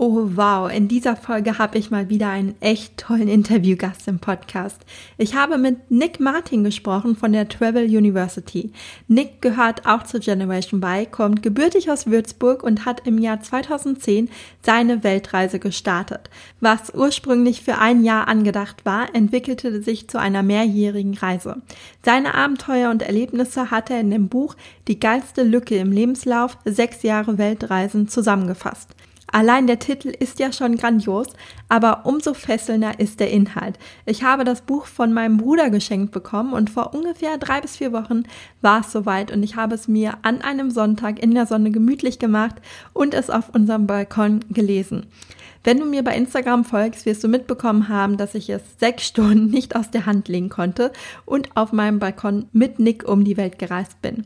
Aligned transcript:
Oh 0.00 0.30
wow, 0.36 0.70
in 0.70 0.86
dieser 0.86 1.16
Folge 1.16 1.58
habe 1.58 1.76
ich 1.76 1.90
mal 1.90 2.08
wieder 2.08 2.28
einen 2.28 2.54
echt 2.60 2.98
tollen 2.98 3.26
Interviewgast 3.26 4.06
im 4.06 4.20
Podcast. 4.20 4.80
Ich 5.16 5.34
habe 5.34 5.58
mit 5.58 5.90
Nick 5.90 6.20
Martin 6.20 6.62
gesprochen 6.62 7.16
von 7.16 7.32
der 7.32 7.48
Travel 7.48 7.84
University. 7.84 8.70
Nick 9.08 9.42
gehört 9.42 9.86
auch 9.86 10.04
zur 10.04 10.20
Generation 10.20 10.80
Y, 10.80 11.10
kommt 11.10 11.42
gebürtig 11.42 11.90
aus 11.90 12.06
Würzburg 12.06 12.62
und 12.62 12.84
hat 12.84 13.08
im 13.08 13.18
Jahr 13.18 13.40
2010 13.40 14.30
seine 14.62 15.02
Weltreise 15.02 15.58
gestartet. 15.58 16.30
Was 16.60 16.94
ursprünglich 16.94 17.62
für 17.62 17.78
ein 17.78 18.04
Jahr 18.04 18.28
angedacht 18.28 18.86
war, 18.86 19.12
entwickelte 19.16 19.82
sich 19.82 20.06
zu 20.06 20.20
einer 20.20 20.44
mehrjährigen 20.44 21.14
Reise. 21.14 21.56
Seine 22.04 22.34
Abenteuer 22.34 22.90
und 22.90 23.02
Erlebnisse 23.02 23.72
hat 23.72 23.90
er 23.90 23.98
in 23.98 24.12
dem 24.12 24.28
Buch 24.28 24.54
Die 24.86 25.00
geilste 25.00 25.42
Lücke 25.42 25.74
im 25.74 25.90
Lebenslauf, 25.90 26.56
sechs 26.64 27.02
Jahre 27.02 27.36
Weltreisen 27.36 28.06
zusammengefasst. 28.06 28.94
Allein 29.30 29.66
der 29.66 29.78
Titel 29.78 30.08
ist 30.08 30.38
ja 30.38 30.52
schon 30.52 30.76
grandios, 30.76 31.26
aber 31.68 32.06
umso 32.06 32.32
fesselnder 32.32 32.98
ist 32.98 33.20
der 33.20 33.30
Inhalt. 33.30 33.78
Ich 34.06 34.22
habe 34.22 34.44
das 34.44 34.62
Buch 34.62 34.86
von 34.86 35.12
meinem 35.12 35.36
Bruder 35.36 35.68
geschenkt 35.68 36.12
bekommen 36.12 36.54
und 36.54 36.70
vor 36.70 36.94
ungefähr 36.94 37.36
drei 37.36 37.60
bis 37.60 37.76
vier 37.76 37.92
Wochen 37.92 38.22
war 38.62 38.80
es 38.80 38.90
soweit 38.90 39.30
und 39.30 39.42
ich 39.42 39.56
habe 39.56 39.74
es 39.74 39.86
mir 39.86 40.14
an 40.22 40.40
einem 40.40 40.70
Sonntag 40.70 41.22
in 41.22 41.34
der 41.34 41.46
Sonne 41.46 41.70
gemütlich 41.70 42.18
gemacht 42.18 42.56
und 42.94 43.12
es 43.12 43.28
auf 43.28 43.54
unserem 43.54 43.86
Balkon 43.86 44.40
gelesen. 44.48 45.06
Wenn 45.64 45.80
du 45.80 45.84
mir 45.84 46.02
bei 46.04 46.16
Instagram 46.16 46.64
folgst, 46.64 47.04
wirst 47.04 47.22
du 47.22 47.28
mitbekommen 47.28 47.88
haben, 47.88 48.16
dass 48.16 48.34
ich 48.34 48.48
es 48.48 48.62
sechs 48.78 49.06
Stunden 49.06 49.50
nicht 49.50 49.76
aus 49.76 49.90
der 49.90 50.06
Hand 50.06 50.28
legen 50.28 50.48
konnte 50.48 50.92
und 51.26 51.56
auf 51.56 51.72
meinem 51.72 51.98
Balkon 51.98 52.46
mit 52.52 52.78
Nick 52.78 53.06
um 53.06 53.24
die 53.24 53.36
Welt 53.36 53.58
gereist 53.58 54.00
bin. 54.00 54.24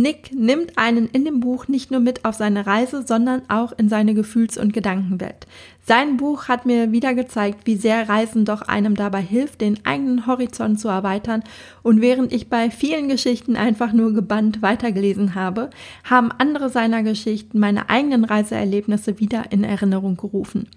Nick 0.00 0.32
nimmt 0.32 0.78
einen 0.78 1.08
in 1.08 1.24
dem 1.24 1.40
Buch 1.40 1.66
nicht 1.66 1.90
nur 1.90 1.98
mit 1.98 2.24
auf 2.24 2.36
seine 2.36 2.68
Reise, 2.68 3.04
sondern 3.04 3.42
auch 3.48 3.72
in 3.72 3.88
seine 3.88 4.14
Gefühls- 4.14 4.56
und 4.56 4.72
Gedankenwelt. 4.72 5.48
Sein 5.84 6.16
Buch 6.16 6.46
hat 6.46 6.66
mir 6.66 6.92
wieder 6.92 7.14
gezeigt, 7.14 7.62
wie 7.66 7.74
sehr 7.74 8.08
Reisen 8.08 8.44
doch 8.44 8.62
einem 8.62 8.94
dabei 8.94 9.20
hilft, 9.20 9.60
den 9.60 9.84
eigenen 9.84 10.28
Horizont 10.28 10.78
zu 10.78 10.86
erweitern. 10.86 11.42
Und 11.82 12.00
während 12.00 12.32
ich 12.32 12.48
bei 12.48 12.70
vielen 12.70 13.08
Geschichten 13.08 13.56
einfach 13.56 13.92
nur 13.92 14.12
gebannt 14.12 14.62
weitergelesen 14.62 15.34
habe, 15.34 15.68
haben 16.04 16.30
andere 16.30 16.70
seiner 16.70 17.02
Geschichten 17.02 17.58
meine 17.58 17.90
eigenen 17.90 18.24
Reiseerlebnisse 18.24 19.18
wieder 19.18 19.50
in 19.50 19.64
Erinnerung 19.64 20.16
gerufen. 20.16 20.68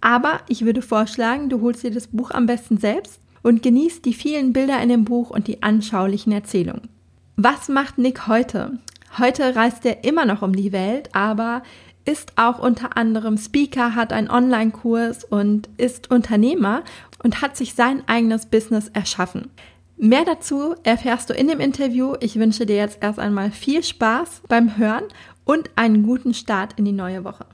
Aber 0.00 0.38
ich 0.46 0.64
würde 0.64 0.82
vorschlagen, 0.82 1.48
du 1.48 1.62
holst 1.62 1.82
dir 1.82 1.90
das 1.90 2.06
Buch 2.06 2.30
am 2.30 2.46
besten 2.46 2.76
selbst 2.76 3.18
und 3.42 3.64
genießt 3.64 4.04
die 4.04 4.14
vielen 4.14 4.52
Bilder 4.52 4.80
in 4.80 4.88
dem 4.88 5.04
Buch 5.04 5.30
und 5.30 5.48
die 5.48 5.64
anschaulichen 5.64 6.30
Erzählungen. 6.30 7.01
Was 7.36 7.70
macht 7.70 7.96
Nick 7.96 8.26
heute? 8.26 8.78
Heute 9.18 9.56
reist 9.56 9.86
er 9.86 10.04
immer 10.04 10.26
noch 10.26 10.42
um 10.42 10.54
die 10.54 10.70
Welt, 10.70 11.08
aber 11.12 11.62
ist 12.04 12.32
auch 12.36 12.58
unter 12.58 12.96
anderem 12.98 13.38
Speaker, 13.38 13.94
hat 13.94 14.12
einen 14.12 14.28
Online-Kurs 14.28 15.24
und 15.24 15.70
ist 15.78 16.10
Unternehmer 16.10 16.82
und 17.22 17.40
hat 17.40 17.56
sich 17.56 17.74
sein 17.74 18.06
eigenes 18.06 18.46
Business 18.46 18.88
erschaffen. 18.92 19.50
Mehr 19.96 20.24
dazu 20.26 20.74
erfährst 20.82 21.30
du 21.30 21.34
in 21.34 21.48
dem 21.48 21.60
Interview. 21.60 22.16
Ich 22.20 22.38
wünsche 22.38 22.66
dir 22.66 22.76
jetzt 22.76 22.98
erst 23.00 23.18
einmal 23.18 23.50
viel 23.50 23.82
Spaß 23.82 24.42
beim 24.48 24.76
Hören 24.76 25.04
und 25.44 25.70
einen 25.74 26.02
guten 26.02 26.34
Start 26.34 26.74
in 26.78 26.84
die 26.84 26.92
neue 26.92 27.24
Woche. 27.24 27.46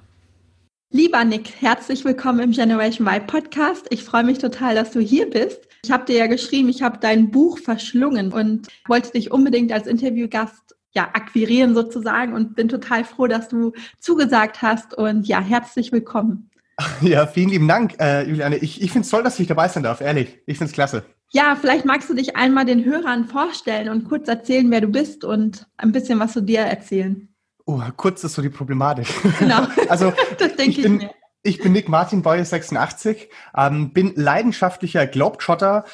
Lieber 0.91 1.25
Nick, 1.25 1.53
herzlich 1.61 2.05
willkommen 2.05 2.41
im 2.41 2.51
Generation 2.51 3.07
Y 3.07 3.27
Podcast. 3.27 3.87
Ich 3.91 4.03
freue 4.03 4.25
mich 4.25 4.39
total, 4.39 4.75
dass 4.75 4.91
du 4.91 5.01
hier 5.01 5.31
bist. 5.31 5.68
Ich 5.85 5.91
habe 5.91 6.05
dir 6.05 6.17
ja 6.17 6.27
geschrieben, 6.27 6.69
ich 6.69 6.83
habe 6.83 6.99
dein 6.99 7.31
Buch 7.31 7.59
verschlungen 7.59 8.33
und 8.33 8.69
wollte 8.87 9.13
dich 9.13 9.31
unbedingt 9.31 9.73
als 9.73 9.87
Interviewgast 9.87 10.77
ja, 10.93 11.05
akquirieren 11.13 11.75
sozusagen 11.75 12.33
und 12.33 12.57
bin 12.57 12.69
total 12.69 13.05
froh, 13.05 13.27
dass 13.27 13.49
du 13.49 13.73
zugesagt 14.01 14.63
hast 14.63 14.95
und 14.95 15.27
ja, 15.27 15.41
herzlich 15.41 15.93
willkommen. 15.93 16.51
Ja, 17.01 17.27
vielen 17.27 17.49
lieben 17.49 17.67
Dank, 17.67 17.97
äh, 17.99 18.23
Juliane. 18.29 18.57
Ich, 18.57 18.81
ich 18.81 18.93
finde 18.93 19.05
es 19.05 19.11
toll, 19.11 19.25
dass 19.25 19.41
ich 19.41 19.49
dabei 19.49 19.67
sein 19.67 19.83
darf, 19.83 20.01
ehrlich. 20.01 20.39
Ich 20.47 20.59
finde 20.59 20.71
es 20.71 20.75
klasse. 20.75 21.05
Ja, 21.31 21.57
vielleicht 21.61 21.85
magst 21.85 22.09
du 22.09 22.15
dich 22.15 22.37
einmal 22.37 22.65
den 22.65 22.85
Hörern 22.85 23.27
vorstellen 23.27 23.89
und 23.89 24.09
kurz 24.09 24.29
erzählen, 24.29 24.71
wer 24.71 24.81
du 24.81 24.89
bist 24.89 25.25
und 25.25 25.67
ein 25.77 25.91
bisschen 25.91 26.19
was 26.21 26.33
zu 26.35 26.41
dir 26.41 26.61
erzählen. 26.61 27.29
Oh, 27.67 27.83
kurz 27.97 28.25
ist 28.25 28.35
so 28.35 28.43
die 28.43 28.49
Problematik. 28.49 29.09
Genau, 29.39 29.67
also, 29.89 30.13
das 30.39 30.57
denke 30.57 30.71
ich, 30.71 30.79
ich 30.79 30.83
bin, 30.85 30.97
mir. 30.99 31.11
Ich 31.49 31.61
bin 31.61 31.73
Nick 31.73 31.89
Martin 31.89 32.21
Beuer, 32.21 32.45
86, 32.45 33.31
ähm, 33.57 33.95
bin 33.95 34.13
leidenschaftlicher 34.15 35.07
Globetrotter, 35.07 35.87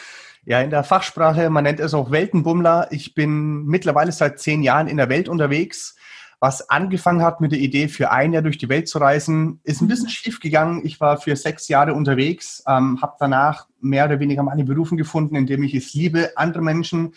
ja, 0.45 0.61
in 0.61 0.71
der 0.71 0.83
Fachsprache, 0.83 1.49
man 1.49 1.63
nennt 1.63 1.79
es 1.79 1.95
auch 1.95 2.11
Weltenbummler. 2.11 2.89
Ich 2.91 3.15
bin 3.15 3.65
mittlerweile 3.65 4.11
seit 4.11 4.41
zehn 4.41 4.65
Jahren 4.65 4.89
in 4.89 4.97
der 4.97 5.09
Welt 5.09 5.29
unterwegs. 5.29 5.95
Was 6.41 6.69
angefangen 6.71 7.23
hat 7.23 7.41
mit 7.41 7.53
der 7.53 7.61
Idee, 7.61 7.87
für 7.87 8.11
ein 8.11 8.33
Jahr 8.33 8.43
durch 8.43 8.59
die 8.59 8.69
Welt 8.69 8.89
zu 8.89 8.99
reisen, 8.99 9.61
ist 9.63 9.81
ein 9.81 9.87
bisschen 9.87 10.09
schief 10.09 10.41
gegangen. 10.41 10.85
Ich 10.85 10.99
war 10.99 11.19
für 11.19 11.37
sechs 11.37 11.69
Jahre 11.69 11.95
unterwegs, 11.95 12.65
ähm, 12.67 13.01
habe 13.01 13.15
danach 13.21 13.69
mehr 13.81 14.07
oder 14.07 14.19
weniger 14.19 14.43
meine 14.43 14.65
Berufen 14.65 14.99
gefunden, 14.99 15.37
indem 15.37 15.63
ich 15.63 15.77
es 15.77 15.95
liebe, 15.95 16.33
andere 16.35 16.65
Menschen 16.65 17.15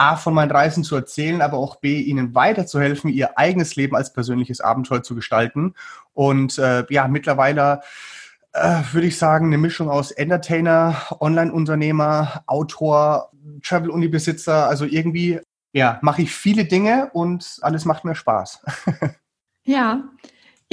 A, 0.00 0.16
von 0.16 0.32
meinen 0.32 0.50
Reisen 0.50 0.82
zu 0.82 0.96
erzählen, 0.96 1.42
aber 1.42 1.58
auch 1.58 1.76
B, 1.76 2.00
ihnen 2.00 2.34
weiterzuhelfen, 2.34 3.10
ihr 3.10 3.36
eigenes 3.36 3.76
Leben 3.76 3.94
als 3.94 4.14
persönliches 4.14 4.62
Abenteuer 4.62 5.02
zu 5.02 5.14
gestalten. 5.14 5.74
Und 6.12 6.58
äh, 6.58 6.84
ja, 6.90 7.08
mittlerweile 7.08 7.80
äh, 8.52 8.82
würde 8.92 9.06
ich 9.06 9.18
sagen, 9.18 9.46
eine 9.46 9.58
Mischung 9.58 9.88
aus 9.88 10.10
Entertainer, 10.10 10.96
Online-Unternehmer, 11.20 12.42
Autor, 12.46 13.30
Travel-Uni-Besitzer. 13.62 14.66
Also 14.66 14.84
irgendwie, 14.84 15.40
ja, 15.72 15.98
mache 16.02 16.22
ich 16.22 16.32
viele 16.32 16.64
Dinge 16.64 17.10
und 17.12 17.58
alles 17.62 17.84
macht 17.84 18.04
mir 18.04 18.14
Spaß. 18.14 18.64
ja. 19.64 20.02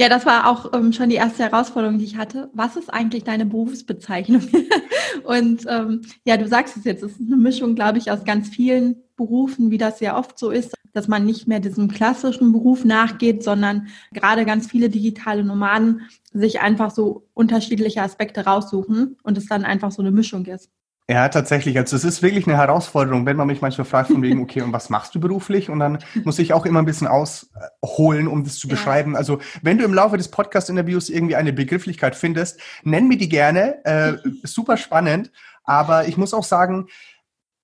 Ja, 0.00 0.08
das 0.08 0.24
war 0.26 0.48
auch 0.48 0.72
ähm, 0.74 0.92
schon 0.92 1.10
die 1.10 1.16
erste 1.16 1.42
Herausforderung, 1.42 1.98
die 1.98 2.04
ich 2.04 2.16
hatte. 2.16 2.50
Was 2.52 2.76
ist 2.76 2.88
eigentlich 2.88 3.24
deine 3.24 3.44
Berufsbezeichnung? 3.46 4.42
und 5.24 5.66
ähm, 5.68 6.02
ja, 6.24 6.36
du 6.36 6.46
sagst 6.46 6.76
es 6.76 6.84
jetzt, 6.84 7.02
es 7.02 7.12
ist 7.12 7.26
eine 7.26 7.36
Mischung, 7.36 7.74
glaube 7.74 7.98
ich, 7.98 8.12
aus 8.12 8.24
ganz 8.24 8.48
vielen 8.48 9.02
Berufen, 9.16 9.72
wie 9.72 9.78
das 9.78 9.98
ja 9.98 10.16
oft 10.16 10.38
so 10.38 10.50
ist, 10.50 10.72
dass 10.92 11.08
man 11.08 11.26
nicht 11.26 11.48
mehr 11.48 11.58
diesem 11.58 11.88
klassischen 11.88 12.52
Beruf 12.52 12.84
nachgeht, 12.84 13.42
sondern 13.42 13.88
gerade 14.12 14.44
ganz 14.44 14.68
viele 14.68 14.88
digitale 14.88 15.42
Nomaden 15.42 16.02
sich 16.32 16.60
einfach 16.60 16.92
so 16.92 17.26
unterschiedliche 17.34 18.02
Aspekte 18.02 18.44
raussuchen 18.44 19.16
und 19.24 19.36
es 19.36 19.46
dann 19.46 19.64
einfach 19.64 19.90
so 19.90 20.00
eine 20.00 20.12
Mischung 20.12 20.46
ist. 20.46 20.70
Ja, 21.10 21.30
tatsächlich. 21.30 21.78
Also 21.78 21.96
es 21.96 22.04
ist 22.04 22.22
wirklich 22.22 22.46
eine 22.46 22.58
Herausforderung, 22.58 23.24
wenn 23.24 23.36
man 23.36 23.46
mich 23.46 23.62
manchmal 23.62 23.86
fragt 23.86 24.10
von 24.10 24.20
wegen, 24.20 24.42
okay, 24.42 24.60
und 24.60 24.74
was 24.74 24.90
machst 24.90 25.14
du 25.14 25.20
beruflich? 25.20 25.70
Und 25.70 25.78
dann 25.78 26.00
muss 26.24 26.38
ich 26.38 26.52
auch 26.52 26.66
immer 26.66 26.80
ein 26.80 26.84
bisschen 26.84 27.06
ausholen, 27.06 28.28
um 28.28 28.44
das 28.44 28.58
zu 28.58 28.68
beschreiben. 28.68 29.12
Ja. 29.12 29.18
Also 29.18 29.38
wenn 29.62 29.78
du 29.78 29.84
im 29.84 29.94
Laufe 29.94 30.18
des 30.18 30.30
Podcast-Interviews 30.30 31.08
irgendwie 31.08 31.36
eine 31.36 31.54
Begrifflichkeit 31.54 32.14
findest, 32.14 32.60
nenn 32.82 33.08
mir 33.08 33.16
die 33.16 33.30
gerne. 33.30 33.82
Äh, 33.86 34.16
super 34.42 34.76
spannend. 34.76 35.32
Aber 35.64 36.08
ich 36.08 36.18
muss 36.18 36.34
auch 36.34 36.44
sagen, 36.44 36.88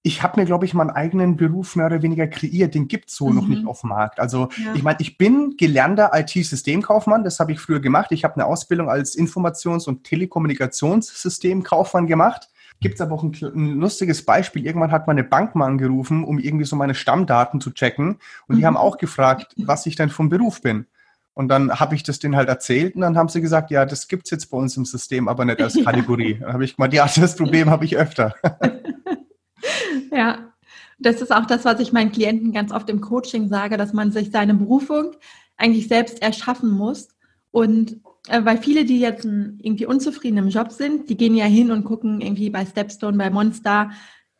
ich 0.06 0.22
habe 0.22 0.40
mir, 0.40 0.46
glaube 0.46 0.64
ich, 0.64 0.72
meinen 0.72 0.90
eigenen 0.90 1.36
Beruf 1.36 1.76
mehr 1.76 1.86
oder 1.86 2.02
weniger 2.02 2.26
kreiert. 2.26 2.74
Den 2.74 2.88
gibt's 2.88 3.16
so 3.16 3.28
mhm. 3.28 3.36
noch 3.36 3.46
nicht 3.46 3.62
mhm. 3.62 3.68
auf 3.68 3.82
dem 3.82 3.90
Markt. 3.90 4.20
Also 4.20 4.48
ja. 4.62 4.72
ich 4.74 4.82
meine, 4.82 4.98
ich 5.00 5.18
bin 5.18 5.56
gelernter 5.58 6.12
IT-Systemkaufmann. 6.14 7.24
Das 7.24 7.40
habe 7.40 7.52
ich 7.52 7.60
früher 7.60 7.80
gemacht. 7.80 8.10
Ich 8.10 8.24
habe 8.24 8.36
eine 8.36 8.46
Ausbildung 8.46 8.88
als 8.88 9.18
Informations- 9.18 9.86
und 9.86 10.04
Telekommunikationssystemkaufmann 10.04 12.06
gemacht. 12.06 12.48
Gibt 12.80 12.96
es 12.96 13.00
aber 13.00 13.14
auch 13.14 13.22
ein, 13.22 13.32
ein, 13.42 13.78
lustiges 13.78 14.24
Beispiel. 14.24 14.66
Irgendwann 14.66 14.90
hat 14.90 15.06
meine 15.06 15.24
Bank 15.24 15.54
mal 15.54 15.66
angerufen, 15.66 16.24
um 16.24 16.38
irgendwie 16.38 16.64
so 16.64 16.76
meine 16.76 16.94
Stammdaten 16.94 17.60
zu 17.60 17.70
checken. 17.70 18.18
Und 18.46 18.56
die 18.56 18.62
mhm. 18.62 18.66
haben 18.66 18.76
auch 18.76 18.98
gefragt, 18.98 19.54
was 19.56 19.86
ich 19.86 19.96
denn 19.96 20.10
vom 20.10 20.28
Beruf 20.28 20.60
bin. 20.60 20.86
Und 21.32 21.48
dann 21.48 21.80
habe 21.80 21.94
ich 21.94 22.02
das 22.04 22.20
denen 22.20 22.36
halt 22.36 22.48
erzählt 22.48 22.94
und 22.94 23.00
dann 23.00 23.16
haben 23.16 23.28
sie 23.28 23.40
gesagt, 23.40 23.72
ja, 23.72 23.84
das 23.84 24.06
gibt's 24.06 24.30
jetzt 24.30 24.46
bei 24.46 24.56
uns 24.56 24.76
im 24.76 24.84
System, 24.84 25.26
aber 25.26 25.44
nicht 25.44 25.60
als 25.60 25.74
Kategorie. 25.84 26.34
Ja. 26.34 26.46
Dann 26.46 26.52
habe 26.52 26.64
ich 26.64 26.76
gemeint, 26.76 26.94
ja, 26.94 27.08
das 27.16 27.36
Problem 27.36 27.70
habe 27.70 27.84
ich 27.84 27.96
öfter. 27.96 28.34
Ja, 30.12 30.52
das 30.98 31.20
ist 31.20 31.34
auch 31.34 31.46
das, 31.46 31.64
was 31.64 31.80
ich 31.80 31.92
meinen 31.92 32.12
Klienten 32.12 32.52
ganz 32.52 32.72
oft 32.72 32.88
im 32.88 33.00
Coaching 33.00 33.48
sage, 33.48 33.76
dass 33.76 33.92
man 33.92 34.12
sich 34.12 34.30
seine 34.30 34.54
Berufung 34.54 35.16
eigentlich 35.56 35.88
selbst 35.88 36.22
erschaffen 36.22 36.70
muss. 36.70 37.08
Und 37.50 38.00
weil 38.28 38.58
viele, 38.58 38.84
die 38.84 39.00
jetzt 39.00 39.24
irgendwie 39.24 39.86
unzufrieden 39.86 40.38
im 40.38 40.48
Job 40.48 40.72
sind, 40.72 41.10
die 41.10 41.16
gehen 41.16 41.34
ja 41.34 41.44
hin 41.44 41.70
und 41.70 41.84
gucken 41.84 42.20
irgendwie 42.20 42.50
bei 42.50 42.64
Stepstone, 42.64 43.18
bei 43.18 43.30
Monster 43.30 43.90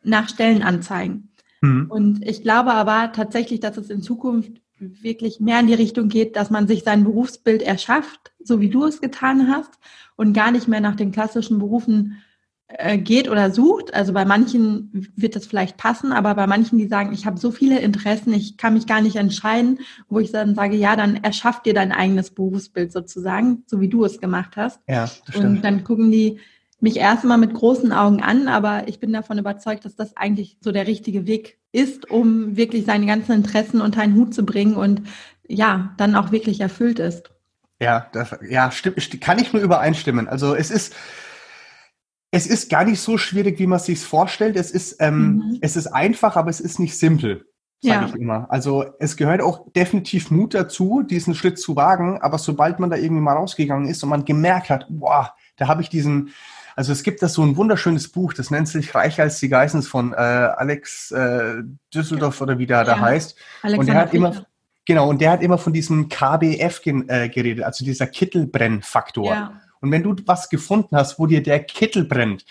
nach 0.03 0.29
Stellenanzeigen. 0.29 1.31
Mhm. 1.61 1.85
Und 1.89 2.27
ich 2.27 2.41
glaube 2.41 2.73
aber 2.73 3.11
tatsächlich, 3.11 3.59
dass 3.59 3.77
es 3.77 3.89
in 3.89 4.01
Zukunft 4.01 4.61
wirklich 4.77 5.39
mehr 5.39 5.59
in 5.59 5.67
die 5.67 5.73
Richtung 5.73 6.09
geht, 6.09 6.35
dass 6.35 6.49
man 6.49 6.67
sich 6.67 6.83
sein 6.83 7.03
Berufsbild 7.03 7.61
erschafft, 7.61 8.33
so 8.43 8.59
wie 8.59 8.69
du 8.69 8.85
es 8.85 9.01
getan 9.01 9.49
hast, 9.49 9.71
und 10.15 10.33
gar 10.33 10.51
nicht 10.51 10.67
mehr 10.67 10.81
nach 10.81 10.95
den 10.95 11.11
klassischen 11.11 11.59
Berufen 11.59 12.13
äh, 12.13 12.34
geht 12.97 13.29
oder 13.29 13.51
sucht. 13.51 13.93
Also 13.93 14.11
bei 14.13 14.25
manchen 14.25 15.09
wird 15.15 15.35
das 15.35 15.45
vielleicht 15.45 15.77
passen, 15.77 16.11
aber 16.11 16.33
bei 16.33 16.47
manchen, 16.47 16.77
die 16.77 16.87
sagen, 16.87 17.13
ich 17.13 17.25
habe 17.25 17.39
so 17.39 17.51
viele 17.51 17.79
Interessen, 17.79 18.33
ich 18.33 18.57
kann 18.57 18.73
mich 18.73 18.87
gar 18.87 19.01
nicht 19.01 19.17
entscheiden, 19.17 19.79
wo 20.09 20.19
ich 20.19 20.31
dann 20.31 20.55
sage, 20.55 20.75
ja, 20.75 20.95
dann 20.95 21.23
erschaff 21.23 21.61
dir 21.61 21.73
dein 21.73 21.91
eigenes 21.91 22.31
Berufsbild 22.31 22.91
sozusagen, 22.91 23.63
so 23.67 23.81
wie 23.81 23.89
du 23.89 24.03
es 24.03 24.19
gemacht 24.19 24.57
hast. 24.57 24.79
Ja, 24.87 25.01
das 25.01 25.21
stimmt. 25.29 25.45
Und 25.45 25.61
dann 25.63 25.83
gucken 25.83 26.11
die 26.11 26.39
mich 26.79 26.97
erstmal 26.97 27.37
mit 27.37 27.53
großen 27.53 27.91
Augen 27.91 28.21
an, 28.21 28.47
aber 28.47 28.87
ich 28.87 28.99
bin 28.99 29.13
davon 29.13 29.37
überzeugt, 29.37 29.85
dass 29.85 29.95
das 29.95 30.17
eigentlich 30.17 30.57
so 30.59 30.71
der 30.71 30.87
richtige 30.87 31.25
Weg 31.25 31.59
ist, 31.71 32.09
um 32.09 32.57
wirklich 32.57 32.85
seine 32.85 33.05
ganzen 33.05 33.31
Interessen 33.31 33.79
unter 33.79 34.01
einen 34.01 34.15
Hut 34.15 34.33
zu 34.33 34.43
bringen 34.43 34.75
und 34.75 35.03
ja, 35.47 35.93
dann 35.97 36.15
auch 36.15 36.31
wirklich 36.31 36.61
erfüllt 36.61 36.99
ist. 36.99 37.29
Ja, 37.79 38.07
das, 38.13 38.35
ja, 38.49 38.71
stimmt, 38.71 39.21
kann 39.21 39.39
ich 39.39 39.53
nur 39.53 39.61
übereinstimmen. 39.61 40.27
Also 40.27 40.55
es 40.55 40.71
ist, 40.71 40.95
es 42.35 42.47
ist 42.47 42.69
gar 42.69 42.83
nicht 42.83 42.99
so 42.99 43.17
schwierig, 43.17 43.59
wie 43.59 43.67
man 43.67 43.79
sich 43.79 43.99
vorstellt. 44.01 44.57
Es 44.57 44.69
ist, 44.69 44.97
ähm, 44.99 45.37
mhm. 45.37 45.57
es 45.61 45.77
ist 45.77 45.87
einfach, 45.87 46.35
aber 46.35 46.49
es 46.49 46.59
ist 46.59 46.79
nicht 46.79 46.97
simpel, 46.97 47.45
sage 47.81 48.01
ja. 48.01 48.07
ich 48.09 48.15
immer. 48.15 48.47
Also 48.49 48.83
es 48.99 49.15
gehört 49.15 49.41
auch 49.41 49.71
definitiv 49.71 50.31
Mut 50.31 50.53
dazu, 50.53 51.01
diesen 51.01 51.33
Schritt 51.33 51.57
zu 51.57 51.77
wagen. 51.77 52.21
Aber 52.21 52.37
sobald 52.37 52.81
man 52.81 52.89
da 52.89 52.97
irgendwie 52.97 53.21
mal 53.21 53.37
rausgegangen 53.37 53.87
ist 53.87 54.03
und 54.03 54.09
man 54.09 54.25
gemerkt 54.25 54.69
hat, 54.69 54.85
boah, 54.89 55.33
da 55.55 55.69
habe 55.69 55.81
ich 55.81 55.87
diesen, 55.87 56.33
also 56.75 56.91
es 56.91 57.03
gibt 57.03 57.23
da 57.23 57.29
so 57.29 57.41
ein 57.41 57.55
wunderschönes 57.55 58.09
Buch, 58.09 58.33
das 58.33 58.51
nennt 58.51 58.67
sich 58.67 58.93
Reicher 58.93 59.23
als 59.23 59.39
die 59.39 59.47
Geissens 59.47 59.87
von 59.87 60.11
äh, 60.11 60.17
Alex 60.17 61.11
äh, 61.11 61.63
Düsseldorf 61.93 62.41
oder 62.41 62.59
wie 62.59 62.67
der 62.67 62.79
ja. 62.79 62.83
da 62.83 62.99
heißt. 62.99 63.37
Alexander 63.61 63.79
und 63.79 63.87
der 63.87 63.95
hat 63.95 64.13
immer, 64.13 64.45
genau, 64.83 65.09
und 65.09 65.21
der 65.21 65.31
hat 65.31 65.41
immer 65.41 65.57
von 65.57 65.71
diesem 65.71 66.09
KBF 66.09 66.81
äh, 66.85 67.29
geredet, 67.29 67.63
also 67.63 67.85
dieser 67.85 68.07
Kittelbrennfaktor. 68.07 69.29
Ja. 69.29 69.61
Und 69.81 69.91
wenn 69.91 70.03
du 70.03 70.15
was 70.25 70.49
gefunden 70.49 70.95
hast, 70.95 71.19
wo 71.19 71.27
dir 71.27 71.43
der 71.43 71.63
Kittel 71.63 72.05
brennt, 72.05 72.45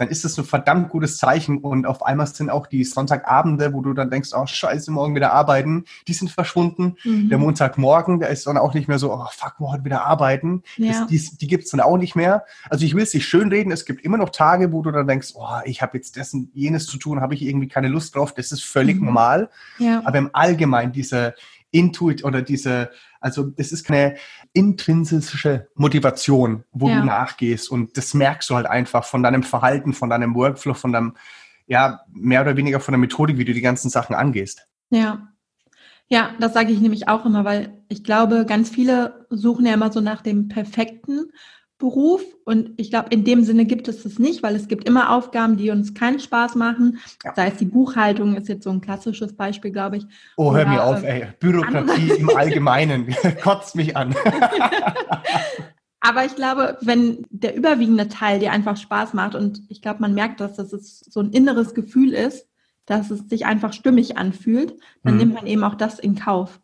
dann 0.00 0.08
ist 0.08 0.24
das 0.24 0.38
ein 0.38 0.46
verdammt 0.46 0.88
gutes 0.88 1.18
Zeichen. 1.18 1.58
Und 1.58 1.84
auf 1.84 2.02
einmal 2.02 2.26
sind 2.26 2.48
auch 2.48 2.66
die 2.66 2.84
Sonntagabende, 2.84 3.74
wo 3.74 3.82
du 3.82 3.92
dann 3.92 4.08
denkst, 4.08 4.30
oh 4.34 4.46
scheiße, 4.46 4.90
morgen 4.90 5.14
wieder 5.14 5.34
arbeiten, 5.34 5.84
die 6.08 6.14
sind 6.14 6.30
verschwunden. 6.30 6.96
Mhm. 7.04 7.28
Der 7.28 7.36
Montagmorgen, 7.36 8.18
der 8.18 8.30
ist 8.30 8.46
dann 8.46 8.56
auch 8.56 8.72
nicht 8.72 8.88
mehr 8.88 8.98
so, 8.98 9.12
oh 9.12 9.26
fuck, 9.30 9.60
morgen 9.60 9.84
wieder 9.84 10.06
arbeiten. 10.06 10.62
Ja. 10.78 10.92
Das, 10.92 11.06
die 11.06 11.36
die 11.36 11.46
gibt 11.46 11.64
es 11.64 11.70
dann 11.70 11.80
auch 11.80 11.98
nicht 11.98 12.16
mehr. 12.16 12.46
Also 12.70 12.86
ich 12.86 12.94
will 12.94 13.02
es 13.02 13.12
nicht 13.12 13.28
schönreden, 13.28 13.72
es 13.72 13.84
gibt 13.84 14.02
immer 14.02 14.16
noch 14.16 14.30
Tage, 14.30 14.72
wo 14.72 14.80
du 14.80 14.90
dann 14.90 15.06
denkst, 15.06 15.32
oh, 15.34 15.58
ich 15.66 15.82
habe 15.82 15.98
jetzt 15.98 16.16
dessen, 16.16 16.50
jenes 16.54 16.86
zu 16.86 16.96
tun, 16.96 17.20
habe 17.20 17.34
ich 17.34 17.42
irgendwie 17.42 17.68
keine 17.68 17.88
Lust 17.88 18.16
drauf. 18.16 18.32
Das 18.32 18.52
ist 18.52 18.64
völlig 18.64 18.98
mhm. 18.98 19.04
normal. 19.04 19.50
Ja. 19.78 20.00
Aber 20.06 20.16
im 20.16 20.30
Allgemeinen 20.32 20.92
diese 20.92 21.34
Intuit 21.72 22.24
oder 22.24 22.40
diese, 22.40 22.90
also 23.20 23.44
das 23.44 23.70
ist 23.70 23.84
keine 23.84 24.16
intrinsische 24.52 25.68
Motivation, 25.74 26.64
wo 26.72 26.88
ja. 26.88 27.00
du 27.00 27.06
nachgehst. 27.06 27.70
Und 27.70 27.96
das 27.96 28.14
merkst 28.14 28.48
du 28.50 28.56
halt 28.56 28.66
einfach 28.66 29.04
von 29.04 29.22
deinem 29.22 29.42
Verhalten, 29.42 29.92
von 29.92 30.10
deinem 30.10 30.34
Workflow, 30.34 30.74
von 30.74 30.92
deinem, 30.92 31.16
ja, 31.66 32.00
mehr 32.10 32.40
oder 32.40 32.56
weniger 32.56 32.80
von 32.80 32.92
der 32.92 32.98
Methodik, 32.98 33.38
wie 33.38 33.44
du 33.44 33.52
die 33.52 33.60
ganzen 33.60 33.90
Sachen 33.90 34.16
angehst. 34.16 34.66
Ja. 34.90 35.28
Ja, 36.08 36.30
das 36.40 36.54
sage 36.54 36.72
ich 36.72 36.80
nämlich 36.80 37.08
auch 37.08 37.24
immer, 37.24 37.44
weil 37.44 37.84
ich 37.88 38.02
glaube, 38.02 38.44
ganz 38.44 38.68
viele 38.68 39.26
suchen 39.30 39.64
ja 39.64 39.74
immer 39.74 39.92
so 39.92 40.00
nach 40.00 40.22
dem 40.22 40.48
perfekten 40.48 41.30
Beruf. 41.80 42.22
Und 42.44 42.74
ich 42.76 42.90
glaube, 42.90 43.08
in 43.10 43.24
dem 43.24 43.42
Sinne 43.42 43.64
gibt 43.64 43.88
es 43.88 44.04
das 44.04 44.20
nicht, 44.20 44.44
weil 44.44 44.54
es 44.54 44.68
gibt 44.68 44.88
immer 44.88 45.10
Aufgaben, 45.10 45.56
die 45.56 45.70
uns 45.70 45.94
keinen 45.94 46.20
Spaß 46.20 46.54
machen. 46.54 47.00
Ja. 47.24 47.34
Sei 47.34 47.48
es 47.48 47.56
die 47.56 47.64
Buchhaltung, 47.64 48.36
ist 48.36 48.48
jetzt 48.48 48.62
so 48.62 48.70
ein 48.70 48.80
klassisches 48.80 49.34
Beispiel, 49.34 49.72
glaube 49.72 49.96
ich. 49.96 50.06
Oh, 50.36 50.54
hör 50.54 50.66
mir 50.68 50.84
auf, 50.84 51.02
ey. 51.02 51.26
Bürokratie 51.40 52.10
im 52.10 52.30
Allgemeinen 52.30 53.12
kotzt 53.42 53.74
mich 53.74 53.96
an. 53.96 54.14
Aber 56.00 56.24
ich 56.24 56.36
glaube, 56.36 56.78
wenn 56.80 57.26
der 57.30 57.56
überwiegende 57.56 58.08
Teil 58.08 58.38
dir 58.38 58.52
einfach 58.52 58.76
Spaß 58.76 59.12
macht 59.12 59.34
und 59.34 59.62
ich 59.68 59.82
glaube, 59.82 60.00
man 60.00 60.14
merkt, 60.14 60.40
dass 60.40 60.56
das 60.56 61.00
so 61.00 61.20
ein 61.20 61.30
inneres 61.30 61.74
Gefühl 61.74 62.14
ist, 62.14 62.46
dass 62.86 63.10
es 63.10 63.28
sich 63.28 63.44
einfach 63.44 63.72
stimmig 63.72 64.16
anfühlt, 64.16 64.74
dann 65.02 65.14
mhm. 65.14 65.20
nimmt 65.20 65.34
man 65.34 65.46
eben 65.46 65.64
auch 65.64 65.74
das 65.74 65.98
in 65.98 66.14
Kauf 66.14 66.60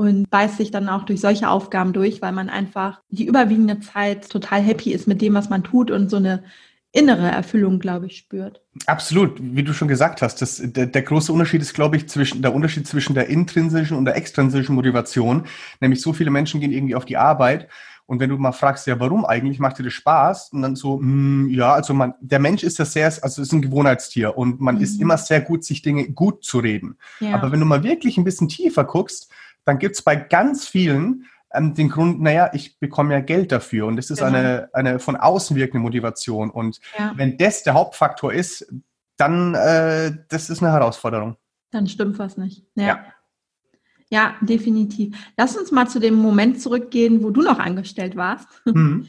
und 0.00 0.30
beißt 0.30 0.56
sich 0.56 0.70
dann 0.70 0.88
auch 0.88 1.02
durch 1.02 1.20
solche 1.20 1.50
Aufgaben 1.50 1.92
durch, 1.92 2.22
weil 2.22 2.32
man 2.32 2.48
einfach 2.48 3.02
die 3.10 3.26
überwiegende 3.26 3.80
Zeit 3.80 4.30
total 4.30 4.62
happy 4.62 4.92
ist 4.92 5.06
mit 5.06 5.20
dem, 5.20 5.34
was 5.34 5.50
man 5.50 5.62
tut 5.62 5.90
und 5.90 6.08
so 6.08 6.16
eine 6.16 6.42
innere 6.90 7.28
Erfüllung, 7.28 7.80
glaube 7.80 8.06
ich, 8.06 8.16
spürt. 8.16 8.62
Absolut, 8.86 9.36
wie 9.38 9.62
du 9.62 9.74
schon 9.74 9.88
gesagt 9.88 10.22
hast, 10.22 10.40
das, 10.40 10.62
der, 10.64 10.86
der 10.86 11.02
große 11.02 11.30
Unterschied 11.30 11.60
ist, 11.60 11.74
glaube 11.74 11.98
ich, 11.98 12.08
zwischen 12.08 12.40
der 12.40 12.54
Unterschied 12.54 12.88
zwischen 12.88 13.14
der 13.14 13.26
intrinsischen 13.26 13.94
und 13.98 14.06
der 14.06 14.16
extrinsischen 14.16 14.74
Motivation. 14.74 15.44
Nämlich 15.80 16.00
so 16.00 16.14
viele 16.14 16.30
Menschen 16.30 16.62
gehen 16.62 16.72
irgendwie 16.72 16.94
auf 16.94 17.04
die 17.04 17.18
Arbeit 17.18 17.68
und 18.10 18.18
wenn 18.18 18.28
du 18.28 18.38
mal 18.38 18.50
fragst, 18.50 18.88
ja, 18.88 18.98
warum 18.98 19.24
eigentlich, 19.24 19.60
macht 19.60 19.78
dir 19.78 19.84
das 19.84 19.92
Spaß? 19.92 20.52
Und 20.52 20.62
dann 20.62 20.74
so, 20.74 20.96
mh, 20.96 21.02
hm, 21.02 21.50
ja, 21.50 21.74
also 21.74 21.94
man, 21.94 22.14
der 22.20 22.40
Mensch 22.40 22.64
ist 22.64 22.76
ja 22.80 22.84
sehr, 22.84 23.06
also 23.22 23.40
ist 23.40 23.52
ein 23.52 23.62
Gewohnheitstier 23.62 24.36
und 24.36 24.60
man 24.60 24.78
mhm. 24.78 24.80
ist 24.80 25.00
immer 25.00 25.16
sehr 25.16 25.40
gut, 25.40 25.62
sich 25.64 25.82
Dinge 25.82 26.08
gut 26.08 26.42
zu 26.42 26.58
reden. 26.58 26.96
Ja. 27.20 27.34
Aber 27.34 27.52
wenn 27.52 27.60
du 27.60 27.66
mal 27.66 27.84
wirklich 27.84 28.18
ein 28.18 28.24
bisschen 28.24 28.48
tiefer 28.48 28.82
guckst, 28.82 29.30
dann 29.64 29.78
gibt 29.78 29.96
es 29.96 30.02
bei 30.02 30.16
ganz 30.16 30.66
vielen 30.66 31.26
ähm, 31.52 31.74
den 31.74 31.88
Grund, 31.88 32.20
naja, 32.20 32.50
ich 32.52 32.78
bekomme 32.78 33.14
ja 33.14 33.20
Geld 33.20 33.52
dafür 33.52 33.86
und 33.86 33.96
das 33.96 34.10
ist 34.10 34.18
genau. 34.18 34.38
eine, 34.38 34.68
eine 34.72 34.98
von 34.98 35.16
außen 35.16 35.56
wirkende 35.56 35.80
Motivation. 35.80 36.50
Und 36.50 36.80
ja. 36.98 37.12
wenn 37.16 37.36
das 37.38 37.62
der 37.62 37.74
Hauptfaktor 37.74 38.32
ist, 38.32 38.72
dann 39.16 39.54
äh, 39.54 40.12
das 40.28 40.48
ist 40.48 40.62
eine 40.62 40.72
Herausforderung. 40.72 41.36
Dann 41.70 41.86
stimmt 41.86 42.18
was 42.18 42.36
nicht. 42.36 42.64
Ja. 42.74 42.86
ja. 42.86 43.04
ja. 44.10 44.34
definitiv. 44.40 45.16
Lass 45.36 45.56
uns 45.56 45.70
mal 45.70 45.88
zu 45.88 45.98
dem 45.98 46.14
Moment 46.14 46.60
zurückgehen, 46.60 47.22
wo 47.22 47.30
du 47.30 47.42
noch 47.42 47.58
angestellt 47.58 48.16
warst. 48.16 48.48
Mhm. 48.66 49.08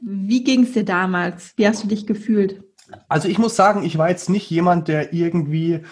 Wie 0.00 0.42
ging 0.42 0.62
es 0.62 0.72
dir 0.72 0.86
damals? 0.86 1.52
Wie 1.56 1.68
hast 1.68 1.84
du 1.84 1.86
dich 1.86 2.06
gefühlt? 2.06 2.64
Also 3.08 3.28
ich 3.28 3.38
muss 3.38 3.56
sagen, 3.56 3.84
ich 3.84 3.98
war 3.98 4.08
jetzt 4.08 4.30
nicht 4.30 4.48
jemand, 4.48 4.88
der 4.88 5.12
irgendwie 5.12 5.82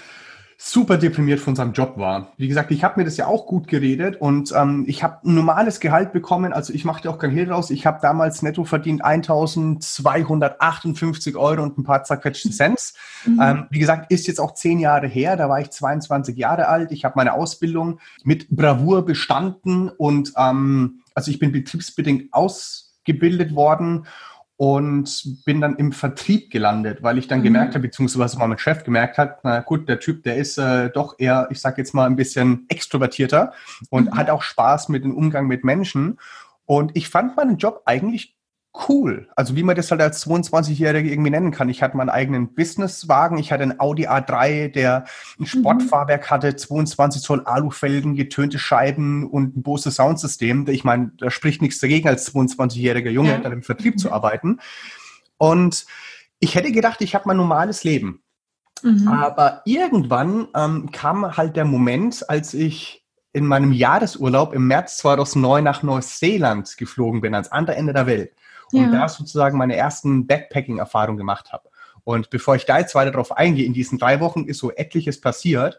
super 0.62 0.98
deprimiert 0.98 1.40
von 1.40 1.56
seinem 1.56 1.72
Job 1.72 1.96
war. 1.96 2.34
Wie 2.36 2.46
gesagt, 2.46 2.70
ich 2.70 2.84
habe 2.84 3.00
mir 3.00 3.06
das 3.06 3.16
ja 3.16 3.26
auch 3.26 3.46
gut 3.46 3.66
geredet 3.66 4.20
und 4.20 4.52
ähm, 4.54 4.84
ich 4.86 5.02
habe 5.02 5.26
ein 5.26 5.34
normales 5.34 5.80
Gehalt 5.80 6.12
bekommen. 6.12 6.52
Also 6.52 6.74
ich 6.74 6.84
machte 6.84 7.08
auch 7.08 7.16
kein 7.16 7.30
Hehl 7.30 7.50
raus. 7.50 7.70
Ich 7.70 7.86
habe 7.86 7.98
damals 8.02 8.42
netto 8.42 8.64
verdient 8.64 9.02
1.258 9.02 11.34
Euro 11.34 11.62
und 11.62 11.78
ein 11.78 11.84
paar 11.84 12.04
zerquetschte 12.04 12.50
Cents. 12.56 12.92
Mhm. 13.24 13.40
Ähm, 13.42 13.68
wie 13.70 13.78
gesagt, 13.78 14.12
ist 14.12 14.26
jetzt 14.26 14.38
auch 14.38 14.52
zehn 14.52 14.80
Jahre 14.80 15.06
her. 15.06 15.38
Da 15.38 15.48
war 15.48 15.62
ich 15.62 15.70
22 15.70 16.36
Jahre 16.36 16.68
alt. 16.68 16.92
Ich 16.92 17.06
habe 17.06 17.14
meine 17.16 17.32
Ausbildung 17.32 17.98
mit 18.22 18.50
Bravour 18.50 19.06
bestanden 19.06 19.88
und 19.88 20.34
ähm, 20.36 21.00
also 21.14 21.30
ich 21.30 21.38
bin 21.38 21.52
betriebsbedingt 21.52 22.34
ausgebildet 22.34 23.54
worden 23.54 24.04
und 24.60 25.42
bin 25.46 25.62
dann 25.62 25.76
im 25.76 25.90
Vertrieb 25.90 26.50
gelandet, 26.50 27.02
weil 27.02 27.16
ich 27.16 27.26
dann 27.26 27.38
mhm. 27.38 27.44
gemerkt 27.44 27.74
habe, 27.74 27.88
beziehungsweise 27.88 28.38
mein 28.38 28.58
Chef 28.58 28.84
gemerkt 28.84 29.16
hat, 29.16 29.42
na 29.42 29.60
gut, 29.60 29.88
der 29.88 30.00
Typ, 30.00 30.22
der 30.22 30.36
ist 30.36 30.58
äh, 30.58 30.90
doch 30.90 31.14
eher, 31.18 31.48
ich 31.50 31.62
sage 31.62 31.80
jetzt 31.80 31.94
mal, 31.94 32.04
ein 32.04 32.14
bisschen 32.14 32.66
extrovertierter 32.68 33.54
und 33.88 34.10
mhm. 34.10 34.18
hat 34.18 34.28
auch 34.28 34.42
Spaß 34.42 34.90
mit 34.90 35.02
dem 35.02 35.16
Umgang 35.16 35.46
mit 35.46 35.64
Menschen. 35.64 36.18
Und 36.66 36.94
ich 36.94 37.08
fand 37.08 37.38
meinen 37.38 37.56
Job 37.56 37.84
eigentlich 37.86 38.36
cool. 38.88 39.28
Also 39.34 39.56
wie 39.56 39.62
man 39.62 39.74
das 39.74 39.90
halt 39.90 40.00
als 40.00 40.24
22-Jährige 40.26 41.10
irgendwie 41.10 41.30
nennen 41.30 41.50
kann. 41.50 41.68
Ich 41.68 41.82
hatte 41.82 41.96
meinen 41.96 42.08
eigenen 42.08 42.54
Businesswagen, 42.54 43.38
ich 43.38 43.50
hatte 43.52 43.64
einen 43.64 43.80
Audi 43.80 44.06
A3, 44.06 44.68
der 44.68 44.98
ein 44.98 45.04
mhm. 45.38 45.46
Sportfahrwerk 45.46 46.26
mhm. 46.26 46.30
hatte, 46.30 46.56
22 46.56 47.22
Zoll 47.22 47.44
Alufelgen, 47.44 48.14
getönte 48.14 48.58
Scheiben 48.58 49.28
und 49.28 49.56
ein 49.56 49.62
Bose 49.62 49.90
Soundsystem. 49.90 50.66
Ich 50.68 50.84
meine, 50.84 51.12
da 51.18 51.30
spricht 51.30 51.62
nichts 51.62 51.80
dagegen, 51.80 52.08
als 52.08 52.32
22-jähriger 52.32 53.10
Junge 53.10 53.30
ja. 53.30 53.38
dann 53.38 53.52
im 53.52 53.62
Vertrieb 53.62 53.94
mhm. 53.94 53.98
zu 53.98 54.12
arbeiten. 54.12 54.60
Und 55.36 55.86
ich 56.38 56.54
hätte 56.54 56.70
gedacht, 56.70 57.00
ich 57.00 57.14
habe 57.14 57.24
mein 57.26 57.36
normales 57.36 57.82
Leben. 57.82 58.22
Mhm. 58.82 59.08
Aber 59.08 59.62
irgendwann 59.64 60.48
ähm, 60.54 60.90
kam 60.92 61.36
halt 61.36 61.56
der 61.56 61.64
Moment, 61.64 62.28
als 62.30 62.54
ich 62.54 63.04
in 63.32 63.46
meinem 63.46 63.72
Jahresurlaub 63.72 64.54
im 64.54 64.66
März 64.66 64.96
2009 64.98 65.62
nach 65.62 65.82
Neuseeland 65.82 66.76
geflogen 66.76 67.20
bin, 67.20 67.34
ans 67.34 67.52
andere 67.52 67.76
Ende 67.76 67.92
der 67.92 68.06
Welt 68.06 68.32
und 68.72 68.92
ja. 68.92 69.00
da 69.00 69.08
sozusagen 69.08 69.58
meine 69.58 69.76
ersten 69.76 70.26
Backpacking-Erfahrungen 70.26 71.18
gemacht 71.18 71.52
habe. 71.52 71.68
Und 72.04 72.30
bevor 72.30 72.56
ich 72.56 72.66
da 72.66 72.78
jetzt 72.78 72.94
weiter 72.94 73.10
drauf 73.10 73.36
eingehe, 73.36 73.66
in 73.66 73.72
diesen 73.72 73.98
drei 73.98 74.20
Wochen 74.20 74.44
ist 74.44 74.58
so 74.58 74.70
etliches 74.70 75.20
passiert. 75.20 75.78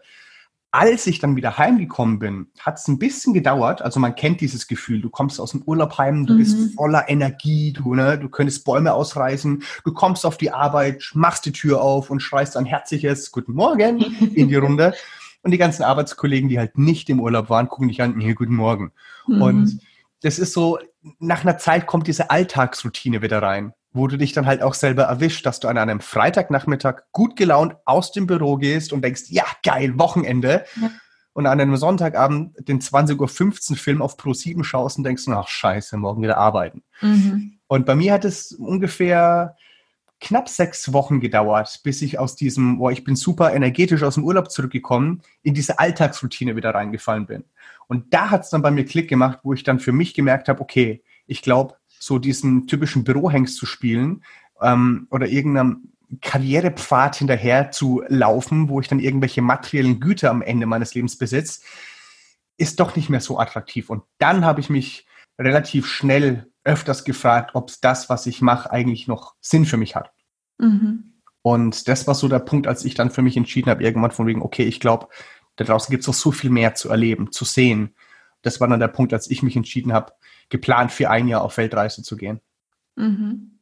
als 0.74 1.06
ich 1.06 1.18
dann 1.18 1.36
wieder 1.36 1.58
heimgekommen 1.58 2.18
bin, 2.18 2.46
hat 2.58 2.78
es 2.78 2.88
ein 2.88 2.98
bisschen 2.98 3.34
gedauert. 3.34 3.82
Also 3.82 4.00
man 4.00 4.14
kennt 4.14 4.40
dieses 4.40 4.66
Gefühl. 4.66 5.02
Du 5.02 5.10
kommst 5.10 5.38
aus 5.38 5.50
dem 5.50 5.62
Urlaub 5.64 5.98
heim, 5.98 6.24
du 6.24 6.32
mhm. 6.32 6.38
bist 6.38 6.74
voller 6.74 7.10
Energie, 7.10 7.74
du, 7.74 7.94
ne, 7.94 8.18
du 8.18 8.30
könntest 8.30 8.64
Bäume 8.64 8.94
ausreißen, 8.94 9.62
du 9.84 9.92
kommst 9.92 10.24
auf 10.24 10.38
die 10.38 10.50
Arbeit, 10.50 11.10
machst 11.12 11.44
die 11.44 11.52
Tür 11.52 11.82
auf 11.82 12.08
und 12.08 12.20
schreist 12.20 12.56
ein 12.56 12.64
herzliches 12.64 13.32
Guten 13.32 13.52
Morgen 13.52 14.00
in 14.34 14.48
die 14.48 14.56
Runde. 14.56 14.94
Und 15.44 15.50
die 15.50 15.58
ganzen 15.58 15.82
Arbeitskollegen, 15.82 16.48
die 16.48 16.60
halt 16.60 16.78
nicht 16.78 17.10
im 17.10 17.18
Urlaub 17.18 17.50
waren, 17.50 17.66
gucken 17.66 17.88
dich 17.88 18.00
an, 18.00 18.16
nee, 18.16 18.32
guten 18.32 18.54
Morgen. 18.54 18.92
Mhm. 19.26 19.42
Und 19.42 19.80
das 20.22 20.38
ist 20.38 20.52
so, 20.52 20.78
nach 21.18 21.42
einer 21.42 21.58
Zeit 21.58 21.86
kommt 21.86 22.06
diese 22.06 22.30
Alltagsroutine 22.30 23.22
wieder 23.22 23.42
rein 23.42 23.74
wo 23.92 24.06
du 24.06 24.16
dich 24.16 24.32
dann 24.32 24.46
halt 24.46 24.62
auch 24.62 24.74
selber 24.74 25.04
erwischt, 25.04 25.44
dass 25.46 25.60
du 25.60 25.68
an 25.68 25.78
einem 25.78 26.00
Freitagnachmittag 26.00 27.02
gut 27.12 27.36
gelaunt 27.36 27.76
aus 27.84 28.12
dem 28.12 28.26
Büro 28.26 28.56
gehst 28.56 28.92
und 28.92 29.02
denkst, 29.02 29.24
ja, 29.28 29.44
geil, 29.62 29.98
Wochenende. 29.98 30.64
Ja. 30.80 30.90
Und 31.34 31.46
an 31.46 31.60
einem 31.60 31.76
Sonntagabend 31.76 32.56
den 32.68 32.80
20.15 32.80 33.70
Uhr 33.72 33.76
Film 33.76 34.02
auf 34.02 34.16
Pro 34.16 34.34
7 34.34 34.64
schaust 34.64 34.98
und 34.98 35.04
denkst, 35.04 35.28
ach 35.28 35.48
scheiße, 35.48 35.96
morgen 35.96 36.22
wieder 36.22 36.36
arbeiten. 36.36 36.82
Mhm. 37.00 37.58
Und 37.68 37.86
bei 37.86 37.94
mir 37.94 38.12
hat 38.12 38.24
es 38.24 38.52
ungefähr 38.52 39.56
knapp 40.22 40.48
sechs 40.48 40.92
Wochen 40.92 41.18
gedauert, 41.20 41.80
bis 41.82 42.00
ich 42.00 42.18
aus 42.18 42.36
diesem, 42.36 42.78
boah, 42.78 42.92
ich 42.92 43.02
bin 43.02 43.16
super 43.16 43.52
energetisch 43.52 44.04
aus 44.04 44.14
dem 44.14 44.24
Urlaub 44.24 44.50
zurückgekommen, 44.50 45.20
in 45.42 45.52
diese 45.52 45.80
Alltagsroutine 45.80 46.54
wieder 46.54 46.70
reingefallen 46.70 47.26
bin. 47.26 47.44
Und 47.88 48.14
da 48.14 48.30
hat 48.30 48.44
es 48.44 48.50
dann 48.50 48.62
bei 48.62 48.70
mir 48.70 48.84
Klick 48.84 49.08
gemacht, 49.08 49.40
wo 49.42 49.52
ich 49.52 49.64
dann 49.64 49.80
für 49.80 49.92
mich 49.92 50.14
gemerkt 50.14 50.48
habe, 50.48 50.60
okay, 50.60 51.02
ich 51.26 51.42
glaube, 51.42 51.74
so 51.88 52.18
diesen 52.18 52.68
typischen 52.68 53.02
Bürohengst 53.02 53.56
zu 53.56 53.66
spielen 53.66 54.22
ähm, 54.60 55.08
oder 55.10 55.26
irgendeinem 55.26 55.92
Karrierepfad 56.20 57.16
hinterher 57.16 57.72
zu 57.72 58.04
laufen, 58.06 58.68
wo 58.68 58.80
ich 58.80 58.86
dann 58.86 59.00
irgendwelche 59.00 59.42
materiellen 59.42 59.98
Güter 59.98 60.30
am 60.30 60.42
Ende 60.42 60.66
meines 60.66 60.94
Lebens 60.94 61.18
besitze, 61.18 61.62
ist 62.58 62.78
doch 62.78 62.94
nicht 62.94 63.08
mehr 63.08 63.20
so 63.20 63.38
attraktiv. 63.40 63.90
Und 63.90 64.04
dann 64.18 64.44
habe 64.44 64.60
ich 64.60 64.70
mich 64.70 65.06
relativ 65.38 65.88
schnell 65.88 66.51
öfters 66.64 67.04
gefragt, 67.04 67.52
ob 67.54 67.70
es 67.70 67.80
das, 67.80 68.08
was 68.08 68.26
ich 68.26 68.40
mache, 68.40 68.70
eigentlich 68.70 69.08
noch 69.08 69.34
Sinn 69.40 69.64
für 69.64 69.76
mich 69.76 69.96
hat. 69.96 70.12
Mhm. 70.58 71.12
Und 71.42 71.88
das 71.88 72.06
war 72.06 72.14
so 72.14 72.28
der 72.28 72.38
Punkt, 72.38 72.66
als 72.66 72.84
ich 72.84 72.94
dann 72.94 73.10
für 73.10 73.22
mich 73.22 73.36
entschieden 73.36 73.70
habe, 73.70 73.82
irgendwann 73.82 74.12
von 74.12 74.26
wegen, 74.26 74.42
okay, 74.42 74.64
ich 74.64 74.78
glaube, 74.78 75.08
da 75.56 75.64
draußen 75.64 75.90
gibt 75.90 76.02
es 76.02 76.06
noch 76.06 76.14
so 76.14 76.30
viel 76.30 76.50
mehr 76.50 76.74
zu 76.74 76.88
erleben, 76.88 77.32
zu 77.32 77.44
sehen. 77.44 77.94
Das 78.42 78.60
war 78.60 78.68
dann 78.68 78.80
der 78.80 78.88
Punkt, 78.88 79.12
als 79.12 79.28
ich 79.30 79.42
mich 79.42 79.56
entschieden 79.56 79.92
habe, 79.92 80.12
geplant 80.48 80.92
für 80.92 81.10
ein 81.10 81.28
Jahr 81.28 81.42
auf 81.42 81.56
Weltreise 81.56 82.02
zu 82.02 82.16
gehen. 82.16 82.40
Mhm. 82.96 83.58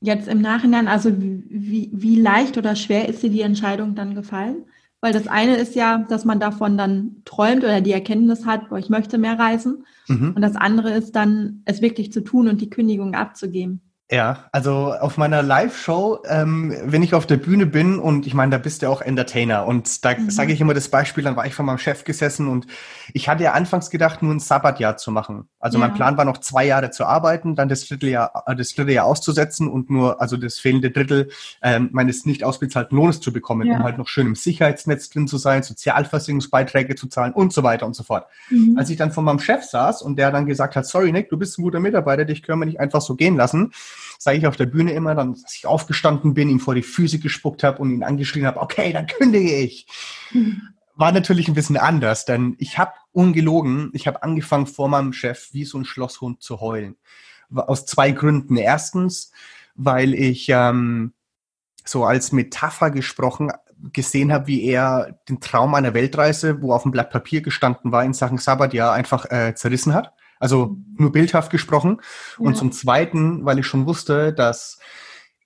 Jetzt 0.00 0.28
im 0.28 0.42
Nachhinein, 0.42 0.86
also 0.86 1.10
wie, 1.18 1.90
wie 1.92 2.20
leicht 2.20 2.58
oder 2.58 2.76
schwer 2.76 3.08
ist 3.08 3.22
dir 3.22 3.30
die 3.30 3.40
Entscheidung 3.40 3.94
dann 3.94 4.14
gefallen? 4.14 4.66
Weil 5.04 5.12
das 5.12 5.28
eine 5.28 5.56
ist 5.56 5.74
ja, 5.74 5.98
dass 5.98 6.24
man 6.24 6.40
davon 6.40 6.78
dann 6.78 7.16
träumt 7.26 7.62
oder 7.62 7.82
die 7.82 7.92
Erkenntnis 7.92 8.46
hat, 8.46 8.70
boah, 8.70 8.78
ich 8.78 8.88
möchte 8.88 9.18
mehr 9.18 9.38
reisen. 9.38 9.84
Mhm. 10.08 10.32
Und 10.34 10.40
das 10.40 10.56
andere 10.56 10.92
ist 10.92 11.14
dann, 11.14 11.60
es 11.66 11.82
wirklich 11.82 12.10
zu 12.10 12.22
tun 12.22 12.48
und 12.48 12.62
die 12.62 12.70
Kündigung 12.70 13.14
abzugeben. 13.14 13.82
Ja, 14.10 14.50
also 14.52 14.92
auf 14.92 15.16
meiner 15.16 15.42
Live-Show, 15.42 16.24
ähm, 16.28 16.76
wenn 16.84 17.02
ich 17.02 17.14
auf 17.14 17.26
der 17.26 17.38
Bühne 17.38 17.64
bin 17.64 17.98
und 17.98 18.26
ich 18.26 18.34
meine, 18.34 18.50
da 18.50 18.58
bist 18.58 18.82
du 18.82 18.88
auch 18.90 19.00
Entertainer 19.00 19.66
und 19.66 20.04
da 20.04 20.14
mhm. 20.14 20.28
sage 20.28 20.52
ich 20.52 20.60
immer 20.60 20.74
das 20.74 20.90
Beispiel, 20.90 21.24
dann 21.24 21.36
war 21.36 21.46
ich 21.46 21.54
von 21.54 21.64
meinem 21.64 21.78
Chef 21.78 22.04
gesessen 22.04 22.48
und 22.48 22.66
ich 23.14 23.30
hatte 23.30 23.44
ja 23.44 23.52
anfangs 23.52 23.88
gedacht, 23.88 24.22
nur 24.22 24.34
ein 24.34 24.40
Sabbatjahr 24.40 24.98
zu 24.98 25.10
machen. 25.10 25.48
Also 25.58 25.78
ja. 25.78 25.86
mein 25.86 25.96
Plan 25.96 26.18
war 26.18 26.26
noch 26.26 26.36
zwei 26.36 26.66
Jahre 26.66 26.90
zu 26.90 27.06
arbeiten, 27.06 27.54
dann 27.54 27.70
das 27.70 27.88
Dritteljahr, 27.88 28.44
äh, 28.46 28.54
das 28.54 28.74
dritte 28.74 28.92
Jahr 28.92 29.06
auszusetzen 29.06 29.68
und 29.68 29.88
nur, 29.88 30.20
also 30.20 30.36
das 30.36 30.58
fehlende 30.58 30.90
Drittel 30.90 31.30
ähm, 31.62 31.88
meines 31.92 32.26
nicht 32.26 32.44
ausbezahlten 32.44 32.98
Lohnes 32.98 33.20
zu 33.20 33.32
bekommen, 33.32 33.66
ja. 33.66 33.76
um 33.78 33.84
halt 33.84 33.96
noch 33.96 34.08
schön 34.08 34.26
im 34.26 34.34
Sicherheitsnetz 34.34 35.08
drin 35.08 35.28
zu 35.28 35.38
sein, 35.38 35.62
Sozialversicherungsbeiträge 35.62 36.94
zu 36.94 37.06
zahlen 37.06 37.32
und 37.32 37.54
so 37.54 37.62
weiter 37.62 37.86
und 37.86 37.96
so 37.96 38.02
fort. 38.02 38.26
Mhm. 38.50 38.76
Als 38.76 38.90
ich 38.90 38.98
dann 38.98 39.12
von 39.12 39.24
meinem 39.24 39.38
Chef 39.38 39.64
saß 39.64 40.02
und 40.02 40.16
der 40.18 40.30
dann 40.30 40.44
gesagt 40.44 40.76
hat, 40.76 40.84
sorry 40.84 41.10
Nick, 41.10 41.30
du 41.30 41.38
bist 41.38 41.58
ein 41.58 41.62
guter 41.62 41.80
Mitarbeiter, 41.80 42.26
dich 42.26 42.42
können 42.42 42.60
wir 42.60 42.66
nicht 42.66 42.80
einfach 42.80 43.00
so 43.00 43.14
gehen 43.14 43.36
lassen, 43.36 43.72
sage 44.18 44.38
ich 44.38 44.46
auf 44.46 44.56
der 44.56 44.66
Bühne 44.66 44.92
immer, 44.92 45.14
dann, 45.14 45.32
dass 45.32 45.54
ich 45.54 45.66
aufgestanden 45.66 46.34
bin, 46.34 46.48
ihm 46.48 46.60
vor 46.60 46.74
die 46.74 46.82
Füße 46.82 47.18
gespuckt 47.18 47.62
habe 47.62 47.78
und 47.78 47.90
ihn 47.90 48.02
angeschrien 48.02 48.46
habe, 48.46 48.60
okay, 48.60 48.92
dann 48.92 49.06
kündige 49.06 49.56
ich. 49.56 49.86
War 50.96 51.12
natürlich 51.12 51.48
ein 51.48 51.54
bisschen 51.54 51.76
anders, 51.76 52.24
denn 52.24 52.54
ich 52.58 52.78
habe 52.78 52.92
ungelogen, 53.12 53.90
ich 53.92 54.06
habe 54.06 54.22
angefangen 54.22 54.66
vor 54.66 54.88
meinem 54.88 55.12
Chef 55.12 55.48
wie 55.52 55.64
so 55.64 55.78
ein 55.78 55.84
Schlosshund 55.84 56.42
zu 56.42 56.60
heulen. 56.60 56.96
Aus 57.54 57.86
zwei 57.86 58.10
Gründen. 58.12 58.56
Erstens, 58.56 59.32
weil 59.74 60.14
ich 60.14 60.48
ähm, 60.48 61.12
so 61.84 62.04
als 62.04 62.32
Metapher 62.32 62.90
gesprochen 62.90 63.50
gesehen 63.92 64.32
habe, 64.32 64.46
wie 64.46 64.64
er 64.64 65.18
den 65.28 65.40
Traum 65.40 65.74
einer 65.74 65.94
Weltreise, 65.94 66.62
wo 66.62 66.72
auf 66.72 66.82
dem 66.82 66.92
Blatt 66.92 67.10
Papier 67.10 67.42
gestanden 67.42 67.92
war, 67.92 68.04
in 68.04 68.14
Sachen 68.14 68.38
Sabbatjahr 68.38 68.92
einfach 68.92 69.30
äh, 69.30 69.54
zerrissen 69.54 69.94
hat. 69.94 70.12
Also 70.44 70.76
nur 70.98 71.10
bildhaft 71.10 71.50
gesprochen. 71.50 72.02
Ja. 72.38 72.44
Und 72.44 72.54
zum 72.58 72.70
Zweiten, 72.70 73.46
weil 73.46 73.58
ich 73.58 73.66
schon 73.66 73.86
wusste, 73.86 74.30
dass 74.34 74.78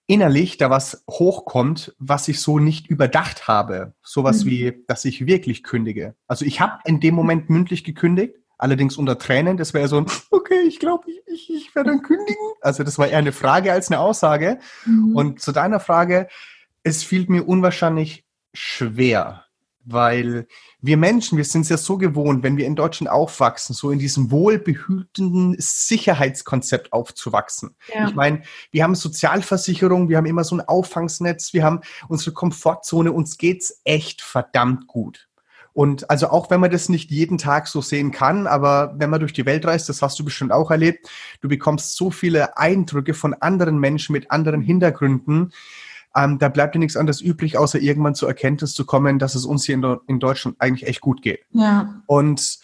innerlich 0.08 0.56
da 0.56 0.70
was 0.70 1.04
hochkommt, 1.08 1.94
was 2.00 2.26
ich 2.26 2.40
so 2.40 2.58
nicht 2.58 2.88
überdacht 2.88 3.46
habe. 3.46 3.94
Sowas 4.02 4.42
mhm. 4.42 4.50
wie, 4.50 4.84
dass 4.88 5.04
ich 5.04 5.24
wirklich 5.24 5.62
kündige. 5.62 6.16
Also 6.26 6.44
ich 6.44 6.60
habe 6.60 6.80
in 6.84 6.98
dem 6.98 7.14
Moment 7.14 7.48
mündlich 7.48 7.84
gekündigt, 7.84 8.34
allerdings 8.58 8.96
unter 8.96 9.20
Tränen. 9.20 9.56
Das 9.56 9.72
wäre 9.72 9.86
so 9.86 9.98
ein, 9.98 10.06
okay, 10.32 10.62
ich 10.66 10.80
glaube, 10.80 11.04
ich, 11.08 11.22
ich, 11.28 11.54
ich 11.54 11.74
werde 11.76 11.90
dann 11.90 12.02
kündigen. 12.02 12.42
Also 12.60 12.82
das 12.82 12.98
war 12.98 13.06
eher 13.06 13.18
eine 13.18 13.30
Frage 13.30 13.70
als 13.70 13.92
eine 13.92 14.00
Aussage. 14.00 14.58
Mhm. 14.84 15.14
Und 15.14 15.40
zu 15.40 15.52
deiner 15.52 15.78
Frage, 15.78 16.26
es 16.82 17.04
fiel 17.04 17.26
mir 17.28 17.46
unwahrscheinlich 17.46 18.24
schwer, 18.52 19.44
weil 19.90 20.46
wir 20.80 20.96
Menschen, 20.96 21.38
wir 21.38 21.44
sind 21.44 21.62
es 21.62 21.68
ja 21.68 21.76
so 21.76 21.96
gewohnt, 21.98 22.42
wenn 22.42 22.56
wir 22.56 22.66
in 22.66 22.76
Deutschland 22.76 23.10
aufwachsen, 23.10 23.74
so 23.74 23.90
in 23.90 23.98
diesem 23.98 24.30
wohlbehütenden 24.30 25.56
Sicherheitskonzept 25.58 26.92
aufzuwachsen. 26.92 27.74
Ja. 27.92 28.08
Ich 28.08 28.14
meine, 28.14 28.42
wir 28.70 28.84
haben 28.84 28.94
Sozialversicherung, 28.94 30.08
wir 30.08 30.18
haben 30.18 30.26
immer 30.26 30.44
so 30.44 30.56
ein 30.56 30.60
Auffangsnetz, 30.60 31.52
wir 31.52 31.64
haben 31.64 31.80
unsere 32.08 32.32
Komfortzone, 32.32 33.12
uns 33.12 33.38
geht's 33.38 33.80
echt 33.84 34.22
verdammt 34.22 34.86
gut. 34.86 35.28
Und 35.72 36.10
also 36.10 36.30
auch 36.30 36.50
wenn 36.50 36.58
man 36.58 36.72
das 36.72 36.88
nicht 36.88 37.10
jeden 37.12 37.38
Tag 37.38 37.68
so 37.68 37.80
sehen 37.80 38.10
kann, 38.10 38.48
aber 38.48 38.94
wenn 38.96 39.10
man 39.10 39.20
durch 39.20 39.32
die 39.32 39.46
Welt 39.46 39.64
reist, 39.64 39.88
das 39.88 40.02
hast 40.02 40.18
du 40.18 40.24
bestimmt 40.24 40.50
auch 40.50 40.72
erlebt, 40.72 41.08
du 41.40 41.48
bekommst 41.48 41.94
so 41.94 42.10
viele 42.10 42.56
Eindrücke 42.56 43.14
von 43.14 43.32
anderen 43.32 43.78
Menschen 43.78 44.12
mit 44.12 44.30
anderen 44.32 44.60
Hintergründen, 44.60 45.52
ähm, 46.24 46.38
da 46.38 46.48
bleibt 46.48 46.74
dir 46.74 46.78
nichts 46.78 46.96
anderes 46.96 47.20
übrig, 47.20 47.58
außer 47.58 47.78
irgendwann 47.78 48.14
zur 48.14 48.28
Erkenntnis 48.28 48.72
zu 48.72 48.84
kommen, 48.84 49.18
dass 49.18 49.34
es 49.34 49.44
uns 49.44 49.64
hier 49.64 49.76
in, 49.76 49.96
in 50.06 50.20
Deutschland 50.20 50.56
eigentlich 50.58 50.88
echt 50.88 51.00
gut 51.00 51.22
geht. 51.22 51.40
Ja. 51.52 52.02
Und 52.06 52.58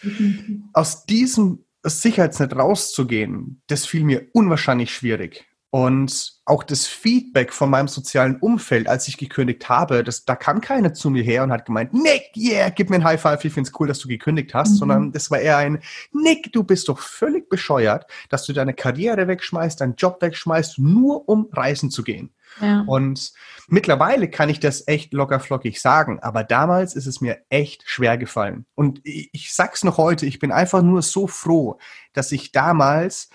aus 0.73 1.05
diesem 1.05 1.65
Sicherheitsnet 1.83 2.55
rauszugehen, 2.55 3.61
das 3.67 3.85
fiel 3.85 4.03
mir 4.03 4.27
unwahrscheinlich 4.33 4.93
schwierig. 4.93 5.45
Und 5.69 6.35
auch 6.45 6.63
das 6.63 6.87
Feedback 6.87 7.51
von 7.51 7.69
meinem 7.69 7.89
sozialen 7.89 8.37
Umfeld, 8.37 8.87
als 8.87 9.09
ich 9.09 9.17
gekündigt 9.17 9.67
habe, 9.67 10.05
das, 10.05 10.23
da 10.23 10.37
kam 10.37 10.61
keiner 10.61 10.93
zu 10.93 11.09
mir 11.09 11.21
her 11.21 11.43
und 11.43 11.51
hat 11.51 11.65
gemeint, 11.65 11.93
Nick, 11.93 12.31
yeah, 12.37 12.69
gib 12.69 12.89
mir 12.89 12.95
ein 12.95 13.03
High 13.03 13.21
Five, 13.21 13.43
ich 13.43 13.51
finde 13.51 13.69
es 13.69 13.77
cool, 13.77 13.87
dass 13.87 13.99
du 13.99 14.07
gekündigt 14.07 14.53
hast, 14.53 14.71
mhm. 14.71 14.75
sondern 14.75 15.11
das 15.11 15.29
war 15.31 15.39
eher 15.39 15.57
ein, 15.57 15.79
Nick, 16.13 16.53
du 16.53 16.63
bist 16.63 16.87
doch 16.87 16.99
völlig 16.99 17.49
bescheuert, 17.49 18.05
dass 18.29 18.45
du 18.45 18.53
deine 18.53 18.73
Karriere 18.73 19.27
wegschmeißt, 19.27 19.81
deinen 19.81 19.95
Job 19.95 20.21
wegschmeißt, 20.21 20.79
nur 20.79 21.27
um 21.27 21.49
reisen 21.51 21.91
zu 21.91 22.03
gehen. 22.03 22.31
Ja. 22.61 22.83
Und 22.87 23.33
mittlerweile 23.67 24.29
kann 24.29 24.49
ich 24.49 24.59
das 24.59 24.87
echt 24.87 25.13
lockerflockig 25.13 25.81
sagen, 25.81 26.19
aber 26.21 26.43
damals 26.43 26.95
ist 26.95 27.05
es 27.05 27.21
mir 27.21 27.39
echt 27.49 27.83
schwer 27.85 28.17
gefallen. 28.17 28.65
Und 28.75 29.01
ich 29.03 29.53
sag's 29.53 29.83
noch 29.83 29.97
heute, 29.97 30.25
ich 30.25 30.39
bin 30.39 30.51
einfach 30.51 30.81
nur 30.81 31.01
so 31.01 31.27
froh, 31.27 31.77
dass 32.13 32.31
ich 32.31 32.51
damals 32.51 33.29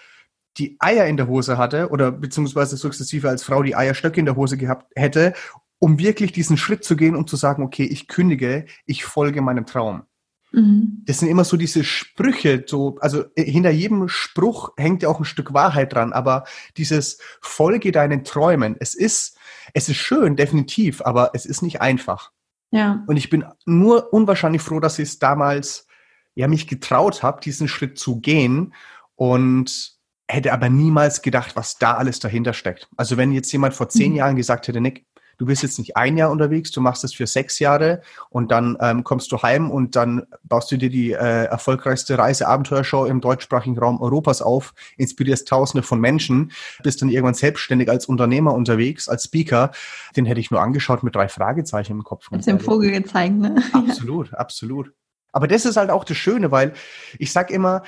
die 0.59 0.77
Eier 0.81 1.07
in 1.07 1.17
der 1.17 1.29
Hose 1.29 1.59
hatte 1.59 1.91
oder 1.91 2.11
beziehungsweise 2.11 2.77
sukzessive 2.77 3.29
als 3.29 3.43
Frau 3.43 3.63
die 3.63 3.77
Eierstöcke 3.77 4.21
in 4.21 4.27
der 4.27 4.37
Hose 4.37 4.57
gehabt 4.57 4.93
hätte, 4.97 5.35
um 5.79 5.99
wirklich 5.99 6.33
diesen 6.33 6.57
Schritt 6.57 6.85
zu 6.85 6.97
gehen 6.97 7.17
und 7.17 7.31
zu 7.31 7.37
sagen, 7.37 7.63
okay, 7.63 7.85
ich 7.85 8.09
kündige, 8.09 8.67
ich 8.85 9.05
folge 9.05 9.41
meinem 9.41 9.67
Traum. 9.67 10.03
Mhm. 10.53 11.03
Das 11.07 11.19
sind 11.19 11.29
immer 11.29 11.45
so 11.45 11.57
diese 11.57 11.85
Sprüche, 11.85 12.65
so, 12.67 12.97
also 13.01 13.25
äh, 13.37 13.45
hinter 13.45 13.71
jedem 13.71 14.09
Spruch 14.09 14.73
hängt 14.77 15.03
ja 15.03 15.09
auch 15.09 15.21
ein 15.21 15.25
Stück 15.25 15.55
Wahrheit 15.55 15.93
dran, 15.93 16.13
aber 16.13 16.45
dieses 16.77 17.19
Folge 17.41 17.93
deinen 17.93 18.25
Träumen, 18.25 18.77
es 18.81 18.95
ist, 18.95 19.39
es 19.75 19.89
ist 19.89 19.97
schön, 19.97 20.37
definitiv, 20.37 21.03
aber 21.03 21.31
es 21.35 21.47
ist 21.47 21.63
nicht 21.63 21.81
einfach. 21.81 22.33
Ja. 22.71 23.05
Und 23.07 23.17
ich 23.17 23.31
bin 23.31 23.45
nur 23.67 24.13
unwahrscheinlich 24.13 24.63
froh, 24.63 24.81
dass 24.81 24.99
ich 24.99 25.09
es 25.09 25.19
damals, 25.19 25.87
ja, 26.35 26.49
mich 26.49 26.67
getraut 26.67 27.23
habe, 27.23 27.41
diesen 27.41 27.69
Schritt 27.69 27.99
zu 27.99 28.21
gehen 28.21 28.75
und 29.17 29.99
hätte 30.29 30.53
aber 30.53 30.69
niemals 30.69 31.23
gedacht, 31.23 31.57
was 31.57 31.79
da 31.79 31.95
alles 31.95 32.21
dahinter 32.21 32.53
steckt. 32.53 32.89
Also 32.97 33.17
wenn 33.17 33.33
jetzt 33.33 33.51
jemand 33.53 33.75
vor 33.75 33.89
zehn 33.89 34.13
mhm. 34.13 34.19
Jahren 34.19 34.37
gesagt 34.37 34.69
hätte, 34.69 34.81
Nick, 34.81 35.05
Du 35.41 35.47
bist 35.47 35.63
jetzt 35.63 35.79
nicht 35.79 35.97
ein 35.97 36.19
Jahr 36.19 36.31
unterwegs, 36.31 36.71
du 36.71 36.83
machst 36.83 37.03
es 37.03 37.15
für 37.15 37.27
sechs 37.27 37.61
Jahre 37.61 38.03
und 38.29 38.51
dann 38.53 38.77
ähm, 38.79 39.05
kommst 39.05 39.33
du 39.33 39.41
heim 39.41 39.71
und 39.71 39.97
dann 39.97 40.27
baust 40.43 40.71
du 40.71 40.77
dir 40.77 40.91
die 40.91 41.13
äh, 41.13 41.45
erfolgreichste 41.45 42.19
Reiseabenteuershow 42.19 43.07
im 43.07 43.23
deutschsprachigen 43.23 43.79
Raum 43.79 44.03
Europas 44.03 44.43
auf, 44.43 44.75
inspirierst 44.99 45.49
Tausende 45.49 45.83
von 45.83 45.99
Menschen, 45.99 46.53
bist 46.83 47.01
dann 47.01 47.09
irgendwann 47.09 47.33
selbstständig 47.33 47.89
als 47.89 48.05
Unternehmer 48.05 48.53
unterwegs, 48.53 49.09
als 49.09 49.25
Speaker. 49.25 49.71
Den 50.15 50.27
hätte 50.27 50.41
ich 50.41 50.51
nur 50.51 50.61
angeschaut 50.61 51.03
mit 51.03 51.15
drei 51.15 51.31
Fragezeichen 51.31 51.93
im 51.93 52.05
Kopf. 52.05 52.27
Hast 52.31 52.47
dem 52.47 52.61
Vogel 52.61 52.91
gezeigt, 52.91 53.37
ne? 53.37 53.63
Absolut, 53.73 54.35
absolut. 54.35 54.93
Aber 55.33 55.49
das 55.49 55.65
ist 55.65 55.79
halt 55.79 55.89
auch 55.89 56.05
das 56.05 56.19
Schöne, 56.19 56.51
weil 56.51 56.75
ich 57.19 57.33
sag 57.33 57.51
immer, 57.51 57.83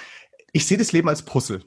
ich 0.52 0.66
sehe 0.66 0.78
das 0.78 0.92
Leben 0.92 1.10
als 1.10 1.20
Puzzle. 1.20 1.62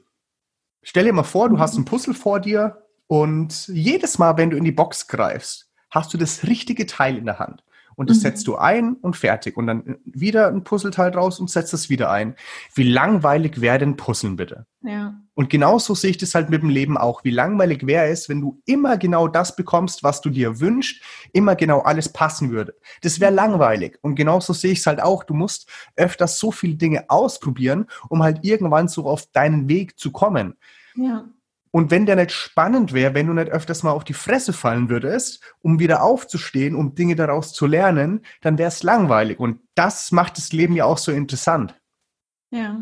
Stell 0.82 1.04
dir 1.04 1.12
mal 1.12 1.22
vor, 1.22 1.48
du 1.48 1.60
hast 1.60 1.76
ein 1.78 1.84
Puzzle 1.84 2.14
vor 2.14 2.40
dir 2.40 2.82
und 3.06 3.68
jedes 3.68 4.18
Mal, 4.18 4.36
wenn 4.36 4.50
du 4.50 4.56
in 4.56 4.64
die 4.64 4.72
Box 4.72 5.06
greifst, 5.06 5.65
hast 5.90 6.12
du 6.12 6.18
das 6.18 6.44
richtige 6.44 6.86
Teil 6.86 7.16
in 7.16 7.24
der 7.24 7.38
Hand. 7.38 7.62
Und 7.96 8.10
das 8.10 8.18
mhm. 8.18 8.22
setzt 8.22 8.46
du 8.46 8.56
ein 8.56 8.94
und 8.94 9.16
fertig. 9.16 9.56
Und 9.56 9.66
dann 9.66 9.96
wieder 10.04 10.48
ein 10.48 10.64
Puzzleteil 10.64 11.10
draus 11.10 11.40
und 11.40 11.50
setzt 11.50 11.72
es 11.72 11.88
wieder 11.88 12.10
ein. 12.10 12.36
Wie 12.74 12.82
langweilig 12.82 13.62
wäre 13.62 13.78
denn 13.78 13.96
Puzzeln 13.96 14.36
bitte? 14.36 14.66
Ja. 14.82 15.14
Und 15.34 15.48
genauso 15.48 15.94
sehe 15.94 16.10
ich 16.10 16.18
das 16.18 16.34
halt 16.34 16.50
mit 16.50 16.62
dem 16.62 16.68
Leben 16.68 16.98
auch. 16.98 17.24
Wie 17.24 17.30
langweilig 17.30 17.86
wäre 17.86 18.08
es, 18.08 18.28
wenn 18.28 18.42
du 18.42 18.60
immer 18.66 18.98
genau 18.98 19.28
das 19.28 19.56
bekommst, 19.56 20.02
was 20.02 20.20
du 20.20 20.28
dir 20.28 20.60
wünschst, 20.60 21.02
immer 21.32 21.56
genau 21.56 21.80
alles 21.80 22.10
passen 22.12 22.50
würde. 22.50 22.74
Das 23.00 23.18
wäre 23.18 23.32
langweilig. 23.32 23.98
Und 24.02 24.14
genauso 24.14 24.52
sehe 24.52 24.72
ich 24.72 24.80
es 24.80 24.86
halt 24.86 25.02
auch. 25.02 25.24
Du 25.24 25.32
musst 25.32 25.68
öfters 25.96 26.38
so 26.38 26.50
viele 26.50 26.74
Dinge 26.74 27.06
ausprobieren, 27.08 27.86
um 28.10 28.22
halt 28.22 28.44
irgendwann 28.44 28.88
so 28.88 29.06
auf 29.06 29.26
deinen 29.32 29.68
Weg 29.70 29.98
zu 29.98 30.12
kommen. 30.12 30.54
Ja. 30.94 31.24
Und 31.76 31.90
wenn 31.90 32.06
der 32.06 32.16
nicht 32.16 32.30
spannend 32.30 32.94
wäre, 32.94 33.12
wenn 33.12 33.26
du 33.26 33.34
nicht 33.34 33.50
öfters 33.50 33.82
mal 33.82 33.90
auf 33.90 34.02
die 34.02 34.14
Fresse 34.14 34.54
fallen 34.54 34.88
würdest, 34.88 35.42
um 35.60 35.78
wieder 35.78 36.02
aufzustehen, 36.02 36.74
um 36.74 36.94
Dinge 36.94 37.16
daraus 37.16 37.52
zu 37.52 37.66
lernen, 37.66 38.22
dann 38.40 38.56
wäre 38.56 38.68
es 38.68 38.82
langweilig. 38.82 39.38
Und 39.38 39.60
das 39.74 40.10
macht 40.10 40.38
das 40.38 40.54
Leben 40.54 40.74
ja 40.74 40.86
auch 40.86 40.96
so 40.96 41.12
interessant. 41.12 41.78
Ja. 42.50 42.80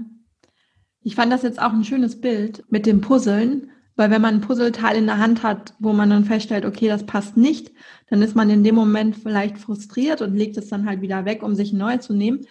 Ich 1.01 1.17
fand 1.17 1.33
das 1.33 1.43
jetzt 1.43 1.61
auch 1.61 1.73
ein 1.73 1.83
schönes 1.83 2.21
Bild 2.21 2.63
mit 2.71 2.87
dem 2.87 3.01
Puzzeln, 3.01 3.73
weil 3.97 4.13
wenn 4.13 4.23
man 4.23 4.35
ein 4.35 4.41
Puzzleteil 4.43 4.97
in 4.97 5.07
der 5.07 5.19
Hand 5.19 5.43
hat, 5.43 5.75
wo 5.81 5.93
man 5.93 6.11
dann 6.11 6.25
feststellt, 6.25 6.65
okay, 6.65 6.87
das 6.87 7.05
passt 7.05 7.37
nicht, 7.37 7.73
dann 8.11 8.23
ist 8.23 8.37
man 8.37 8.49
in 8.49 8.63
dem 8.63 8.77
Moment 8.77 9.17
vielleicht 9.17 9.59
frustriert 9.59 10.23
und 10.23 10.37
legt 10.37 10.57
es 10.57 10.69
dann 10.69 10.87
halt 10.87 11.01
wieder 11.01 11.25
weg, 11.25 11.43
um 11.43 11.57
sich 11.57 11.73
neu 11.73 11.97
zu 11.97 12.15
nehmen. 12.15 12.47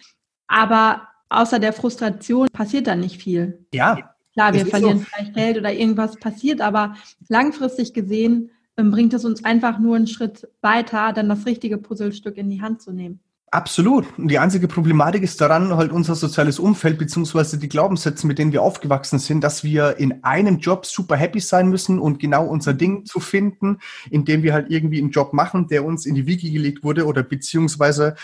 Aber 0.46 1.08
außer 1.30 1.58
der 1.58 1.72
Frustration 1.72 2.48
passiert 2.52 2.86
dann 2.86 3.00
nicht 3.00 3.22
viel. 3.22 3.66
Ja, 3.72 4.13
Klar, 4.34 4.52
wir 4.52 4.66
verlieren 4.66 4.98
so. 4.98 5.04
vielleicht 5.04 5.34
Geld 5.34 5.58
oder 5.58 5.72
irgendwas 5.72 6.16
passiert, 6.16 6.60
aber 6.60 6.96
langfristig 7.28 7.94
gesehen 7.94 8.50
ähm, 8.76 8.90
bringt 8.90 9.14
es 9.14 9.24
uns 9.24 9.44
einfach 9.44 9.78
nur 9.78 9.96
einen 9.96 10.08
Schritt 10.08 10.48
weiter, 10.60 11.12
dann 11.12 11.28
das 11.28 11.46
richtige 11.46 11.78
Puzzlestück 11.78 12.36
in 12.36 12.50
die 12.50 12.60
Hand 12.60 12.82
zu 12.82 12.92
nehmen. 12.92 13.20
Absolut. 13.54 14.06
Und 14.18 14.26
die 14.26 14.40
einzige 14.40 14.66
Problematik 14.66 15.22
ist 15.22 15.40
daran 15.40 15.76
halt 15.76 15.92
unser 15.92 16.16
soziales 16.16 16.58
Umfeld 16.58 16.98
beziehungsweise 16.98 17.56
die 17.56 17.68
Glaubenssätze, 17.68 18.26
mit 18.26 18.40
denen 18.40 18.50
wir 18.50 18.62
aufgewachsen 18.62 19.20
sind, 19.20 19.44
dass 19.44 19.62
wir 19.62 19.96
in 19.98 20.24
einem 20.24 20.58
Job 20.58 20.84
super 20.84 21.14
happy 21.14 21.38
sein 21.38 21.68
müssen 21.68 22.00
und 22.00 22.18
genau 22.18 22.46
unser 22.46 22.74
Ding 22.74 23.04
zu 23.04 23.20
finden, 23.20 23.78
indem 24.10 24.42
wir 24.42 24.54
halt 24.54 24.72
irgendwie 24.72 24.98
einen 24.98 25.12
Job 25.12 25.32
machen, 25.32 25.68
der 25.68 25.84
uns 25.84 26.04
in 26.04 26.16
die 26.16 26.26
Wiege 26.26 26.50
gelegt 26.50 26.82
wurde 26.82 27.06
oder 27.06 27.22
beziehungsweise 27.22 28.16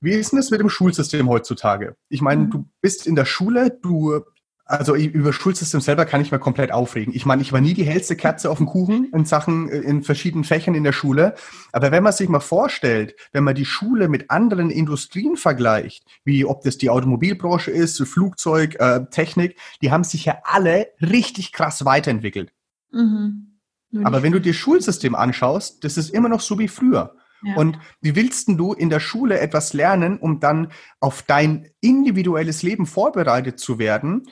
wie 0.00 0.12
ist 0.12 0.30
denn 0.30 0.38
das 0.38 0.52
mit 0.52 0.60
dem 0.60 0.70
Schulsystem 0.70 1.28
heutzutage? 1.28 1.96
Ich 2.08 2.22
meine, 2.22 2.44
mhm. 2.44 2.50
du 2.50 2.64
bist 2.80 3.08
in 3.08 3.16
der 3.16 3.24
Schule, 3.24 3.76
du 3.82 4.20
also 4.70 4.94
über 4.94 5.32
Schulsystem 5.32 5.80
selber 5.80 6.04
kann 6.04 6.20
ich 6.20 6.30
mir 6.30 6.38
komplett 6.38 6.70
aufregen. 6.70 7.12
Ich 7.12 7.26
meine, 7.26 7.42
ich 7.42 7.52
war 7.52 7.60
nie 7.60 7.74
die 7.74 7.84
hellste 7.84 8.14
Katze 8.14 8.48
auf 8.50 8.58
dem 8.58 8.66
Kuchen 8.66 9.10
in 9.12 9.24
Sachen, 9.24 9.68
äh, 9.68 9.78
in 9.78 10.04
verschiedenen 10.04 10.44
Fächern 10.44 10.76
in 10.76 10.84
der 10.84 10.92
Schule. 10.92 11.34
Aber 11.72 11.90
wenn 11.90 12.04
man 12.04 12.12
sich 12.12 12.28
mal 12.28 12.40
vorstellt, 12.40 13.16
wenn 13.32 13.42
man 13.42 13.56
die 13.56 13.64
Schule 13.64 14.08
mit 14.08 14.30
anderen 14.30 14.70
Industrien 14.70 15.36
vergleicht, 15.36 16.04
wie 16.24 16.44
ob 16.44 16.62
das 16.62 16.78
die 16.78 16.88
Automobilbranche 16.88 17.72
ist, 17.72 18.00
Flugzeug, 18.02 18.76
äh, 18.78 19.06
Technik, 19.10 19.56
die 19.82 19.90
haben 19.90 20.04
sich 20.04 20.24
ja 20.24 20.38
alle 20.44 20.86
richtig 21.00 21.52
krass 21.52 21.84
weiterentwickelt. 21.84 22.52
Mhm. 22.92 23.58
Aber 24.04 24.22
wenn 24.22 24.32
du 24.32 24.40
dir 24.40 24.54
Schulsystem 24.54 25.16
anschaust, 25.16 25.82
das 25.82 25.96
ist 25.96 26.10
immer 26.10 26.28
noch 26.28 26.40
so 26.40 26.60
wie 26.60 26.68
früher. 26.68 27.16
Ja. 27.42 27.56
Und 27.56 27.78
wie 28.00 28.14
willst 28.14 28.48
du 28.48 28.72
in 28.72 28.90
der 28.90 29.00
Schule 29.00 29.40
etwas 29.40 29.72
lernen, 29.72 30.18
um 30.18 30.38
dann 30.38 30.68
auf 31.00 31.22
dein 31.22 31.70
individuelles 31.80 32.62
Leben 32.62 32.86
vorbereitet 32.86 33.58
zu 33.58 33.78
werden? 33.78 34.28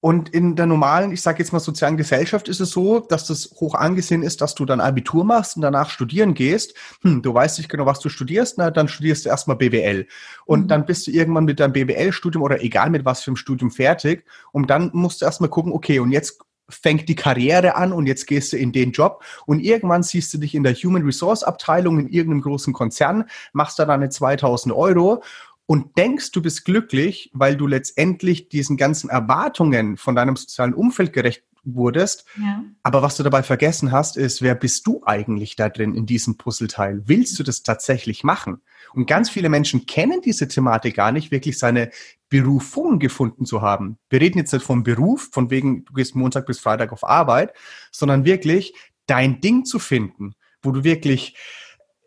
Und 0.00 0.30
in 0.30 0.56
der 0.56 0.66
normalen, 0.66 1.12
ich 1.12 1.20
sage 1.20 1.40
jetzt 1.40 1.52
mal 1.52 1.60
sozialen 1.60 1.98
Gesellschaft 1.98 2.48
ist 2.48 2.60
es 2.60 2.70
so, 2.70 3.00
dass 3.00 3.26
das 3.26 3.54
hoch 3.60 3.74
angesehen 3.74 4.22
ist, 4.22 4.40
dass 4.40 4.54
du 4.54 4.64
dann 4.64 4.80
Abitur 4.80 5.24
machst 5.24 5.56
und 5.56 5.62
danach 5.62 5.90
studieren 5.90 6.32
gehst. 6.32 6.74
Hm, 7.02 7.20
du 7.20 7.34
weißt 7.34 7.58
nicht 7.58 7.68
genau, 7.68 7.84
was 7.84 8.00
du 8.00 8.08
studierst, 8.08 8.56
na, 8.56 8.70
dann 8.70 8.88
studierst 8.88 9.26
du 9.26 9.28
erstmal 9.28 9.56
BWL. 9.56 10.06
Und 10.46 10.62
mhm. 10.62 10.68
dann 10.68 10.86
bist 10.86 11.06
du 11.06 11.10
irgendwann 11.10 11.44
mit 11.44 11.60
deinem 11.60 11.72
BWL-Studium 11.72 12.42
oder 12.42 12.62
egal 12.62 12.88
mit 12.88 13.04
was 13.04 13.22
für 13.22 13.28
einem 13.28 13.36
Studium 13.36 13.70
fertig. 13.70 14.24
Und 14.52 14.70
dann 14.70 14.90
musst 14.94 15.20
du 15.20 15.26
erstmal 15.26 15.50
gucken, 15.50 15.72
okay, 15.72 15.98
und 15.98 16.12
jetzt 16.12 16.40
fängt 16.70 17.08
die 17.08 17.14
Karriere 17.14 17.74
an 17.74 17.92
und 17.92 18.06
jetzt 18.06 18.26
gehst 18.26 18.52
du 18.52 18.56
in 18.56 18.72
den 18.72 18.92
Job 18.92 19.22
und 19.46 19.60
irgendwann 19.60 20.02
siehst 20.02 20.32
du 20.32 20.38
dich 20.38 20.54
in 20.54 20.62
der 20.62 20.74
Human 20.74 21.04
Resource 21.04 21.42
Abteilung 21.42 21.98
in 21.98 22.08
irgendeinem 22.08 22.42
großen 22.42 22.72
Konzern, 22.72 23.24
machst 23.52 23.78
da 23.78 23.84
deine 23.84 24.08
2000 24.08 24.74
Euro 24.74 25.22
und 25.70 25.96
denkst, 25.96 26.32
du 26.32 26.42
bist 26.42 26.64
glücklich, 26.64 27.30
weil 27.32 27.56
du 27.56 27.68
letztendlich 27.68 28.48
diesen 28.48 28.76
ganzen 28.76 29.08
Erwartungen 29.08 29.96
von 29.96 30.16
deinem 30.16 30.34
sozialen 30.34 30.74
Umfeld 30.74 31.12
gerecht 31.12 31.44
wurdest. 31.62 32.24
Ja. 32.42 32.64
Aber 32.82 33.02
was 33.02 33.16
du 33.16 33.22
dabei 33.22 33.44
vergessen 33.44 33.92
hast, 33.92 34.16
ist, 34.16 34.42
wer 34.42 34.56
bist 34.56 34.84
du 34.88 35.02
eigentlich 35.06 35.54
da 35.54 35.68
drin 35.68 35.94
in 35.94 36.06
diesem 36.06 36.36
Puzzleteil? 36.36 37.02
Willst 37.04 37.38
du 37.38 37.44
das 37.44 37.62
tatsächlich 37.62 38.24
machen? 38.24 38.62
Und 38.94 39.06
ganz 39.06 39.30
viele 39.30 39.48
Menschen 39.48 39.86
kennen 39.86 40.20
diese 40.20 40.48
Thematik 40.48 40.96
gar 40.96 41.12
nicht, 41.12 41.30
wirklich 41.30 41.56
seine 41.56 41.92
Berufung 42.28 42.98
gefunden 42.98 43.46
zu 43.46 43.62
haben. 43.62 43.96
Wir 44.08 44.20
reden 44.20 44.38
jetzt 44.38 44.52
nicht 44.52 44.64
vom 44.64 44.82
Beruf, 44.82 45.28
von 45.30 45.50
wegen, 45.50 45.84
du 45.84 45.92
gehst 45.92 46.16
Montag 46.16 46.46
bis 46.46 46.58
Freitag 46.58 46.92
auf 46.92 47.04
Arbeit, 47.04 47.52
sondern 47.92 48.24
wirklich 48.24 48.74
dein 49.06 49.40
Ding 49.40 49.64
zu 49.64 49.78
finden, 49.78 50.34
wo 50.64 50.72
du 50.72 50.82
wirklich 50.82 51.36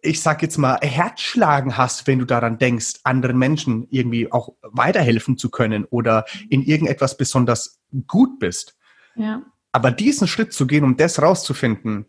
ich 0.04 0.22
sag 0.22 0.42
jetzt 0.42 0.58
mal, 0.58 0.78
Herzschlagen 0.82 1.78
hast, 1.78 2.06
wenn 2.08 2.20
du 2.20 2.26
daran 2.26 2.58
denkst, 2.58 3.00
anderen 3.04 3.38
Menschen 3.38 3.88
irgendwie 3.90 4.32
auch 4.32 4.54
weiterhelfen 4.62 5.38
zu 5.38 5.50
können 5.50 5.86
oder 5.86 6.26
in 6.50 6.62
irgendetwas 6.62 7.18
besonders 7.18 7.80
gut 8.08 8.38
bist. 8.38 8.76
Ja. 9.16 9.44
Aber 9.72 9.92
diesen 9.92 10.28
Schritt 10.28 10.54
zu 10.54 10.68
gehen, 10.68 10.84
um 10.84 10.98
das 10.98 11.22
rauszufinden, 11.22 12.06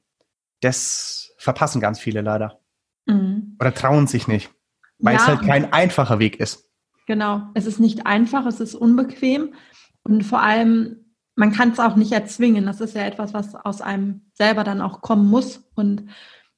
das 0.61 1.33
verpassen 1.39 1.81
ganz 1.81 2.01
viele 2.01 2.21
leider. 2.21 2.61
Mhm. 3.07 3.57
Oder 3.61 3.73
trauen 3.73 4.07
sich 4.09 4.27
nicht, 4.27 4.51
weil 4.99 5.15
ja. 5.15 5.21
es 5.21 5.27
halt 5.27 5.43
kein 5.43 5.73
einfacher 5.73 6.19
Weg 6.19 6.41
ist. 6.41 6.69
Genau, 7.07 7.43
es 7.55 7.67
ist 7.67 7.79
nicht 7.79 8.07
einfach, 8.07 8.45
es 8.47 8.61
ist 8.61 8.75
unbequem 8.75 9.55
und 10.03 10.25
vor 10.25 10.43
allem, 10.43 10.97
man 11.37 11.53
kann 11.53 11.71
es 11.71 11.79
auch 11.79 11.97
nicht 11.97 12.13
erzwingen. 12.13 12.67
Das 12.67 12.81
ist 12.81 12.95
ja 12.95 13.03
etwas, 13.03 13.35
was 13.35 13.55
aus 13.55 13.81
einem 13.81 14.23
selber 14.33 14.65
dann 14.65 14.81
auch 14.81 15.01
kommen 15.01 15.29
muss 15.29 15.69
und 15.75 16.09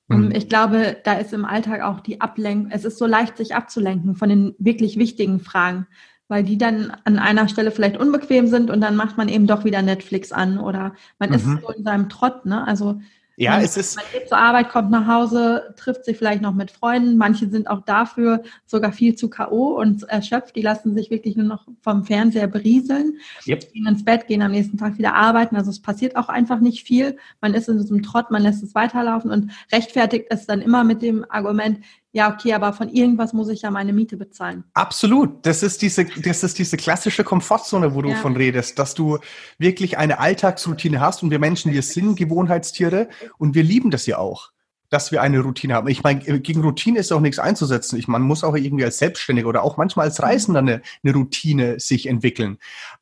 Mhm. 0.09 0.31
Ich 0.33 0.49
glaube, 0.49 0.97
da 1.05 1.15
ist 1.15 1.33
im 1.33 1.45
Alltag 1.45 1.83
auch 1.83 2.01
die 2.01 2.21
Ablenkung, 2.21 2.71
es 2.71 2.85
ist 2.85 2.99
so 2.99 3.07
leicht, 3.07 3.37
sich 3.37 3.55
abzulenken 3.55 4.15
von 4.15 4.29
den 4.29 4.55
wirklich 4.59 4.99
wichtigen 4.99 5.41
Fragen, 5.41 5.87
weil 6.29 6.45
die 6.45 6.59
dann 6.59 6.93
an 7.05 7.19
einer 7.19 7.49
Stelle 7.49 7.71
vielleicht 7.71 7.97
unbequem 7.97 8.47
sind 8.47 8.71
und 8.71 8.81
dann 8.81 8.97
macht 8.97 9.17
man 9.17 9.29
eben 9.29 9.47
doch 9.47 9.65
wieder 9.65 9.83
Netflix 9.83 10.33
an 10.33 10.59
oder 10.59 10.95
man 11.19 11.31
mhm. 11.31 11.35
ist 11.37 11.45
so 11.45 11.71
in 11.71 11.85
seinem 11.85 12.09
Trott, 12.09 12.47
ne? 12.47 12.67
Also 12.67 13.01
ja, 13.37 13.53
man, 13.53 13.65
es 13.65 13.77
ist. 13.77 13.97
Man 13.97 14.05
geht 14.13 14.29
zur 14.29 14.39
Arbeit, 14.39 14.71
kommt 14.71 14.91
nach 14.91 15.07
Hause, 15.07 15.75
trifft 15.77 16.05
sich 16.07 16.17
vielleicht 16.17 16.41
noch 16.41 16.55
mit 16.55 16.71
Freunden. 16.71 17.17
Manche 17.17 17.49
sind 17.49 17.69
auch 17.69 17.83
dafür 17.85 18.43
sogar 18.65 18.93
viel 18.93 19.15
zu 19.15 19.29
K.O. 19.29 19.79
und 19.79 20.05
erschöpft. 20.05 20.57
Die 20.57 20.63
lassen 20.63 20.95
sich 20.95 21.11
wirklich 21.11 21.37
nur 21.37 21.47
noch 21.47 21.67
vom 21.83 22.05
Fernseher 22.05 22.47
berieseln, 22.47 23.19
yep. 23.47 23.71
gehen 23.73 23.87
ins 23.87 24.05
Bett, 24.05 24.27
gehen 24.27 24.41
am 24.41 24.53
nächsten 24.53 24.79
Tag 24.79 24.97
wieder 24.97 25.15
arbeiten. 25.15 25.57
Also 25.57 25.71
es 25.71 25.83
passiert 25.83 26.17
auch 26.17 26.31
einfach 26.31 26.61
nicht 26.61 26.87
viel. 26.87 27.19
Man 27.43 27.53
ist 27.53 27.69
in 27.69 27.79
diesem 27.79 28.03
Trott, 28.03 28.31
man 28.31 28.43
lässt 28.43 28.63
es 28.63 28.75
weiterlaufen 28.75 29.31
und 29.31 29.53
rechtfertigt 29.71 30.27
es 30.31 30.47
dann 30.47 30.63
immer 30.63 30.83
mit 30.83 31.03
dem 31.03 31.27
Argument, 31.29 31.81
ja, 32.17 32.33
okay, 32.33 32.55
aber 32.55 32.73
von 32.73 32.89
irgendwas 32.89 33.35
muss 33.35 33.51
ich 33.51 33.61
ja 33.61 33.71
meine 33.71 33.93
Miete 33.93 34.17
bezahlen. 34.17 34.65
Absolut. 34.73 35.45
Das 35.45 35.63
ist 35.63 35.83
diese, 35.83 36.07
das 36.07 36.43
ist 36.43 36.59
diese 36.59 36.79
klassische 36.79 37.25
Komfortzone, 37.25 37.95
wo 37.95 38.01
du 38.01 38.09
ja. 38.09 38.17
von 38.17 38.35
redest, 38.35 38.79
dass 38.79 38.95
du 38.95 39.19
wirklich 39.59 39.99
eine 39.99 40.19
Alltagsroutine 40.19 40.99
hast 40.99 41.23
und 41.23 41.31
wir 41.31 41.39
Menschen, 41.39 41.73
wir 41.73 41.83
sind 41.83 42.17
Gewohnheitstiere 42.17 43.11
und 43.37 43.55
wir 43.55 43.63
lieben 43.63 43.91
das 43.91 44.07
ja 44.07 44.17
auch 44.17 44.53
dass 44.89 45.11
wir 45.11 45.21
eine 45.21 45.41
Routine 45.41 45.75
haben. 45.75 45.89
Ich 45.89 46.05
meine, 46.05 46.21
gegen 46.21 46.63
Routine 46.63 47.01
ist 47.01 47.13
auch 47.13 47.21
nichts 47.21 47.41
einzusetzen. 47.41 47.99
Ich, 47.99 48.07
man 48.07 48.23
muss 48.23 48.45
auch 48.45 48.55
irgendwie 48.55 48.85
als 48.85 48.99
Selbstständiger 48.99 49.49
oder 49.49 49.65
auch 49.65 49.77
manchmal 49.77 50.07
als 50.07 50.23
Reisender 50.23 50.61
eine, 50.61 50.81
eine 51.03 51.13
Routine 51.13 51.81
sich 51.81 52.07
entwickeln. 52.07 52.59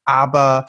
Aber 0.07 0.66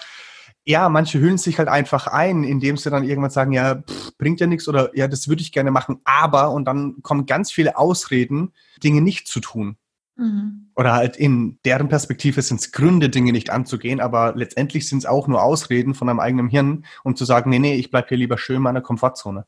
ja, 0.65 0.89
manche 0.89 1.19
hüllen 1.19 1.37
sich 1.37 1.59
halt 1.59 1.69
einfach 1.69 2.07
ein, 2.07 2.43
indem 2.43 2.75
sie 2.75 2.89
dann 2.89 3.03
irgendwann 3.03 3.31
sagen, 3.31 3.51
ja, 3.51 3.75
pff, 3.75 4.17
bringt 4.17 4.39
ja 4.39 4.47
nichts 4.47 4.67
oder 4.67 4.95
ja, 4.97 5.07
das 5.07 5.27
würde 5.27 5.41
ich 5.41 5.51
gerne 5.51 5.71
machen, 5.71 5.99
aber 6.03 6.51
und 6.51 6.65
dann 6.65 7.01
kommen 7.03 7.27
ganz 7.27 7.51
viele 7.51 7.77
Ausreden, 7.77 8.51
Dinge 8.83 9.01
nicht 9.01 9.27
zu 9.27 9.39
tun. 9.39 9.77
Mhm. 10.17 10.71
Oder 10.75 10.93
halt 10.93 11.17
in 11.17 11.59
deren 11.65 11.87
Perspektive 11.87 12.41
sind 12.41 12.59
es 12.59 12.71
Gründe, 12.71 13.09
Dinge 13.09 13.31
nicht 13.31 13.51
anzugehen, 13.51 13.99
aber 13.99 14.33
letztendlich 14.35 14.89
sind 14.89 14.99
es 14.99 15.05
auch 15.05 15.27
nur 15.27 15.43
Ausreden 15.43 15.93
von 15.93 16.09
einem 16.09 16.19
eigenen 16.19 16.49
Hirn, 16.49 16.85
um 17.03 17.15
zu 17.15 17.25
sagen, 17.25 17.49
nee, 17.49 17.59
nee, 17.59 17.75
ich 17.75 17.91
bleibe 17.91 18.09
hier 18.09 18.17
lieber 18.17 18.37
schön 18.37 18.57
in 18.57 18.61
meiner 18.63 18.81
Komfortzone. 18.81 19.45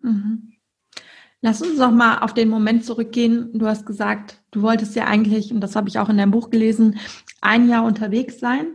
Mhm. 0.00 0.52
Lass 1.42 1.62
uns 1.62 1.78
noch 1.78 1.90
mal 1.90 2.18
auf 2.18 2.34
den 2.34 2.50
Moment 2.50 2.84
zurückgehen. 2.84 3.50
Du 3.54 3.66
hast 3.66 3.86
gesagt, 3.86 4.42
du 4.50 4.60
wolltest 4.62 4.94
ja 4.94 5.06
eigentlich, 5.06 5.52
und 5.52 5.62
das 5.62 5.74
habe 5.74 5.88
ich 5.88 5.98
auch 5.98 6.10
in 6.10 6.18
deinem 6.18 6.32
Buch 6.32 6.50
gelesen, 6.50 6.98
ein 7.40 7.68
Jahr 7.68 7.84
unterwegs 7.84 8.38
sein. 8.38 8.66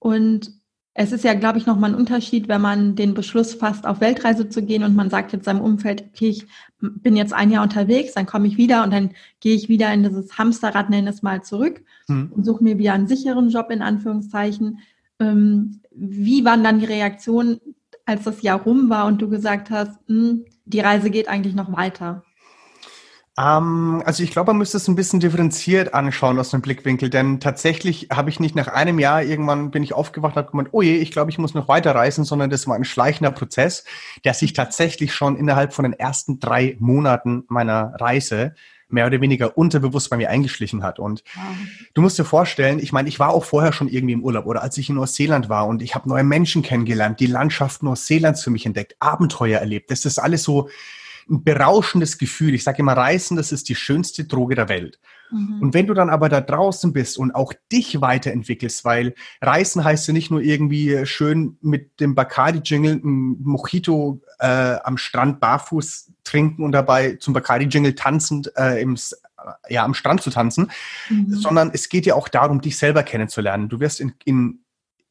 Und 0.00 0.59
es 0.94 1.12
ist 1.12 1.24
ja, 1.24 1.34
glaube 1.34 1.58
ich, 1.58 1.66
nochmal 1.66 1.90
ein 1.90 1.96
Unterschied, 1.96 2.48
wenn 2.48 2.60
man 2.60 2.96
den 2.96 3.14
Beschluss 3.14 3.54
fasst, 3.54 3.86
auf 3.86 4.00
Weltreise 4.00 4.48
zu 4.48 4.62
gehen 4.62 4.82
und 4.82 4.96
man 4.96 5.08
sagt 5.08 5.32
jetzt 5.32 5.44
seinem 5.44 5.60
Umfeld, 5.60 6.04
okay, 6.08 6.28
ich 6.28 6.46
bin 6.80 7.16
jetzt 7.16 7.32
ein 7.32 7.50
Jahr 7.50 7.62
unterwegs, 7.62 8.14
dann 8.14 8.26
komme 8.26 8.48
ich 8.48 8.56
wieder 8.56 8.82
und 8.82 8.92
dann 8.92 9.10
gehe 9.38 9.54
ich 9.54 9.68
wieder 9.68 9.92
in 9.92 10.02
dieses 10.02 10.36
Hamsterrad, 10.36 10.90
nenne 10.90 11.10
es 11.10 11.22
mal, 11.22 11.42
zurück 11.42 11.82
mhm. 12.08 12.32
und 12.34 12.44
suche 12.44 12.64
mir 12.64 12.78
wieder 12.78 12.94
einen 12.94 13.06
sicheren 13.06 13.50
Job 13.50 13.70
in 13.70 13.82
Anführungszeichen. 13.82 14.80
Ähm, 15.20 15.80
wie 15.92 16.44
waren 16.44 16.64
dann 16.64 16.80
die 16.80 16.86
Reaktionen, 16.86 17.60
als 18.04 18.24
das 18.24 18.42
Jahr 18.42 18.60
rum 18.60 18.90
war 18.90 19.06
und 19.06 19.22
du 19.22 19.28
gesagt 19.28 19.70
hast, 19.70 20.00
hm, 20.08 20.44
die 20.64 20.80
Reise 20.80 21.10
geht 21.10 21.28
eigentlich 21.28 21.54
noch 21.54 21.72
weiter? 21.72 22.24
Ähm, 23.40 24.02
also 24.04 24.22
ich 24.22 24.32
glaube, 24.32 24.48
man 24.48 24.58
müsste 24.58 24.76
es 24.76 24.88
ein 24.88 24.96
bisschen 24.96 25.20
differenziert 25.20 25.94
anschauen 25.94 26.38
aus 26.38 26.50
dem 26.50 26.60
Blickwinkel, 26.60 27.08
denn 27.08 27.40
tatsächlich 27.40 28.08
habe 28.12 28.28
ich 28.28 28.40
nicht 28.40 28.54
nach 28.54 28.68
einem 28.68 28.98
Jahr 28.98 29.22
irgendwann 29.22 29.70
bin 29.70 29.82
ich 29.82 29.94
aufgewacht 29.94 30.36
und 30.36 30.42
habe 30.42 30.50
gemeint, 30.50 30.68
oh 30.72 30.82
je, 30.82 30.96
ich 30.96 31.10
glaube, 31.10 31.30
ich 31.30 31.38
muss 31.38 31.54
noch 31.54 31.68
weiterreisen, 31.68 32.24
sondern 32.24 32.50
das 32.50 32.66
war 32.66 32.76
ein 32.76 32.84
schleichender 32.84 33.30
Prozess, 33.30 33.84
der 34.24 34.34
sich 34.34 34.52
tatsächlich 34.52 35.14
schon 35.14 35.36
innerhalb 35.36 35.72
von 35.72 35.84
den 35.84 35.94
ersten 35.94 36.38
drei 36.38 36.76
Monaten 36.80 37.44
meiner 37.48 37.94
Reise 37.98 38.54
mehr 38.92 39.06
oder 39.06 39.20
weniger 39.20 39.56
unterbewusst 39.56 40.10
bei 40.10 40.16
mir 40.16 40.30
eingeschlichen 40.30 40.82
hat. 40.82 40.98
Und 40.98 41.22
wow. 41.34 41.44
du 41.94 42.02
musst 42.02 42.18
dir 42.18 42.24
vorstellen, 42.24 42.80
ich 42.80 42.92
meine, 42.92 43.08
ich 43.08 43.20
war 43.20 43.30
auch 43.30 43.44
vorher 43.44 43.72
schon 43.72 43.88
irgendwie 43.88 44.14
im 44.14 44.24
Urlaub 44.24 44.46
oder 44.46 44.62
als 44.62 44.76
ich 44.78 44.88
in 44.88 44.96
Neuseeland 44.96 45.48
war 45.48 45.68
und 45.68 45.80
ich 45.80 45.94
habe 45.94 46.08
neue 46.08 46.24
Menschen 46.24 46.62
kennengelernt, 46.62 47.20
die 47.20 47.26
Landschaft 47.26 47.84
Neuseelands 47.84 48.42
für 48.42 48.50
mich 48.50 48.66
entdeckt, 48.66 48.96
Abenteuer 48.98 49.60
erlebt. 49.60 49.92
Das 49.92 50.04
ist 50.04 50.18
alles 50.18 50.42
so 50.42 50.68
ein 51.28 51.44
berauschendes 51.44 52.18
Gefühl. 52.18 52.54
Ich 52.54 52.64
sage 52.64 52.78
immer, 52.78 52.96
Reisen, 52.96 53.36
das 53.36 53.52
ist 53.52 53.68
die 53.68 53.74
schönste 53.74 54.24
Droge 54.24 54.54
der 54.54 54.68
Welt. 54.68 54.98
Mhm. 55.30 55.62
Und 55.62 55.74
wenn 55.74 55.86
du 55.86 55.94
dann 55.94 56.10
aber 56.10 56.28
da 56.28 56.40
draußen 56.40 56.92
bist 56.92 57.18
und 57.18 57.34
auch 57.34 57.52
dich 57.70 58.00
weiterentwickelst, 58.00 58.84
weil 58.84 59.14
Reisen 59.40 59.84
heißt 59.84 60.08
ja 60.08 60.12
nicht 60.12 60.30
nur 60.30 60.40
irgendwie 60.40 61.04
schön 61.06 61.58
mit 61.60 62.00
dem 62.00 62.14
Bacardi-Jingle 62.14 63.00
ein 63.04 63.36
Mojito 63.42 64.20
äh, 64.38 64.76
am 64.82 64.96
Strand 64.96 65.40
barfuß 65.40 66.12
trinken 66.24 66.64
und 66.64 66.72
dabei 66.72 67.16
zum 67.16 67.34
Bacardi-Jingle 67.34 67.94
tanzend 67.94 68.52
äh, 68.56 68.80
im, 68.80 68.96
ja, 69.68 69.84
am 69.84 69.94
Strand 69.94 70.22
zu 70.22 70.30
tanzen, 70.30 70.70
mhm. 71.08 71.34
sondern 71.34 71.70
es 71.72 71.88
geht 71.88 72.06
ja 72.06 72.14
auch 72.14 72.28
darum, 72.28 72.60
dich 72.60 72.76
selber 72.76 73.02
kennenzulernen. 73.02 73.68
Du 73.68 73.80
wirst 73.80 74.00
in, 74.00 74.12
in, 74.24 74.60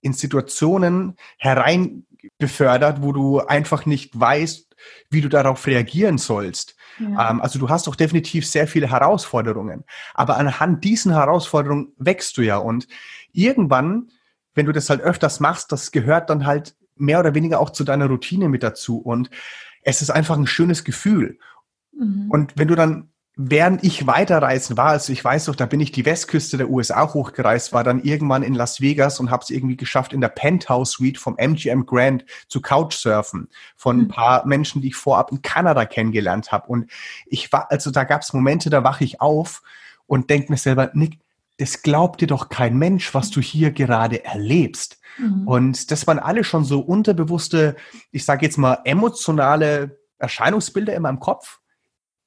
in 0.01 0.13
Situationen 0.13 1.15
herein 1.37 2.05
befördert, 2.37 3.01
wo 3.01 3.11
du 3.11 3.39
einfach 3.39 3.85
nicht 3.85 4.19
weißt, 4.19 4.75
wie 5.09 5.21
du 5.21 5.29
darauf 5.29 5.65
reagieren 5.67 6.17
sollst. 6.17 6.75
Ja. 6.99 7.31
Ähm, 7.31 7.41
also 7.41 7.59
du 7.59 7.69
hast 7.69 7.87
doch 7.87 7.95
definitiv 7.95 8.47
sehr 8.47 8.67
viele 8.67 8.89
Herausforderungen. 8.89 9.83
Aber 10.13 10.37
anhand 10.37 10.83
diesen 10.83 11.13
Herausforderungen 11.13 11.93
wächst 11.97 12.37
du 12.37 12.41
ja. 12.41 12.57
Und 12.57 12.87
irgendwann, 13.31 14.09
wenn 14.53 14.65
du 14.65 14.71
das 14.71 14.89
halt 14.89 15.01
öfters 15.01 15.39
machst, 15.39 15.71
das 15.71 15.91
gehört 15.91 16.29
dann 16.29 16.45
halt 16.45 16.75
mehr 16.95 17.19
oder 17.19 17.33
weniger 17.33 17.59
auch 17.59 17.69
zu 17.69 17.83
deiner 17.83 18.07
Routine 18.07 18.49
mit 18.49 18.63
dazu. 18.63 18.99
Und 18.99 19.29
es 19.83 20.01
ist 20.01 20.09
einfach 20.09 20.37
ein 20.37 20.47
schönes 20.47 20.83
Gefühl. 20.83 21.39
Mhm. 21.93 22.29
Und 22.29 22.53
wenn 22.57 22.67
du 22.67 22.75
dann 22.75 23.08
während 23.41 23.85
ich 23.85 24.05
weiterreisen 24.05 24.75
war, 24.75 24.87
also 24.87 25.13
ich 25.13 25.23
weiß 25.23 25.47
noch, 25.47 25.55
da 25.55 25.65
bin 25.65 25.79
ich 25.79 25.93
die 25.93 26.03
Westküste 26.05 26.57
der 26.57 26.69
USA 26.69 27.13
hochgereist, 27.13 27.71
war 27.71 27.85
dann 27.85 28.03
irgendwann 28.03 28.43
in 28.43 28.53
Las 28.53 28.81
Vegas 28.81 29.21
und 29.21 29.31
habe 29.31 29.43
es 29.43 29.49
irgendwie 29.49 29.77
geschafft, 29.77 30.11
in 30.11 30.19
der 30.19 30.27
Penthouse 30.27 30.91
Suite 30.91 31.17
vom 31.17 31.37
MGM 31.37 31.85
Grand 31.85 32.25
zu 32.49 32.61
Couchsurfen 32.61 33.47
von 33.77 33.97
ein 33.97 34.01
hm. 34.01 34.07
paar 34.09 34.45
Menschen, 34.45 34.81
die 34.81 34.89
ich 34.89 34.97
vorab 34.97 35.31
in 35.31 35.41
Kanada 35.41 35.85
kennengelernt 35.85 36.51
habe. 36.51 36.67
Und 36.67 36.91
ich 37.27 37.53
war, 37.53 37.71
also 37.71 37.91
da 37.91 38.03
gab 38.03 38.23
es 38.23 38.33
Momente, 38.33 38.69
da 38.69 38.83
wache 38.83 39.05
ich 39.05 39.21
auf 39.21 39.63
und 40.05 40.29
denke 40.29 40.51
mir 40.51 40.57
selber, 40.57 40.91
Nick, 40.93 41.19
das 41.59 41.81
glaubt 41.81 42.19
dir 42.19 42.27
doch 42.27 42.49
kein 42.49 42.77
Mensch, 42.77 43.13
was 43.13 43.29
du 43.29 43.39
hier 43.39 43.71
gerade 43.71 44.25
erlebst. 44.25 44.99
Mhm. 45.17 45.47
Und 45.47 45.91
das 45.91 46.05
waren 46.07 46.19
alle 46.19 46.43
schon 46.43 46.65
so 46.65 46.81
unterbewusste, 46.81 47.77
ich 48.11 48.25
sage 48.25 48.45
jetzt 48.45 48.57
mal 48.57 48.79
emotionale 48.83 49.97
Erscheinungsbilder 50.17 50.93
in 50.93 51.03
meinem 51.03 51.21
Kopf 51.21 51.59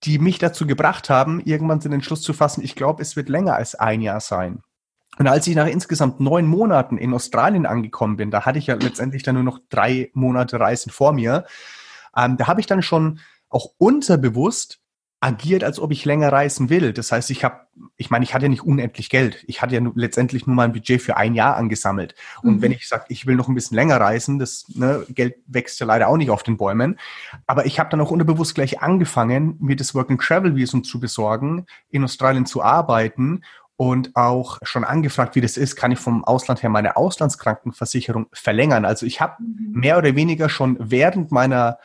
die 0.04 0.18
mich 0.18 0.38
dazu 0.38 0.66
gebracht 0.66 1.10
haben, 1.10 1.40
irgendwann 1.40 1.80
den 1.80 1.92
Entschluss 1.92 2.22
zu 2.22 2.32
fassen, 2.32 2.62
ich 2.62 2.74
glaube, 2.74 3.02
es 3.02 3.16
wird 3.16 3.28
länger 3.28 3.54
als 3.54 3.74
ein 3.74 4.00
Jahr 4.00 4.20
sein. 4.20 4.62
Und 5.18 5.26
als 5.26 5.46
ich 5.46 5.54
nach 5.54 5.66
insgesamt 5.66 6.20
neun 6.20 6.46
Monaten 6.46 6.96
in 6.96 7.12
Australien 7.12 7.66
angekommen 7.66 8.16
bin, 8.16 8.30
da 8.30 8.44
hatte 8.44 8.58
ich 8.58 8.66
ja 8.66 8.74
letztendlich 8.74 9.22
dann 9.22 9.34
nur 9.34 9.44
noch 9.44 9.60
drei 9.68 10.10
Monate 10.14 10.58
Reisen 10.58 10.90
vor 10.90 11.12
mir, 11.12 11.44
ähm, 12.16 12.36
da 12.36 12.46
habe 12.46 12.60
ich 12.60 12.66
dann 12.66 12.82
schon 12.82 13.20
auch 13.48 13.70
unterbewusst 13.78 14.81
agiert, 15.22 15.62
als 15.62 15.78
ob 15.78 15.92
ich 15.92 16.04
länger 16.04 16.32
reisen 16.32 16.68
will. 16.68 16.92
Das 16.92 17.12
heißt, 17.12 17.30
ich 17.30 17.44
habe, 17.44 17.60
ich 17.96 18.10
meine, 18.10 18.24
ich 18.24 18.34
hatte 18.34 18.48
nicht 18.48 18.64
unendlich 18.64 19.08
Geld. 19.08 19.44
Ich 19.46 19.62
hatte 19.62 19.74
ja 19.74 19.80
nur, 19.80 19.92
letztendlich 19.94 20.48
nur 20.48 20.56
mein 20.56 20.72
Budget 20.72 21.00
für 21.00 21.16
ein 21.16 21.34
Jahr 21.34 21.56
angesammelt. 21.56 22.16
Und 22.42 22.56
mhm. 22.56 22.62
wenn 22.62 22.72
ich 22.72 22.88
sage, 22.88 23.04
ich 23.08 23.24
will 23.24 23.36
noch 23.36 23.48
ein 23.48 23.54
bisschen 23.54 23.76
länger 23.76 24.00
reisen, 24.00 24.40
das 24.40 24.66
ne, 24.74 25.06
Geld 25.10 25.36
wächst 25.46 25.78
ja 25.78 25.86
leider 25.86 26.08
auch 26.08 26.16
nicht 26.16 26.30
auf 26.30 26.42
den 26.42 26.56
Bäumen. 26.56 26.98
Aber 27.46 27.66
ich 27.66 27.78
habe 27.78 27.88
dann 27.88 28.00
auch 28.00 28.10
unterbewusst 28.10 28.56
gleich 28.56 28.82
angefangen, 28.82 29.56
mir 29.60 29.76
das 29.76 29.94
Work 29.94 30.10
and 30.10 30.20
Travel 30.20 30.56
Visum 30.56 30.82
zu 30.82 30.98
besorgen, 30.98 31.66
in 31.90 32.02
Australien 32.02 32.44
zu 32.44 32.60
arbeiten 32.60 33.42
und 33.76 34.14
auch 34.16 34.58
schon 34.62 34.84
angefragt, 34.84 35.34
wie 35.34 35.40
das 35.40 35.56
ist, 35.56 35.76
kann 35.76 35.92
ich 35.92 35.98
vom 35.98 36.24
Ausland 36.24 36.62
her 36.62 36.70
meine 36.70 36.96
Auslandskrankenversicherung 36.96 38.26
verlängern. 38.32 38.84
Also 38.84 39.06
ich 39.06 39.20
habe 39.20 39.42
mhm. 39.42 39.72
mehr 39.80 39.98
oder 39.98 40.16
weniger 40.16 40.48
schon 40.48 40.76
während 40.80 41.30
meiner 41.30 41.78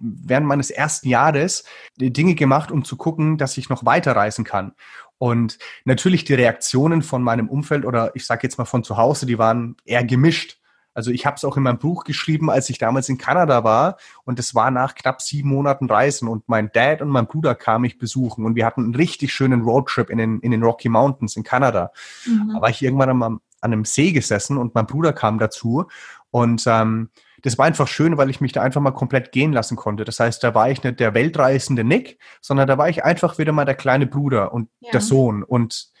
während 0.00 0.46
meines 0.46 0.70
ersten 0.70 1.08
Jahres 1.08 1.64
Dinge 1.96 2.34
gemacht, 2.34 2.70
um 2.70 2.84
zu 2.84 2.96
gucken, 2.96 3.38
dass 3.38 3.58
ich 3.58 3.68
noch 3.68 3.84
weiterreisen 3.84 4.44
kann. 4.44 4.72
Und 5.18 5.58
natürlich 5.84 6.24
die 6.24 6.34
Reaktionen 6.34 7.02
von 7.02 7.22
meinem 7.22 7.48
Umfeld 7.48 7.84
oder 7.84 8.10
ich 8.16 8.26
sage 8.26 8.40
jetzt 8.42 8.58
mal 8.58 8.64
von 8.64 8.82
zu 8.82 8.96
Hause, 8.96 9.26
die 9.26 9.38
waren 9.38 9.76
eher 9.84 10.04
gemischt. 10.04 10.58
Also 10.94 11.10
ich 11.10 11.24
habe 11.24 11.36
es 11.36 11.44
auch 11.44 11.56
in 11.56 11.62
meinem 11.62 11.78
Buch 11.78 12.04
geschrieben, 12.04 12.50
als 12.50 12.68
ich 12.68 12.78
damals 12.78 13.08
in 13.08 13.18
Kanada 13.18 13.64
war 13.64 13.96
und 14.24 14.38
es 14.38 14.54
war 14.54 14.70
nach 14.70 14.94
knapp 14.94 15.22
sieben 15.22 15.48
Monaten 15.48 15.86
Reisen 15.86 16.28
und 16.28 16.48
mein 16.48 16.70
Dad 16.72 17.00
und 17.00 17.08
mein 17.08 17.26
Bruder 17.26 17.54
kamen 17.54 17.82
mich 17.82 17.98
besuchen 17.98 18.44
und 18.44 18.56
wir 18.56 18.66
hatten 18.66 18.82
einen 18.82 18.94
richtig 18.94 19.32
schönen 19.32 19.62
Roadtrip 19.62 20.10
in 20.10 20.18
den, 20.18 20.40
in 20.40 20.50
den 20.50 20.62
Rocky 20.62 20.88
Mountains 20.88 21.36
in 21.36 21.44
Kanada. 21.44 21.92
Mhm. 22.26 22.50
Da 22.54 22.60
war 22.60 22.68
ich 22.68 22.82
irgendwann 22.82 23.22
an, 23.22 23.22
an 23.22 23.40
einem 23.60 23.84
See 23.84 24.12
gesessen 24.12 24.58
und 24.58 24.74
mein 24.74 24.86
Bruder 24.86 25.12
kam 25.12 25.38
dazu 25.38 25.86
und 26.30 26.64
ähm, 26.66 27.10
das 27.42 27.58
war 27.58 27.66
einfach 27.66 27.88
schön, 27.88 28.16
weil 28.16 28.30
ich 28.30 28.40
mich 28.40 28.52
da 28.52 28.62
einfach 28.62 28.80
mal 28.80 28.92
komplett 28.92 29.32
gehen 29.32 29.52
lassen 29.52 29.76
konnte. 29.76 30.04
Das 30.04 30.20
heißt, 30.20 30.42
da 30.42 30.54
war 30.54 30.70
ich 30.70 30.82
nicht 30.82 31.00
der 31.00 31.14
weltreisende 31.14 31.84
Nick, 31.84 32.18
sondern 32.40 32.68
da 32.68 32.78
war 32.78 32.88
ich 32.88 33.04
einfach 33.04 33.38
wieder 33.38 33.52
mal 33.52 33.64
der 33.64 33.74
kleine 33.74 34.06
Bruder 34.06 34.52
und 34.52 34.68
ja. 34.80 34.92
der 34.92 35.00
Sohn. 35.00 35.42
Und 35.42 35.92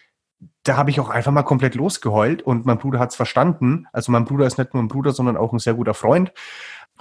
da 0.62 0.76
habe 0.76 0.90
ich 0.90 1.00
auch 1.00 1.10
einfach 1.10 1.32
mal 1.32 1.42
komplett 1.42 1.74
losgeheult 1.74 2.42
und 2.42 2.64
mein 2.64 2.78
Bruder 2.78 2.98
hat 2.98 3.10
es 3.10 3.16
verstanden. 3.16 3.86
Also 3.92 4.12
mein 4.12 4.24
Bruder 4.24 4.46
ist 4.46 4.58
nicht 4.58 4.72
nur 4.74 4.82
ein 4.82 4.88
Bruder, 4.88 5.12
sondern 5.12 5.36
auch 5.36 5.52
ein 5.52 5.58
sehr 5.58 5.74
guter 5.74 5.94
Freund. 5.94 6.32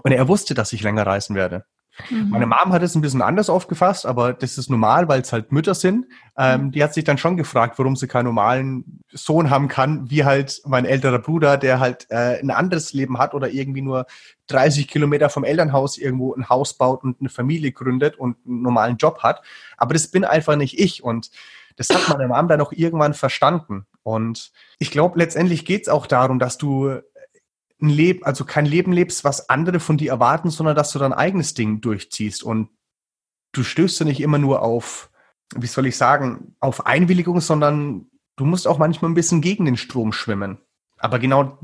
Und 0.04 0.12
er 0.12 0.27
wusste, 0.27 0.54
dass 0.54 0.73
ich 0.73 0.82
länger 0.82 1.06
reisen 1.06 1.36
werde. 1.36 1.65
Mhm. 2.10 2.30
Meine 2.30 2.45
Mom 2.45 2.71
hat 2.71 2.82
es 2.82 2.95
ein 2.95 3.01
bisschen 3.01 3.21
anders 3.21 3.49
aufgefasst, 3.49 4.06
aber 4.06 4.34
das 4.34 4.58
ist 4.58 4.69
normal, 4.69 5.08
weil 5.08 5.21
es 5.21 5.34
halt 5.34 5.51
Mütter 5.51 5.75
sind. 5.75 6.06
Ähm, 6.38 6.65
mhm. 6.65 6.71
Die 6.71 6.84
hat 6.84 6.93
sich 6.93 7.04
dann 7.04 7.17
schon 7.17 7.38
gefragt, 7.38 7.77
warum 7.77 7.95
sie 7.95 8.08
keinen 8.08 8.25
normalen 8.25 9.01
Sohn 9.12 9.49
haben 9.49 9.67
kann, 9.67 10.10
wie 10.10 10.23
halt 10.23 10.62
mein 10.65 10.86
älterer 10.86 11.19
Bruder, 11.19 11.58
der 11.58 11.80
halt 11.80 12.08
äh, 12.10 12.39
ein 12.39 12.49
anderes 12.49 12.93
Leben 12.93 13.17
hat 13.17 13.34
oder 13.34 13.49
irgendwie 13.49 13.82
nur 13.82 14.06
30 14.47 14.88
Kilometer 14.88 15.30
vom 15.30 15.43
Elternhaus 15.43 15.97
irgendwo 15.97 16.34
ein 16.34 16.49
Haus 16.49 16.73
baut 16.73 17.04
und 17.04 17.19
eine 17.19 17.30
Familie 17.30 17.71
gründet 17.71 18.17
und 18.17 18.38
einen 18.45 18.62
normalen 18.62 18.97
Job 18.97 19.23
hat. 19.23 19.41
Aber 19.77 19.93
das 19.93 20.08
bin 20.08 20.23
einfach 20.23 20.56
nicht 20.56 20.80
ich 20.80 21.04
und 21.04 21.32
das 21.77 21.89
hat 21.89 22.10
meine 22.10 22.27
Mom 22.27 22.47
dann 22.47 22.62
auch 22.62 22.71
irgendwann 22.71 23.13
verstanden. 23.13 23.86
Und 24.04 24.51
ich 24.80 24.91
glaube, 24.91 25.19
letztendlich 25.19 25.65
geht 25.65 25.84
es 25.84 25.89
auch 25.89 26.08
darum, 26.08 26.39
dass 26.39 26.58
du 26.58 26.99
ein 27.82 27.89
Leben, 27.89 28.24
also 28.24 28.46
kein 28.46 28.65
Leben 28.65 28.94
lebst, 28.94 29.24
was 29.24 29.50
andere 29.50 29.80
von 29.80 29.98
dir 29.98 30.12
erwarten, 30.12 30.50
sondern 30.50 30.76
dass 30.76 30.91
du 30.91 31.00
dein 31.00 31.13
eigenes 31.13 31.54
Ding 31.54 31.82
durchziehst. 31.82 32.44
Und 32.44 32.70
du 33.52 33.63
stößt 33.63 34.00
ja 34.02 34.06
nicht 34.06 34.22
immer 34.22 34.38
nur 34.38 34.62
auf, 34.62 35.10
wie 35.56 35.67
soll 35.67 35.88
ich 35.88 35.98
sagen, 35.98 36.56
auf 36.60 36.86
Einwilligung, 36.86 37.41
sondern 37.41 38.08
du 38.36 38.46
musst 38.46 38.67
auch 38.67 38.78
manchmal 38.78 39.12
ein 39.12 39.15
bisschen 39.15 39.41
gegen 39.41 39.65
den 39.65 39.78
Strom 39.78 40.13
schwimmen. 40.13 40.60
Aber 40.98 41.20
genau 41.20 41.60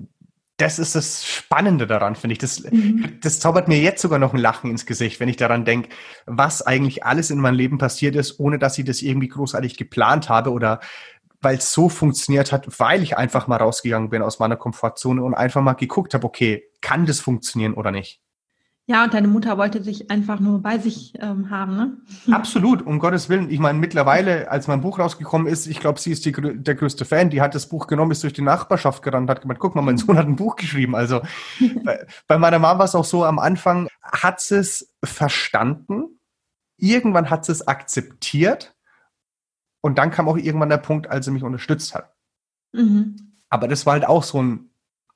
das 0.57 0.79
ist 0.79 0.95
das 0.95 1.23
Spannende 1.23 1.85
daran, 1.85 2.15
finde 2.15 2.33
ich. 2.33 2.39
Das, 2.39 2.63
mhm. 2.63 3.19
das 3.21 3.39
zaubert 3.39 3.67
mir 3.67 3.79
jetzt 3.79 4.01
sogar 4.01 4.17
noch 4.17 4.33
ein 4.33 4.39
Lachen 4.39 4.71
ins 4.71 4.87
Gesicht, 4.87 5.19
wenn 5.19 5.29
ich 5.29 5.37
daran 5.37 5.65
denke, 5.65 5.89
was 6.25 6.63
eigentlich 6.63 7.05
alles 7.05 7.29
in 7.29 7.39
meinem 7.39 7.55
Leben 7.55 7.77
passiert 7.77 8.15
ist, 8.15 8.39
ohne 8.39 8.57
dass 8.57 8.77
ich 8.77 8.85
das 8.85 9.03
irgendwie 9.03 9.27
großartig 9.27 9.77
geplant 9.77 10.29
habe 10.29 10.51
oder 10.51 10.79
weil 11.41 11.57
es 11.57 11.71
so 11.71 11.89
funktioniert 11.89 12.51
hat, 12.51 12.79
weil 12.79 13.03
ich 13.03 13.17
einfach 13.17 13.47
mal 13.47 13.57
rausgegangen 13.57 14.09
bin 14.09 14.21
aus 14.21 14.39
meiner 14.39 14.55
Komfortzone 14.55 15.23
und 15.23 15.33
einfach 15.33 15.61
mal 15.61 15.73
geguckt 15.73 16.13
habe, 16.13 16.25
okay, 16.25 16.63
kann 16.81 17.05
das 17.05 17.19
funktionieren 17.19 17.73
oder 17.73 17.91
nicht? 17.91 18.21
Ja, 18.89 19.03
und 19.03 19.13
deine 19.13 19.27
Mutter 19.27 19.57
wollte 19.57 19.81
dich 19.81 20.09
einfach 20.09 20.39
nur 20.39 20.61
bei 20.61 20.77
sich 20.77 21.13
ähm, 21.19 21.49
haben, 21.49 21.75
ne? 21.75 21.97
Absolut, 22.33 22.85
um 22.85 22.99
Gottes 22.99 23.27
Willen. 23.27 23.49
Ich 23.49 23.59
meine, 23.59 23.77
mittlerweile, 23.77 24.49
als 24.49 24.67
mein 24.67 24.79
Buch 24.79 24.97
rausgekommen 24.97 25.45
ist, 25.45 25.67
ich 25.67 25.81
glaube, 25.81 25.99
sie 25.99 26.13
ist 26.13 26.23
die, 26.23 26.31
der 26.31 26.75
größte 26.75 27.03
Fan, 27.03 27.29
die 27.29 27.41
hat 27.41 27.53
das 27.53 27.67
Buch 27.67 27.87
genommen, 27.87 28.11
ist 28.11 28.23
durch 28.23 28.31
die 28.31 28.41
Nachbarschaft 28.41 29.03
gerannt, 29.03 29.29
hat 29.29 29.41
gemeint, 29.41 29.59
guck 29.59 29.75
mal, 29.75 29.81
mein 29.81 29.97
Sohn 29.97 30.17
hat 30.17 30.25
ein 30.25 30.37
Buch 30.37 30.55
geschrieben. 30.55 30.95
Also 30.95 31.19
bei, 31.83 32.07
bei 32.27 32.37
meiner 32.37 32.59
Mama 32.59 32.79
war 32.79 32.85
es 32.85 32.95
auch 32.95 33.03
so, 33.03 33.25
am 33.25 33.39
Anfang 33.39 33.89
hat 34.01 34.39
sie 34.39 34.59
es 34.59 34.95
verstanden, 35.03 36.21
irgendwann 36.77 37.29
hat 37.29 37.43
sie 37.43 37.51
es 37.51 37.67
akzeptiert 37.67 38.76
und 39.87 39.97
dann 39.97 40.11
kam 40.11 40.27
auch 40.27 40.37
irgendwann 40.37 40.69
der 40.69 40.77
Punkt, 40.77 41.07
als 41.07 41.25
sie 41.25 41.31
mich 41.31 41.43
unterstützt 41.43 41.95
hat. 41.95 42.13
Mhm. 42.73 43.33
Aber 43.49 43.67
das 43.67 43.85
war 43.85 43.93
halt 43.93 44.05
auch 44.05 44.23
so 44.23 44.41
ein, 44.41 44.69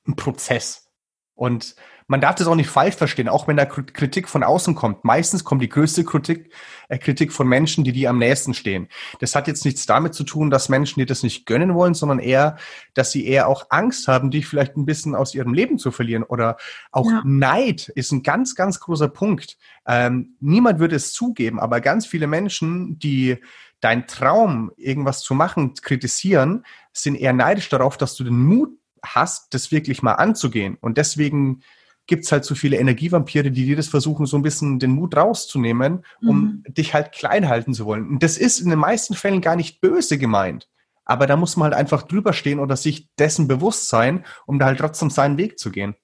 ein 0.06 0.16
Prozess. 0.16 0.88
Und 1.34 1.76
man 2.06 2.20
darf 2.20 2.34
das 2.34 2.46
auch 2.46 2.54
nicht 2.54 2.68
falsch 2.68 2.96
verstehen, 2.96 3.28
auch 3.28 3.48
wenn 3.48 3.56
da 3.56 3.64
Kritik 3.64 4.28
von 4.28 4.42
außen 4.42 4.74
kommt. 4.74 5.04
Meistens 5.04 5.44
kommt 5.44 5.62
die 5.62 5.68
größte 5.68 6.04
Kritik, 6.04 6.52
äh, 6.88 6.98
Kritik 6.98 7.32
von 7.32 7.46
Menschen, 7.46 7.84
die 7.84 7.92
dir 7.92 8.10
am 8.10 8.18
nächsten 8.18 8.54
stehen. 8.54 8.88
Das 9.20 9.34
hat 9.34 9.46
jetzt 9.46 9.64
nichts 9.64 9.86
damit 9.86 10.14
zu 10.14 10.24
tun, 10.24 10.50
dass 10.50 10.68
Menschen 10.68 11.00
dir 11.00 11.06
das 11.06 11.22
nicht 11.22 11.46
gönnen 11.46 11.74
wollen, 11.74 11.94
sondern 11.94 12.18
eher, 12.18 12.56
dass 12.94 13.12
sie 13.12 13.26
eher 13.26 13.48
auch 13.48 13.66
Angst 13.70 14.08
haben, 14.08 14.30
dich 14.30 14.46
vielleicht 14.46 14.76
ein 14.76 14.86
bisschen 14.86 15.14
aus 15.14 15.34
ihrem 15.34 15.54
Leben 15.54 15.78
zu 15.78 15.90
verlieren. 15.90 16.22
Oder 16.22 16.56
auch 16.90 17.10
ja. 17.10 17.22
Neid 17.24 17.88
ist 17.94 18.12
ein 18.12 18.22
ganz, 18.22 18.54
ganz 18.54 18.80
großer 18.80 19.08
Punkt. 19.08 19.56
Ähm, 19.86 20.36
niemand 20.40 20.80
würde 20.80 20.96
es 20.96 21.12
zugeben, 21.12 21.60
aber 21.60 21.80
ganz 21.80 22.06
viele 22.06 22.26
Menschen, 22.26 22.98
die 22.98 23.38
dein 23.82 24.06
Traum, 24.06 24.72
irgendwas 24.76 25.20
zu 25.20 25.34
machen, 25.34 25.74
kritisieren, 25.74 26.64
sind 26.92 27.16
eher 27.16 27.34
neidisch 27.34 27.68
darauf, 27.68 27.98
dass 27.98 28.14
du 28.14 28.24
den 28.24 28.38
Mut 28.38 28.70
hast, 29.04 29.52
das 29.52 29.70
wirklich 29.72 30.02
mal 30.02 30.14
anzugehen. 30.14 30.78
Und 30.80 30.96
deswegen 30.96 31.62
gibt 32.06 32.24
es 32.24 32.32
halt 32.32 32.44
so 32.44 32.54
viele 32.54 32.78
Energievampire, 32.78 33.50
die 33.50 33.66
dir 33.66 33.76
das 33.76 33.88
versuchen, 33.88 34.26
so 34.26 34.36
ein 34.36 34.42
bisschen 34.42 34.78
den 34.78 34.92
Mut 34.92 35.16
rauszunehmen, 35.16 36.04
um 36.20 36.62
mhm. 36.66 36.74
dich 36.74 36.94
halt 36.94 37.12
klein 37.12 37.48
halten 37.48 37.74
zu 37.74 37.84
wollen. 37.84 38.08
Und 38.08 38.22
das 38.22 38.38
ist 38.38 38.60
in 38.60 38.70
den 38.70 38.78
meisten 38.78 39.14
Fällen 39.14 39.40
gar 39.40 39.56
nicht 39.56 39.80
böse 39.80 40.16
gemeint. 40.16 40.68
Aber 41.04 41.26
da 41.26 41.36
muss 41.36 41.56
man 41.56 41.64
halt 41.64 41.74
einfach 41.74 42.02
drüber 42.02 42.32
stehen 42.32 42.60
oder 42.60 42.76
sich 42.76 43.08
dessen 43.16 43.48
bewusst 43.48 43.88
sein, 43.88 44.24
um 44.46 44.58
da 44.58 44.66
halt 44.66 44.78
trotzdem 44.78 45.10
seinen 45.10 45.36
Weg 45.36 45.58
zu 45.58 45.70
gehen. 45.72 45.96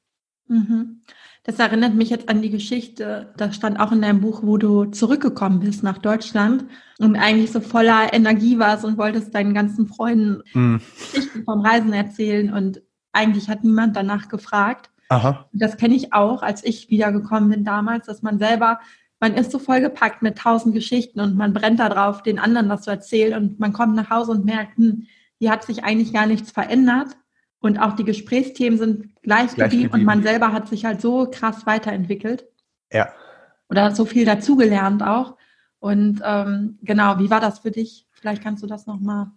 Mhm. 0.49 1.03
Das 1.49 1.59
erinnert 1.59 1.95
mich 1.95 2.11
jetzt 2.11 2.29
an 2.29 2.43
die 2.43 2.51
Geschichte, 2.51 3.33
das 3.39 3.57
stand 3.57 3.81
auch 3.81 3.91
in 3.91 4.03
deinem 4.03 4.21
Buch, 4.21 4.43
wo 4.43 4.59
du 4.59 4.85
zurückgekommen 4.85 5.61
bist 5.61 5.83
nach 5.83 5.97
Deutschland 5.97 6.67
und 6.99 7.17
eigentlich 7.17 7.51
so 7.51 7.63
voller 7.63 8.13
Energie 8.13 8.59
warst 8.59 8.85
und 8.85 8.99
wolltest 8.99 9.35
deinen 9.35 9.55
ganzen 9.55 9.87
Freunden 9.87 10.43
mhm. 10.53 10.83
Geschichten 10.99 11.45
vom 11.45 11.63
Reisen 11.63 11.95
erzählen 11.95 12.53
und 12.53 12.83
eigentlich 13.13 13.49
hat 13.49 13.65
niemand 13.65 13.97
danach 13.97 14.29
gefragt. 14.29 14.91
Aha. 15.09 15.49
Das 15.55 15.79
kenne 15.79 15.95
ich 15.95 16.13
auch, 16.13 16.43
als 16.43 16.63
ich 16.65 16.91
wiedergekommen 16.91 17.49
bin 17.49 17.65
damals, 17.65 18.05
dass 18.05 18.21
man 18.21 18.39
selber, 18.39 18.79
man 19.19 19.33
ist 19.33 19.51
so 19.51 19.59
vollgepackt 19.59 20.21
mit 20.21 20.37
tausend 20.37 20.75
Geschichten 20.75 21.19
und 21.19 21.35
man 21.35 21.55
brennt 21.55 21.81
da 21.81 21.89
drauf, 21.89 22.23
den 22.23 22.39
anderen 22.39 22.69
das 22.69 22.83
zu 22.83 22.91
erzählen 22.91 23.43
und 23.43 23.59
man 23.59 23.73
kommt 23.73 23.97
nach 23.97 24.11
Hause 24.11 24.33
und 24.33 24.45
merkt, 24.45 24.77
hm, 24.77 25.07
hier 25.39 25.51
hat 25.51 25.65
sich 25.65 25.83
eigentlich 25.83 26.13
gar 26.13 26.27
nichts 26.27 26.51
verändert 26.51 27.17
und 27.61 27.79
auch 27.79 27.95
die 27.95 28.05
Gesprächsthemen 28.05 28.79
sind 28.79 29.23
gleich, 29.23 29.55
gleich 29.55 29.71
geblieben 29.71 29.95
und 29.95 30.05
man 30.05 30.23
selber 30.23 30.53
hat 30.53 30.69
sich 30.69 30.85
halt 30.85 31.01
so 31.01 31.29
krass 31.31 31.67
weiterentwickelt. 31.67 32.47
Ja. 32.93 33.13
Oder 33.69 33.85
hat 33.85 33.97
so 33.97 34.05
viel 34.05 34.25
dazugelernt 34.25 35.03
auch. 35.03 35.37
Und 35.81 36.23
ähm, 36.25 36.79
genau, 36.83 37.19
wie 37.19 37.31
war 37.31 37.41
das 37.41 37.61
für 37.61 37.71
dich? 37.71 38.07
Vielleicht 38.13 38.43
kannst 38.43 38.63
du 38.63 38.67
das 38.67 38.87
nochmal 38.87 39.29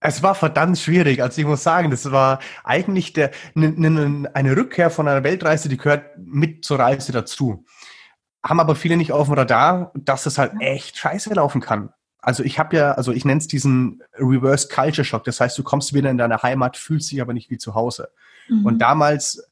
es 0.00 0.22
war 0.22 0.34
verdammt 0.34 0.78
schwierig. 0.78 1.22
Also 1.22 1.40
ich 1.40 1.46
muss 1.46 1.62
sagen, 1.62 1.90
das 1.90 2.10
war 2.10 2.38
eigentlich 2.64 3.12
der, 3.12 3.30
ne, 3.54 3.70
ne, 3.70 4.30
eine 4.34 4.56
Rückkehr 4.56 4.90
von 4.90 5.08
einer 5.08 5.24
Weltreise, 5.24 5.68
die 5.68 5.76
gehört 5.76 6.18
mit 6.18 6.64
zur 6.64 6.78
Reise 6.78 7.12
dazu. 7.12 7.64
Haben 8.44 8.60
aber 8.60 8.76
viele 8.76 8.96
nicht 8.96 9.12
auf 9.12 9.26
dem 9.26 9.34
Radar, 9.34 9.90
dass 9.94 10.26
es 10.26 10.38
halt 10.38 10.52
echt 10.60 10.96
scheiße 10.96 11.34
laufen 11.34 11.60
kann. 11.60 11.90
Also 12.26 12.42
ich 12.42 12.58
habe 12.58 12.76
ja, 12.76 12.90
also 12.90 13.12
ich 13.12 13.24
nenne 13.24 13.38
es 13.38 13.46
diesen 13.46 14.02
Reverse 14.18 14.66
Culture 14.66 15.04
Shock. 15.04 15.22
Das 15.22 15.38
heißt, 15.38 15.56
du 15.56 15.62
kommst 15.62 15.94
wieder 15.94 16.10
in 16.10 16.18
deine 16.18 16.42
Heimat, 16.42 16.76
fühlst 16.76 17.12
dich 17.12 17.22
aber 17.22 17.32
nicht 17.32 17.50
wie 17.50 17.56
zu 17.56 17.76
Hause. 17.76 18.08
Mhm. 18.48 18.66
Und 18.66 18.78
damals, 18.80 19.48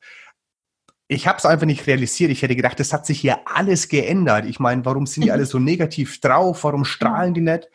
ich 1.07 1.29
habe 1.29 1.39
es 1.39 1.47
einfach 1.47 1.67
nicht 1.67 1.87
realisiert. 1.87 2.33
Ich 2.33 2.43
hätte 2.43 2.57
gedacht, 2.57 2.81
das 2.81 2.93
hat 2.93 3.07
sich 3.07 3.21
hier 3.21 3.39
alles 3.45 3.89
geändert. 3.89 4.45
Ich 4.47 4.59
meine, 4.59 4.85
warum 4.85 5.07
sind 5.07 5.23
die 5.23 5.31
alle 5.31 5.47
so 5.47 5.61
negativ 5.61 6.21
drauf? 6.21 6.65
Warum 6.65 6.85
strahlen 6.85 7.33
die 7.33 7.43
nicht? 7.43 7.71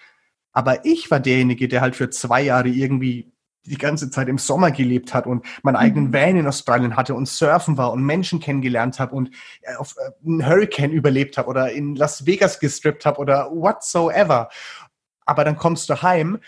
Aber 0.51 0.83
ich 0.83 1.09
war 1.09 1.21
derjenige, 1.21 1.69
der 1.69 1.79
halt 1.79 1.95
für 1.95 2.09
zwei 2.09 2.41
Jahre 2.41 2.67
irgendwie 2.67 3.31
die 3.63 3.77
ganze 3.77 4.09
Zeit 4.09 4.27
im 4.27 4.37
Sommer 4.37 4.71
gelebt 4.71 5.13
hat 5.13 5.27
und 5.27 5.45
meinen 5.63 5.75
mhm. 5.75 5.79
eigenen 5.79 6.13
Van 6.13 6.35
in 6.35 6.47
Australien 6.47 6.97
hatte 6.97 7.13
und 7.13 7.27
surfen 7.27 7.77
war 7.77 7.93
und 7.93 8.03
Menschen 8.03 8.39
kennengelernt 8.39 8.99
habe 8.99 9.15
und 9.15 9.29
äh, 9.61 9.75
auf 9.75 9.95
äh, 9.97 10.11
einen 10.25 10.45
Hurricane 10.45 10.91
überlebt 10.91 11.37
habe 11.37 11.47
oder 11.47 11.71
in 11.71 11.95
Las 11.95 12.25
Vegas 12.25 12.59
gestrippt 12.59 13.05
habe 13.05 13.19
oder 13.19 13.49
whatsoever. 13.51 14.49
Aber 15.29 15.45
dann 15.45 15.57
kommst 15.57 15.89
du 15.89 16.01
heim 16.01 16.39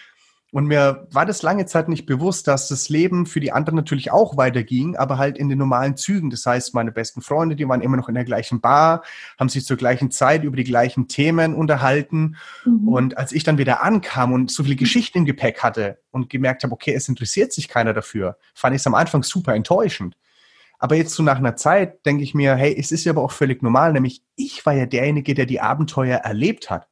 und 0.51 0.65
mir 0.65 1.07
war 1.11 1.25
das 1.25 1.43
lange 1.43 1.65
Zeit 1.65 1.87
nicht 1.87 2.05
bewusst, 2.05 2.47
dass 2.47 2.67
das 2.67 2.89
Leben 2.89 3.25
für 3.25 3.39
die 3.39 3.53
anderen 3.53 3.77
natürlich 3.77 4.11
auch 4.11 4.35
weiterging, 4.35 4.97
aber 4.97 5.17
halt 5.19 5.37
in 5.37 5.47
den 5.47 5.57
normalen 5.57 5.95
Zügen. 5.95 6.29
Das 6.29 6.45
heißt, 6.45 6.73
meine 6.73 6.91
besten 6.91 7.21
Freunde, 7.21 7.55
die 7.55 7.67
waren 7.69 7.79
immer 7.79 7.95
noch 7.95 8.09
in 8.09 8.15
der 8.15 8.25
gleichen 8.25 8.59
Bar, 8.59 9.03
haben 9.39 9.49
sich 9.49 9.65
zur 9.65 9.77
gleichen 9.77 10.11
Zeit 10.11 10.43
über 10.43 10.57
die 10.57 10.65
gleichen 10.65 11.07
Themen 11.07 11.53
unterhalten. 11.53 12.35
Mhm. 12.65 12.87
Und 12.87 13.17
als 13.17 13.31
ich 13.31 13.43
dann 13.43 13.59
wieder 13.59 13.81
ankam 13.81 14.33
und 14.33 14.51
so 14.51 14.63
viele 14.63 14.75
Geschichten 14.75 15.19
im 15.19 15.25
Gepäck 15.25 15.63
hatte 15.63 15.99
und 16.09 16.29
gemerkt 16.29 16.63
habe, 16.63 16.73
okay, 16.73 16.93
es 16.93 17.07
interessiert 17.07 17.53
sich 17.53 17.69
keiner 17.69 17.93
dafür, 17.93 18.37
fand 18.53 18.75
ich 18.75 18.81
es 18.81 18.87
am 18.87 18.95
Anfang 18.95 19.23
super 19.23 19.55
enttäuschend. 19.55 20.17
Aber 20.79 20.95
jetzt 20.95 21.13
so 21.13 21.23
nach 21.23 21.37
einer 21.37 21.55
Zeit 21.55 22.05
denke 22.05 22.23
ich 22.23 22.33
mir, 22.33 22.55
hey, 22.55 22.75
es 22.77 22.91
ist 22.91 23.05
ja 23.05 23.13
aber 23.13 23.21
auch 23.21 23.31
völlig 23.31 23.61
normal, 23.61 23.93
nämlich 23.93 24.23
ich 24.35 24.65
war 24.65 24.73
ja 24.73 24.87
derjenige, 24.87 25.35
der 25.35 25.45
die 25.45 25.61
Abenteuer 25.61 26.17
erlebt 26.17 26.69
hat. 26.69 26.87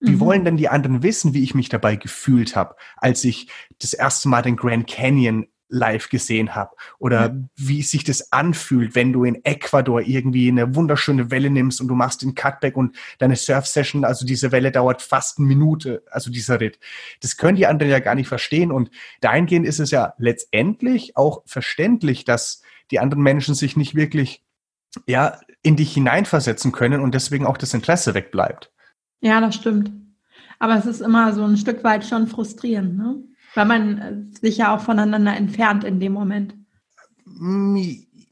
Wie 0.00 0.12
mhm. 0.12 0.20
wollen 0.20 0.44
denn 0.44 0.56
die 0.56 0.68
anderen 0.68 1.02
wissen, 1.02 1.34
wie 1.34 1.42
ich 1.42 1.54
mich 1.54 1.68
dabei 1.68 1.96
gefühlt 1.96 2.54
habe, 2.56 2.76
als 2.96 3.24
ich 3.24 3.48
das 3.80 3.92
erste 3.92 4.28
Mal 4.28 4.42
den 4.42 4.56
Grand 4.56 4.86
Canyon 4.86 5.46
live 5.68 6.08
gesehen 6.08 6.54
habe 6.54 6.74
oder 6.98 7.30
mhm. 7.30 7.50
wie 7.56 7.82
sich 7.82 8.04
das 8.04 8.32
anfühlt, 8.32 8.94
wenn 8.94 9.12
du 9.12 9.24
in 9.24 9.44
Ecuador 9.44 10.00
irgendwie 10.00 10.48
eine 10.48 10.74
wunderschöne 10.74 11.30
Welle 11.30 11.50
nimmst 11.50 11.80
und 11.80 11.88
du 11.88 11.94
machst 11.94 12.22
den 12.22 12.34
Cutback 12.34 12.76
und 12.76 12.96
deine 13.18 13.36
Surf-Session, 13.36 14.04
also 14.04 14.24
diese 14.24 14.50
Welle 14.50 14.72
dauert 14.72 15.02
fast 15.02 15.38
eine 15.38 15.46
Minute, 15.46 16.02
also 16.10 16.30
dieser 16.30 16.60
Ritt. 16.60 16.78
Das 17.20 17.36
können 17.36 17.56
die 17.56 17.66
anderen 17.66 17.92
ja 17.92 17.98
gar 17.98 18.14
nicht 18.14 18.28
verstehen 18.28 18.72
und 18.72 18.90
dahingehend 19.20 19.66
ist 19.66 19.78
es 19.78 19.90
ja 19.90 20.14
letztendlich 20.18 21.16
auch 21.16 21.42
verständlich, 21.44 22.24
dass 22.24 22.62
die 22.90 22.98
anderen 22.98 23.22
Menschen 23.22 23.54
sich 23.54 23.76
nicht 23.76 23.94
wirklich 23.94 24.42
ja 25.06 25.38
in 25.62 25.76
dich 25.76 25.92
hineinversetzen 25.92 26.72
können 26.72 27.00
und 27.00 27.14
deswegen 27.14 27.44
auch 27.44 27.58
das 27.58 27.74
Interesse 27.74 28.14
wegbleibt. 28.14 28.72
Ja, 29.20 29.40
das 29.40 29.54
stimmt. 29.54 29.90
Aber 30.58 30.76
es 30.76 30.86
ist 30.86 31.00
immer 31.00 31.32
so 31.32 31.44
ein 31.44 31.56
Stück 31.56 31.84
weit 31.84 32.04
schon 32.04 32.26
frustrierend, 32.26 32.96
ne? 32.96 33.16
Weil 33.54 33.64
man 33.66 33.98
äh, 33.98 34.38
sich 34.40 34.58
ja 34.58 34.74
auch 34.74 34.80
voneinander 34.80 35.36
entfernt 35.36 35.84
in 35.84 36.00
dem 36.00 36.12
Moment. 36.12 36.54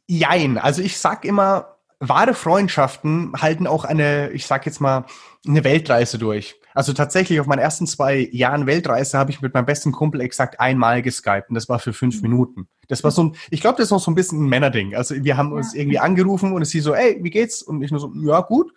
Jein. 0.06 0.58
Also 0.58 0.82
ich 0.82 0.98
sag 0.98 1.24
immer, 1.24 1.76
wahre 1.98 2.34
Freundschaften 2.34 3.32
halten 3.40 3.66
auch 3.66 3.84
eine, 3.84 4.30
ich 4.30 4.46
sag 4.46 4.66
jetzt 4.66 4.80
mal, 4.80 5.06
eine 5.46 5.64
Weltreise 5.64 6.18
durch. 6.18 6.56
Also 6.74 6.92
tatsächlich 6.92 7.40
auf 7.40 7.46
meinen 7.46 7.60
ersten 7.60 7.86
zwei 7.86 8.28
Jahren 8.32 8.66
Weltreise 8.66 9.16
habe 9.16 9.30
ich 9.30 9.40
mit 9.40 9.54
meinem 9.54 9.64
besten 9.64 9.92
Kumpel 9.92 10.20
exakt 10.20 10.60
einmal 10.60 11.00
geskypt 11.00 11.48
und 11.48 11.54
das 11.54 11.68
war 11.68 11.78
für 11.78 11.94
fünf 11.94 12.16
mhm. 12.16 12.22
Minuten. 12.22 12.68
Das 12.88 13.02
war 13.02 13.10
so 13.10 13.24
ein, 13.24 13.36
ich 13.50 13.62
glaube, 13.62 13.78
das 13.78 13.86
ist 13.86 13.92
auch 13.92 14.00
so 14.00 14.10
ein 14.10 14.14
bisschen 14.14 14.44
ein 14.44 14.48
Männerding. 14.48 14.94
Also 14.94 15.14
wir 15.14 15.36
haben 15.36 15.52
uns 15.52 15.74
irgendwie 15.74 15.98
angerufen 15.98 16.52
und 16.52 16.62
es 16.62 16.72
hieß 16.72 16.84
so, 16.84 16.94
ey, 16.94 17.18
wie 17.22 17.30
geht's? 17.30 17.62
Und 17.62 17.82
ich 17.82 17.90
nur 17.90 18.00
so, 18.00 18.12
ja, 18.14 18.40
gut 18.40 18.72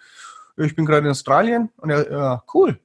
ich 0.66 0.76
bin 0.76 0.86
gerade 0.86 1.06
in 1.06 1.12
Australien 1.12 1.70
und 1.78 1.90
er, 1.90 2.12
ja, 2.12 2.44
cool. 2.54 2.80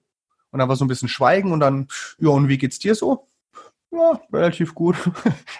Und 0.50 0.58
dann 0.60 0.68
war 0.68 0.76
so 0.76 0.84
ein 0.84 0.88
bisschen 0.88 1.08
Schweigen 1.08 1.52
und 1.52 1.60
dann, 1.60 1.88
ja, 2.18 2.28
und 2.30 2.48
wie 2.48 2.58
geht's 2.58 2.78
dir 2.78 2.94
so? 2.94 3.28
Ja, 3.94 4.20
relativ 4.32 4.74
gut. 4.74 4.96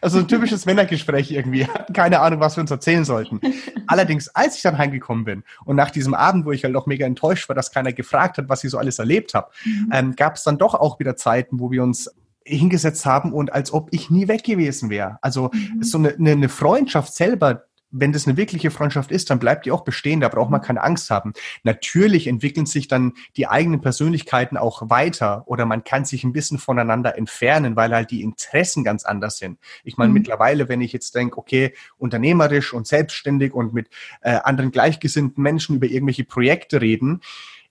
Also 0.01 0.19
ein 0.19 0.29
typisches 0.29 0.67
Männergespräch 0.67 1.31
irgendwie. 1.31 1.67
Hatten 1.67 1.95
keine 1.95 2.21
Ahnung, 2.21 2.39
was 2.39 2.57
wir 2.57 2.61
uns 2.61 2.71
erzählen 2.71 3.07
sollten. 3.07 3.41
Allerdings, 3.87 4.29
als 4.29 4.57
ich 4.57 4.63
dann 4.63 4.77
heimgekommen 4.77 5.25
bin 5.25 5.45
und 5.65 5.77
nach 5.77 5.91
diesem 5.91 6.13
Abend, 6.13 6.45
wo 6.45 6.53
ich 6.53 6.63
halt 6.63 6.77
auch 6.77 6.87
mega 6.87 7.07
enttäuscht 7.07 7.49
war, 7.49 7.57
dass 7.57 7.71
keiner 7.71 7.95
gefragt 7.95 8.37
hat, 8.37 8.51
was 8.51 8.63
ich 8.65 8.71
so 8.71 8.77
alles 8.77 8.99
erlebt 8.99 9.33
habe, 9.33 9.51
mhm. 9.65 9.91
ähm, 9.93 10.17
gab 10.17 10.37
es 10.37 10.43
dann 10.43 10.59
doch 10.59 10.75
auch 10.75 10.99
wieder 10.99 11.17
Zeiten, 11.17 11.59
wo 11.59 11.71
wir 11.71 11.83
uns 11.83 12.11
hingesetzt 12.45 13.07
haben 13.07 13.33
und 13.33 13.53
als 13.53 13.73
ob 13.73 13.89
ich 13.93 14.11
nie 14.11 14.29
weg 14.29 14.45
gewesen 14.45 14.91
wäre. 14.91 15.19
Also 15.23 15.51
mhm. 15.53 15.83
so 15.83 15.97
eine, 15.97 16.15
eine 16.15 16.49
Freundschaft 16.51 17.15
selber, 17.15 17.65
wenn 17.97 18.13
das 18.13 18.27
eine 18.27 18.37
wirkliche 18.37 18.73
Freundschaft 18.73 19.13
ist, 19.13 19.31
dann 19.31 19.39
bleibt 19.39 19.67
die 19.67 19.71
auch 19.71 19.85
bestehen, 19.85 20.21
da 20.21 20.29
braucht 20.29 20.51
man 20.51 20.61
mhm. 20.61 20.65
keine 20.65 20.83
Angst 20.83 21.11
haben. 21.11 21.33
Natürlich 21.63 22.27
entwickeln 22.27 22.67
sich 22.67 22.89
dann 22.89 23.13
die 23.37 23.47
eigenen 23.47 23.81
Persönlichkeiten 23.81 24.57
auch 24.57 24.91
weiter 24.91 25.45
oder 25.47 25.65
man 25.65 25.85
kann 25.85 26.05
sich 26.05 26.25
ein 26.25 26.33
bisschen 26.33 26.59
voneinander 26.59 27.17
entfernen, 27.17 27.77
weil 27.77 27.95
halt 27.95 28.11
die 28.11 28.23
Interessen 28.23 28.83
ganz 28.83 29.05
anders 29.05 29.39
sind. 29.39 29.59
Ich 29.85 29.97
meine, 29.97 30.09
mhm. 30.09 30.15
mittlerweile, 30.15 30.69
wenn 30.69 30.81
ich 30.81 30.93
jetzt 30.93 31.15
denke, 31.15 31.39
okay, 31.39 31.73
unternehmerisch 31.97 32.73
und 32.73 32.87
selbstständig 32.87 33.55
und 33.55 33.73
mit 33.73 33.89
äh, 34.23 34.41
anderen 34.43 34.73
gleichgesinnten 34.73 35.43
Menschen 35.43 35.77
über 35.77 35.87
irgendwelche 35.87 36.25
Projekte 36.25 36.81
reden, 36.81 37.21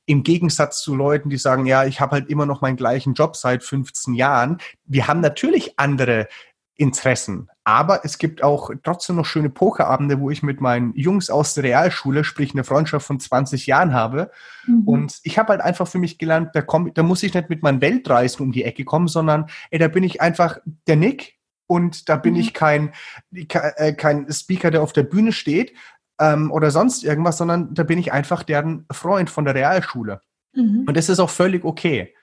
im 0.05 0.23
Gegensatz 0.23 0.81
zu 0.81 0.95
Leuten, 0.95 1.29
die 1.29 1.37
sagen, 1.37 1.65
ja, 1.65 1.85
ich 1.85 2.01
habe 2.01 2.13
halt 2.13 2.29
immer 2.29 2.45
noch 2.45 2.61
meinen 2.61 2.75
gleichen 2.75 3.13
Job 3.13 3.35
seit 3.35 3.63
15 3.63 4.13
Jahren. 4.13 4.57
Wir 4.85 5.07
haben 5.07 5.21
natürlich 5.21 5.79
andere 5.79 6.27
Interessen. 6.75 7.49
Aber 7.65 8.03
es 8.03 8.17
gibt 8.17 8.43
auch 8.43 8.71
trotzdem 8.83 9.15
noch 9.15 9.25
schöne 9.25 9.49
Pokerabende, 9.49 10.19
wo 10.19 10.29
ich 10.29 10.43
mit 10.43 10.59
meinen 10.59 10.93
Jungs 10.95 11.29
aus 11.29 11.53
der 11.53 11.63
Realschule, 11.63 12.25
sprich 12.25 12.53
eine 12.53 12.65
Freundschaft 12.65 13.05
von 13.05 13.19
20 13.19 13.67
Jahren 13.67 13.93
habe. 13.93 14.31
Mhm. 14.67 14.83
Und 14.85 15.19
ich 15.23 15.39
habe 15.39 15.49
halt 15.49 15.61
einfach 15.61 15.87
für 15.87 15.97
mich 15.97 16.17
gelernt, 16.17 16.49
da, 16.53 16.61
komm, 16.61 16.93
da 16.93 17.03
muss 17.03 17.23
ich 17.23 17.33
nicht 17.33 17.49
mit 17.49 17.63
meinen 17.63 17.79
Weltreisen 17.79 18.45
um 18.45 18.51
die 18.51 18.65
Ecke 18.65 18.83
kommen, 18.83 19.07
sondern 19.07 19.45
ey, 19.71 19.79
da 19.79 19.87
bin 19.87 20.03
ich 20.03 20.21
einfach 20.21 20.57
der 20.87 20.97
Nick 20.97 21.35
und 21.65 22.09
da 22.09 22.17
bin 22.17 22.33
mhm. 22.33 22.39
ich 22.41 22.53
kein, 22.53 22.91
äh, 23.31 23.93
kein 23.93 24.29
Speaker, 24.29 24.69
der 24.69 24.81
auf 24.81 24.91
der 24.91 25.03
Bühne 25.03 25.31
steht 25.31 25.73
ähm, 26.19 26.51
oder 26.51 26.69
sonst 26.69 27.03
irgendwas, 27.03 27.37
sondern 27.37 27.73
da 27.73 27.83
bin 27.83 27.97
ich 27.97 28.11
einfach 28.11 28.43
deren 28.43 28.85
Freund 28.91 29.29
von 29.29 29.45
der 29.45 29.55
Realschule. 29.55 30.21
Mhm. 30.53 30.83
Und 30.85 30.97
das 30.97 31.07
ist 31.07 31.19
auch 31.19 31.29
völlig 31.29 31.63
okay. 31.63 32.13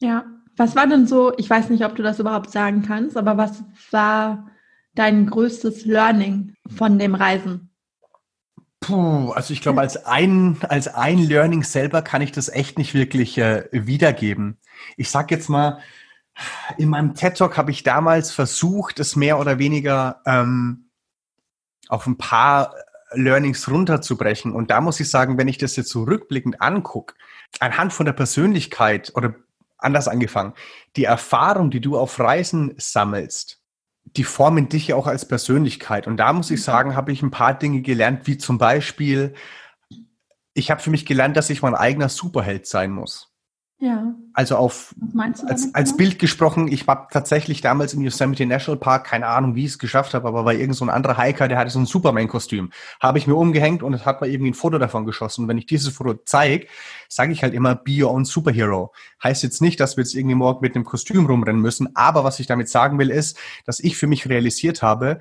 Ja. 0.00 0.24
Was 0.58 0.74
war 0.74 0.88
denn 0.88 1.06
so, 1.06 1.32
ich 1.38 1.48
weiß 1.48 1.70
nicht, 1.70 1.84
ob 1.84 1.94
du 1.94 2.02
das 2.02 2.18
überhaupt 2.18 2.50
sagen 2.50 2.82
kannst, 2.82 3.16
aber 3.16 3.36
was 3.36 3.62
war 3.92 4.50
dein 4.94 5.26
größtes 5.26 5.86
Learning 5.86 6.54
von 6.76 6.98
dem 6.98 7.14
Reisen? 7.14 7.70
Puh, 8.80 9.30
also 9.30 9.52
ich 9.52 9.62
glaube, 9.62 9.80
als 9.80 10.04
ein, 10.04 10.56
als 10.68 10.88
ein 10.88 11.18
Learning 11.18 11.62
selber 11.62 12.02
kann 12.02 12.22
ich 12.22 12.32
das 12.32 12.48
echt 12.48 12.76
nicht 12.76 12.94
wirklich 12.94 13.38
äh, 13.38 13.68
wiedergeben. 13.70 14.58
Ich 14.96 15.10
sag 15.10 15.30
jetzt 15.30 15.48
mal, 15.48 15.78
in 16.76 16.88
meinem 16.88 17.14
TED 17.14 17.36
Talk 17.36 17.56
habe 17.56 17.70
ich 17.70 17.84
damals 17.84 18.32
versucht, 18.32 18.98
es 18.98 19.14
mehr 19.14 19.38
oder 19.38 19.58
weniger 19.58 20.22
ähm, 20.26 20.90
auf 21.88 22.06
ein 22.06 22.18
paar 22.18 22.74
Learnings 23.12 23.70
runterzubrechen. 23.70 24.52
Und 24.52 24.70
da 24.70 24.80
muss 24.80 24.98
ich 24.98 25.08
sagen, 25.08 25.38
wenn 25.38 25.48
ich 25.48 25.58
das 25.58 25.76
jetzt 25.76 25.90
so 25.90 26.02
rückblickend 26.02 26.60
angucke, 26.60 27.14
anhand 27.60 27.92
von 27.92 28.06
der 28.06 28.12
Persönlichkeit 28.12 29.12
oder 29.14 29.34
anders 29.78 30.08
angefangen, 30.08 30.54
die 30.96 31.04
Erfahrung, 31.04 31.70
die 31.70 31.80
du 31.80 31.96
auf 31.98 32.18
Reisen 32.18 32.74
sammelst, 32.76 33.60
die 34.04 34.24
formen 34.24 34.68
dich 34.68 34.88
ja 34.88 34.96
auch 34.96 35.06
als 35.06 35.26
Persönlichkeit. 35.26 36.06
Und 36.06 36.16
da 36.16 36.32
muss 36.32 36.50
ich 36.50 36.60
mhm. 36.60 36.64
sagen, 36.64 36.96
habe 36.96 37.12
ich 37.12 37.22
ein 37.22 37.30
paar 37.30 37.54
Dinge 37.54 37.82
gelernt, 37.82 38.26
wie 38.26 38.38
zum 38.38 38.58
Beispiel, 38.58 39.34
ich 40.54 40.70
habe 40.70 40.80
für 40.80 40.90
mich 40.90 41.06
gelernt, 41.06 41.36
dass 41.36 41.50
ich 41.50 41.62
mein 41.62 41.74
eigener 41.74 42.08
Superheld 42.08 42.66
sein 42.66 42.90
muss. 42.90 43.34
Ja. 43.80 44.12
Also 44.32 44.56
auf 44.56 44.92
als, 45.16 45.44
als 45.46 45.90
genau? 45.90 45.96
Bild 45.96 46.18
gesprochen, 46.18 46.66
ich 46.66 46.88
war 46.88 47.08
tatsächlich 47.08 47.60
damals 47.60 47.94
im 47.94 48.02
Yosemite 48.02 48.44
National 48.44 48.78
Park, 48.78 49.06
keine 49.06 49.28
Ahnung, 49.28 49.54
wie 49.54 49.64
ich 49.64 49.72
es 49.72 49.78
geschafft 49.78 50.14
habe, 50.14 50.26
aber 50.26 50.44
war 50.44 50.52
irgend 50.52 50.74
so 50.74 50.84
ein 50.84 50.90
anderer 50.90 51.16
Hiker, 51.16 51.46
der 51.46 51.58
hatte 51.58 51.70
so 51.70 51.78
ein 51.78 51.86
Superman-Kostüm. 51.86 52.72
Habe 53.00 53.18
ich 53.18 53.28
mir 53.28 53.36
umgehängt 53.36 53.84
und 53.84 53.94
es 53.94 54.04
hat 54.04 54.20
mir 54.20 54.26
irgendwie 54.26 54.50
ein 54.50 54.54
Foto 54.54 54.78
davon 54.78 55.06
geschossen. 55.06 55.42
Und 55.42 55.48
wenn 55.48 55.58
ich 55.58 55.66
dieses 55.66 55.94
Foto 55.94 56.14
zeige, 56.24 56.66
sage 57.08 57.32
ich 57.32 57.44
halt 57.44 57.54
immer, 57.54 57.76
be 57.76 58.02
your 58.02 58.10
own 58.10 58.24
superhero. 58.24 58.92
Heißt 59.22 59.44
jetzt 59.44 59.62
nicht, 59.62 59.78
dass 59.78 59.96
wir 59.96 60.02
jetzt 60.02 60.14
irgendwie 60.14 60.34
morgen 60.34 60.60
mit 60.60 60.74
einem 60.74 60.84
Kostüm 60.84 61.26
rumrennen 61.26 61.62
müssen, 61.62 61.94
aber 61.94 62.24
was 62.24 62.40
ich 62.40 62.48
damit 62.48 62.68
sagen 62.68 62.98
will, 62.98 63.10
ist, 63.10 63.38
dass 63.64 63.78
ich 63.78 63.96
für 63.96 64.08
mich 64.08 64.28
realisiert 64.28 64.82
habe, 64.82 65.20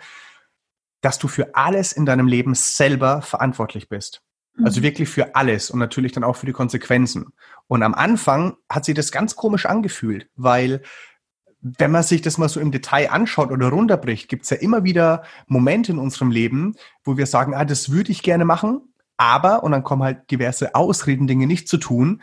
dass 1.02 1.20
du 1.20 1.28
für 1.28 1.54
alles 1.54 1.92
in 1.92 2.08
deinem 2.08 2.26
Leben 2.26 2.56
selber 2.56 3.22
verantwortlich 3.22 3.88
bist. 3.88 4.24
Also 4.64 4.80
mhm. 4.80 4.86
wirklich 4.86 5.10
für 5.10 5.36
alles 5.36 5.70
und 5.70 5.80
natürlich 5.80 6.12
dann 6.12 6.24
auch 6.24 6.36
für 6.36 6.46
die 6.46 6.52
Konsequenzen. 6.52 7.34
Und 7.68 7.84
am 7.84 7.94
Anfang 7.94 8.58
hat 8.70 8.86
sich 8.86 8.96
das 8.96 9.12
ganz 9.12 9.36
komisch 9.36 9.66
angefühlt, 9.66 10.30
weil 10.36 10.82
wenn 11.62 11.92
man 11.92 12.04
sich 12.04 12.22
das 12.22 12.38
mal 12.38 12.50
so 12.50 12.60
im 12.60 12.72
Detail 12.72 13.10
anschaut 13.12 13.52
oder 13.52 13.70
runterbricht, 13.70 14.30
gibt's 14.30 14.50
ja 14.50 14.58
immer 14.58 14.84
wieder 14.84 15.24
Momente 15.48 15.92
in 15.92 16.00
unserem 16.00 16.32
Leben, 16.32 16.76
wo 17.04 17.18
wir 17.18 17.26
sagen, 17.26 17.54
ah, 17.54 17.66
das 17.66 17.92
würde 17.92 18.12
ich 18.12 18.24
gerne 18.24 18.46
machen, 18.46 18.82
aber, 19.18 19.64
und 19.64 19.72
dann 19.72 19.84
kommen 19.84 20.04
halt 20.04 20.30
diverse 20.30 20.76
Ausreden, 20.76 21.28
Dinge 21.28 21.48
nicht 21.48 21.68
zu 21.68 21.78
tun. 21.78 22.22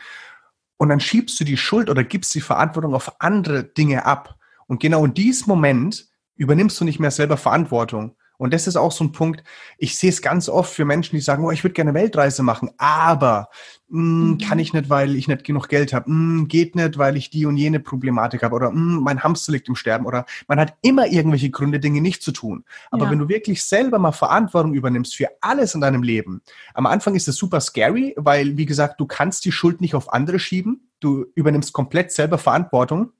Und 0.77 0.89
dann 0.89 1.01
schiebst 1.01 1.39
du 1.41 1.45
die 1.45 1.57
Schuld 1.57 1.91
oder 1.91 2.05
gibst 2.05 2.35
die 2.35 2.41
Verantwortung 2.41 2.95
auf 2.95 3.21
andere 3.21 3.65
Dinge 3.65 4.07
ab. 4.07 4.37
Und 4.67 4.81
genau 4.81 5.05
in 5.05 5.15
diesem 5.15 5.49
Moment 5.49 6.07
übernimmst 6.37 6.81
du 6.81 6.85
nicht 6.85 7.01
mehr 7.01 7.11
selber 7.11 7.37
Verantwortung. 7.37 8.17
Und 8.37 8.53
das 8.53 8.67
ist 8.67 8.77
auch 8.77 8.91
so 8.91 9.05
ein 9.05 9.13
Punkt, 9.13 9.45
ich 9.79 9.97
sehe 9.97 10.11
es 10.11 10.21
ganz 10.21 10.49
oft 10.49 10.75
für 10.75 10.85
Menschen, 10.85 11.15
die 11.15 11.23
sagen, 11.23 11.45
oh, 11.45 11.51
ich 11.51 11.63
würde 11.63 11.75
gerne 11.75 11.95
Weltreise 11.95 12.43
machen, 12.43 12.71
aber 12.79 13.49
mh, 13.89 14.01
mm, 14.01 14.31
mhm. 14.31 14.39
kann 14.39 14.59
ich 14.59 14.73
nicht, 14.73 14.91
weil 14.91 15.15
ich 15.15 15.29
nicht 15.29 15.45
genug 15.45 15.69
Geld 15.69 15.93
habe, 15.93 16.11
mm, 16.11 16.49
geht 16.49 16.75
nicht, 16.75 16.99
weil 16.99 17.17
ich 17.17 17.31
die 17.31 17.47
und 17.47 17.57
jene 17.57 17.79
Problematik 17.79 18.43
habe 18.43 18.57
oder 18.57 18.71
mh, 18.71 18.79
mm, 18.79 19.03
mein 19.03 19.23
Hamster 19.23 19.53
liegt 19.53 19.69
im 19.69 19.77
Sterben 19.77 20.05
oder 20.07 20.27
man 20.49 20.59
hat 20.59 20.75
immer 20.83 21.07
irgendwelche 21.07 21.51
Gründe, 21.51 21.79
Dinge 21.79 22.01
nicht 22.01 22.23
zu 22.23 22.33
tun. 22.33 22.65
Aber 22.91 23.05
ja. 23.05 23.11
wenn 23.13 23.21
du 23.21 23.29
wirklich 23.29 23.63
selber 23.63 23.99
mal 23.99 24.13
Verantwortung 24.13 24.75
übernimmst 24.75 25.15
für 25.15 25.29
alles 25.41 25.75
in 25.75 25.81
deinem 25.81 26.03
Leben, 26.03 26.43
am 26.75 26.87
Anfang 26.87 27.15
ist 27.15 27.29
das 27.29 27.37
super 27.37 27.61
scary, 27.61 28.15
weil, 28.17 28.57
wie 28.57 28.67
gesagt, 28.67 29.01
du 29.01 29.07
kannst 29.07 29.45
die 29.45 29.53
Schuld 29.53 29.81
nicht 29.81 29.95
auf 29.95 30.13
andere 30.13 30.41
schieben, 30.41 30.89
du 30.99 31.27
übernimmst 31.35 31.73
komplett 31.73 32.11
selber 32.11 32.39
Verantwortung, 32.39 33.13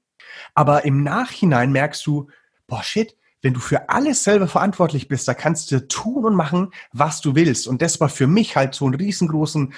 aber 0.53 0.83
im 0.83 1.03
Nachhinein 1.03 1.71
merkst 1.71 2.05
du, 2.05 2.27
boah, 2.67 2.83
shit, 2.83 3.15
wenn 3.45 3.53
du 3.53 3.59
für 3.59 3.89
alles 3.89 4.23
selber 4.23 4.47
verantwortlich 4.47 5.07
bist, 5.07 5.27
da 5.27 5.35
kannst 5.35 5.71
du 5.71 5.87
tun 5.87 6.25
und 6.25 6.33
machen, 6.33 6.71
was 6.93 7.21
du 7.21 7.35
willst. 7.35 7.67
Und 7.67 7.83
das 7.83 8.01
war 8.01 8.09
für 8.09 8.25
mich 8.25 8.55
halt 8.55 8.73
so 8.73 8.87
ein 8.89 8.95
riesengroßen 8.95 9.71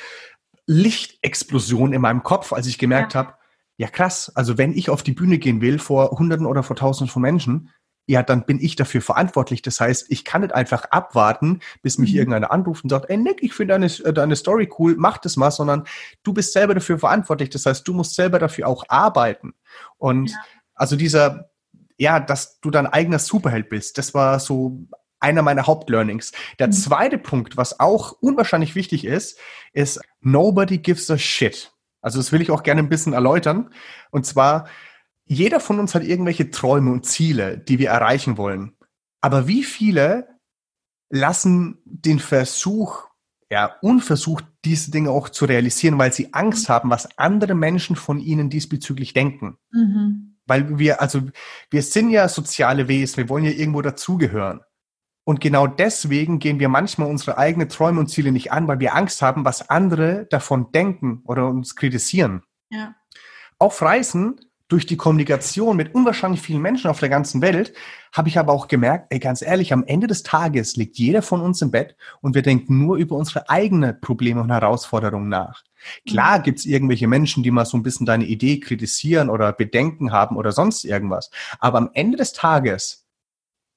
Lichtexplosion 0.68 1.92
in 1.92 2.00
meinem 2.00 2.24
Kopf, 2.24 2.54
als 2.54 2.66
ich 2.66 2.78
gemerkt 2.78 3.14
ja. 3.14 3.20
habe, 3.20 3.34
ja 3.76 3.90
krass, 3.90 4.32
also 4.36 4.58
wenn 4.58 4.72
ich 4.72 4.90
auf 4.90 5.04
die 5.04 5.12
Bühne 5.12 5.38
gehen 5.38 5.60
will 5.60 5.80
vor 5.80 6.12
Hunderten 6.12 6.46
oder 6.46 6.64
vor 6.64 6.78
Tausenden 6.78 7.12
von 7.12 7.22
Menschen, 7.22 7.70
ja, 8.06 8.24
dann 8.24 8.46
bin 8.46 8.58
ich 8.62 8.78
dafür 8.78 9.02
verantwortlich. 9.02 9.62
Das 9.62 9.82
heißt, 9.82 10.06
ich 10.08 10.24
kann 10.24 10.44
nicht 10.44 10.56
einfach 10.56 10.86
abwarten, 10.86 11.60
bis 11.82 11.98
mich 11.98 12.14
mhm. 12.14 12.20
irgendeiner 12.20 12.52
anruft 12.52 12.86
und 12.86 12.90
sagt, 12.90 13.10
ey 13.10 13.18
Nick, 13.18 13.44
ich 13.44 13.54
finde 13.54 13.74
deine, 13.74 13.88
äh, 13.88 14.14
deine 14.14 14.38
Story 14.38 14.70
cool, 14.80 14.96
mach 14.98 15.18
das 15.18 15.36
mal, 15.36 15.52
sondern 15.52 15.84
du 16.24 16.32
bist 16.32 16.54
selber 16.54 16.74
dafür 16.74 17.00
verantwortlich. 17.00 17.50
Das 17.50 17.66
heißt, 17.66 17.86
du 17.86 17.94
musst 17.94 18.16
selber 18.16 18.40
dafür 18.40 18.70
auch 18.70 18.86
arbeiten. 18.88 19.56
Und 19.98 20.32
ja. 20.32 20.38
also 20.74 20.96
dieser, 20.96 21.50
ja, 21.98 22.20
dass 22.20 22.60
du 22.62 22.70
dein 22.70 22.88
eigener 22.88 23.20
Superheld 23.20 23.70
bist. 23.70 23.98
Das 23.98 24.14
war 24.14 24.40
so 24.40 24.88
einer 25.20 25.42
meiner 25.42 25.68
Hauptlearnings. 25.68 26.32
Der 26.60 26.68
mhm. 26.68 26.74
zweite 26.74 27.18
Punkt, 27.18 27.58
was 27.58 27.80
auch 27.80 28.14
unwahrscheinlich 28.22 28.76
wichtig 28.76 29.06
ist, 29.06 29.40
ist 29.74 30.00
nobody 30.22 30.78
gives 30.78 31.10
a 31.10 31.18
shit. 31.18 31.72
Also 32.02 32.20
das 32.20 32.32
will 32.32 32.42
ich 32.42 32.52
auch 32.52 32.64
gerne 32.64 32.82
ein 32.82 32.90
bisschen 32.90 33.14
erläutern. 33.14 33.72
Und 34.12 34.26
zwar, 34.26 34.68
jeder 35.26 35.60
von 35.60 35.80
uns 35.80 35.96
hat 35.96 36.04
irgendwelche 36.04 36.52
Träume 36.52 36.92
und 36.92 37.06
Ziele, 37.06 37.58
die 37.58 37.80
wir 37.80 37.90
erreichen 37.90 38.38
wollen. 38.38 38.76
Aber 39.20 39.48
wie 39.48 39.64
viele 39.64 40.28
lassen 41.10 41.80
den 41.86 42.20
Versuch, 42.20 43.08
ja, 43.50 43.76
unversucht, 43.82 44.46
diese 44.64 44.92
Dinge 44.92 45.10
auch 45.10 45.30
zu 45.30 45.46
realisieren, 45.46 45.98
weil 45.98 46.14
sie 46.14 46.34
Angst 46.34 46.70
haben, 46.70 46.90
was 46.90 47.18
andere 47.18 47.56
Menschen 47.56 47.96
von 47.96 48.20
ihnen 48.20 48.50
diesbezüglich 48.50 49.14
denken? 49.14 49.58
Mhm. 49.72 50.37
Weil 50.48 50.80
wir, 50.80 51.02
also, 51.02 51.22
wir 51.70 51.82
sind 51.84 52.10
ja 52.10 52.28
soziale 52.28 52.88
Wesen, 52.88 53.18
wir 53.18 53.30
wollen 53.30 53.46
ja 53.46 53.52
irgendwo 53.52 53.82
dazugehören. 53.82 54.62
Und 55.24 55.42
genau 55.42 55.68
deswegen 55.68 56.40
gehen 56.40 56.60
wir 56.60 56.70
manchmal 56.70 57.10
unsere 57.10 57.38
eigenen 57.38 57.68
Träume 57.68 58.00
und 58.00 58.08
Ziele 58.08 58.32
nicht 58.32 58.54
an, 58.54 58.68
weil 58.70 58.80
wir 58.80 58.96
Angst 58.96 59.22
haben, 59.22 59.44
was 59.44 59.70
andere 59.70 60.26
davon 60.30 60.72
denken 60.72 61.22
oder 61.26 61.48
uns 61.48 61.76
kritisieren. 61.76 62.44
Ja. 62.70 62.96
Auf 63.60 63.82
Reisen 63.82 64.40
durch 64.70 64.86
die 64.86 64.98
Kommunikation 64.98 65.78
mit 65.78 65.94
unwahrscheinlich 65.96 66.42
vielen 66.42 66.62
Menschen 66.62 66.90
auf 66.90 67.00
der 67.00 67.10
ganzen 67.10 67.42
Welt 67.42 67.74
habe 68.14 68.30
ich 68.30 68.38
aber 68.38 68.54
auch 68.54 68.68
gemerkt, 68.68 69.08
ey, 69.10 69.20
ganz 69.20 69.42
ehrlich, 69.42 69.74
am 69.74 69.84
Ende 69.86 70.08
des 70.08 70.24
Tages 70.24 70.76
liegt 70.76 70.98
jeder 70.98 71.22
von 71.22 71.42
uns 71.42 71.62
im 71.62 71.72
Bett 71.72 71.96
und 72.22 72.36
wir 72.36 72.42
denken 72.42 72.78
nur 72.78 72.98
über 72.98 73.16
unsere 73.16 73.50
eigenen 73.50 74.00
Probleme 74.02 74.42
und 74.42 74.52
Herausforderungen 74.52 75.30
nach. 75.30 75.64
Klar 76.08 76.40
mhm. 76.40 76.44
gibt's 76.44 76.66
irgendwelche 76.66 77.08
Menschen, 77.08 77.44
die 77.44 77.52
mal 77.52 77.66
so 77.66 77.78
ein 77.78 77.84
bisschen 77.84 78.06
deine 78.06 78.26
Idee 78.26 78.60
kritisieren 78.60 79.30
oder 79.30 79.54
Bedenken 79.54 80.12
haben 80.12 80.38
oder 80.38 80.52
sonst 80.52 80.84
irgendwas. 80.84 81.30
Aber 81.60 81.78
am 81.78 81.90
Ende 81.94 82.18
des 82.18 82.34
Tages 82.34 83.08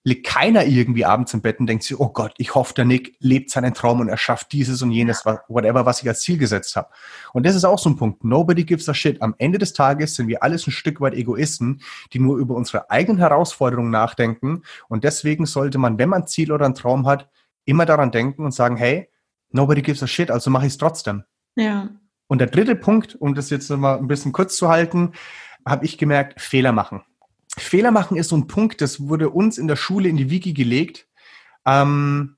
liegt 0.03 0.27
keiner 0.27 0.65
irgendwie 0.65 1.05
abends 1.05 1.35
im 1.35 1.43
Bett 1.43 1.61
und 1.61 1.67
denkt 1.67 1.85
sich, 1.85 1.99
oh 1.99 2.09
Gott, 2.09 2.33
ich 2.39 2.55
hoffe, 2.55 2.73
der 2.73 2.87
Nick 2.87 3.17
lebt 3.21 3.51
seinen 3.51 3.75
Traum 3.75 4.01
und 4.01 4.09
er 4.09 4.17
schafft 4.17 4.53
dieses 4.53 4.81
und 4.81 4.93
jenes, 4.93 5.27
whatever, 5.49 5.85
was 5.85 6.01
ich 6.01 6.09
als 6.09 6.23
Ziel 6.23 6.39
gesetzt 6.39 6.75
habe. 6.75 6.89
Und 7.35 7.45
das 7.45 7.55
ist 7.55 7.65
auch 7.65 7.79
so 7.79 7.91
ein 7.91 7.97
Punkt. 7.97 8.25
Nobody 8.25 8.65
gives 8.65 8.89
a 8.89 8.95
shit. 8.95 9.21
Am 9.21 9.35
Ende 9.37 9.59
des 9.59 9.75
Tages 9.75 10.15
sind 10.15 10.29
wir 10.29 10.43
alles 10.43 10.67
ein 10.67 10.71
Stück 10.71 11.03
weit 11.03 11.15
Egoisten, 11.15 11.83
die 12.15 12.19
nur 12.19 12.39
über 12.39 12.55
unsere 12.55 12.91
eigenen 12.91 13.19
Herausforderungen 13.19 13.91
nachdenken. 13.91 14.63
Und 14.89 15.05
deswegen 15.05 15.45
sollte 15.45 15.77
man, 15.77 15.99
wenn 15.99 16.09
man 16.09 16.23
ein 16.23 16.29
Ziel 16.29 16.51
oder 16.51 16.65
einen 16.65 16.75
Traum 16.75 17.07
hat, 17.07 17.29
immer 17.67 17.85
daran 17.85 18.11
denken 18.11 18.45
und 18.45 18.53
sagen, 18.53 18.79
hey, 18.79 19.11
nobody 19.51 19.83
gives 19.83 20.03
a 20.03 20.07
shit, 20.07 20.31
also 20.31 20.51
mache 20.51 20.67
ich 20.67 20.73
es 20.73 20.79
trotzdem. 20.79 21.25
Ja. 21.57 21.91
Und 22.27 22.39
der 22.39 22.49
dritte 22.49 22.77
Punkt, 22.77 23.17
um 23.17 23.35
das 23.35 23.51
jetzt 23.51 23.71
mal 23.71 23.99
ein 23.99 24.07
bisschen 24.07 24.33
kurz 24.33 24.57
zu 24.57 24.69
halten, 24.69 25.13
habe 25.67 25.85
ich 25.85 25.99
gemerkt, 25.99 26.41
Fehler 26.41 26.73
machen. 26.73 27.03
Fehler 27.57 27.91
machen 27.91 28.17
ist 28.17 28.29
so 28.29 28.37
ein 28.37 28.47
Punkt, 28.47 28.81
das 28.81 29.09
wurde 29.09 29.31
uns 29.31 29.59
in 29.59 29.67
der 29.67 29.77
Schule 29.77 30.09
in 30.09 30.17
die 30.17 30.31
Wiki 30.31 30.53
gelegt. 30.53 31.09
Ähm, 31.67 32.37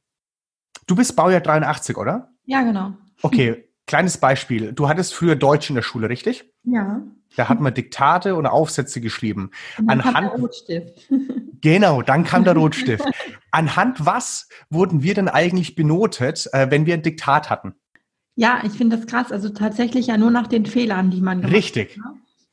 du 0.86 0.96
bist 0.96 1.14
Baujahr 1.14 1.40
83, 1.40 1.96
oder? 1.96 2.30
Ja, 2.44 2.62
genau. 2.62 2.94
Okay, 3.20 3.68
kleines 3.86 4.18
Beispiel. 4.18 4.72
Du 4.72 4.88
hattest 4.88 5.14
früher 5.14 5.36
Deutsch 5.36 5.68
in 5.68 5.76
der 5.76 5.82
Schule, 5.82 6.08
richtig? 6.08 6.50
Ja. 6.64 7.02
Da 7.36 7.48
hat 7.48 7.60
man 7.60 7.72
Diktate 7.72 8.34
oder 8.34 8.52
Aufsätze 8.52 9.00
geschrieben. 9.00 9.50
Und 9.78 9.88
dann 9.88 10.00
Anhand, 10.00 10.14
kam 10.14 10.24
der 10.24 10.40
Rotstift. 10.40 11.08
Genau, 11.64 12.02
dann 12.02 12.24
kam 12.24 12.42
der 12.42 12.56
Rotstift. 12.56 13.04
Anhand 13.52 14.04
was 14.04 14.48
wurden 14.68 15.04
wir 15.04 15.14
denn 15.14 15.28
eigentlich 15.28 15.76
benotet, 15.76 16.48
äh, 16.52 16.72
wenn 16.72 16.86
wir 16.86 16.94
ein 16.94 17.04
Diktat 17.04 17.50
hatten? 17.50 17.76
Ja, 18.34 18.62
ich 18.64 18.72
finde 18.72 18.96
das 18.96 19.06
krass. 19.06 19.30
Also 19.30 19.50
tatsächlich 19.50 20.06
ja 20.06 20.16
nur 20.16 20.30
nach 20.30 20.46
den 20.46 20.66
Fehlern, 20.66 21.10
die 21.10 21.20
man 21.20 21.40
gemacht 21.40 21.56
Richtig. 21.56 21.98
hat. 21.98 22.12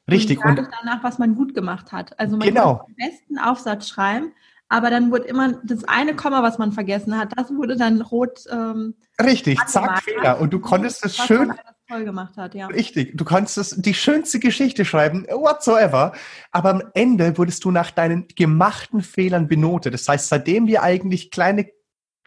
Richtig. 0.09 0.39
Richtig. 0.39 0.45
Und, 0.45 0.59
und 0.59 0.69
danach, 0.81 1.03
was 1.03 1.19
man 1.19 1.35
gut 1.35 1.53
gemacht 1.53 1.91
hat. 1.91 2.19
Also 2.19 2.37
man 2.37 2.47
genau. 2.47 2.77
kann 2.77 2.87
den 2.87 3.09
besten 3.09 3.37
Aufsatz 3.37 3.87
schreiben, 3.87 4.33
aber 4.67 4.89
dann 4.89 5.11
wurde 5.11 5.25
immer 5.25 5.53
das 5.63 5.83
eine 5.85 6.15
Komma, 6.15 6.43
was 6.43 6.57
man 6.57 6.71
vergessen 6.71 7.17
hat, 7.17 7.33
das 7.35 7.49
wurde 7.49 7.75
dann 7.75 8.01
rot. 8.01 8.43
Ähm, 8.51 8.95
Richtig, 9.21 9.59
zack, 9.65 10.03
Fehler. 10.03 10.39
Und 10.39 10.53
du 10.53 10.59
konntest 10.59 11.03
es 11.05 11.17
schön. 11.17 11.53
Toll 11.87 12.05
gemacht 12.05 12.37
hat, 12.37 12.53
ja. 12.53 12.67
Richtig, 12.67 13.17
du 13.17 13.25
konntest 13.25 13.57
es, 13.57 13.69
die 13.75 13.95
schönste 13.95 14.37
Geschichte 14.37 14.85
schreiben, 14.85 15.25
whatsoever. 15.25 16.13
Aber 16.51 16.69
am 16.69 16.83
Ende 16.93 17.35
wurdest 17.35 17.65
du 17.65 17.71
nach 17.71 17.89
deinen 17.89 18.27
gemachten 18.35 19.01
Fehlern 19.01 19.47
benotet. 19.47 19.95
Das 19.95 20.07
heißt, 20.07 20.29
seitdem 20.29 20.67
wir 20.67 20.83
eigentlich 20.83 21.31
kleine 21.31 21.67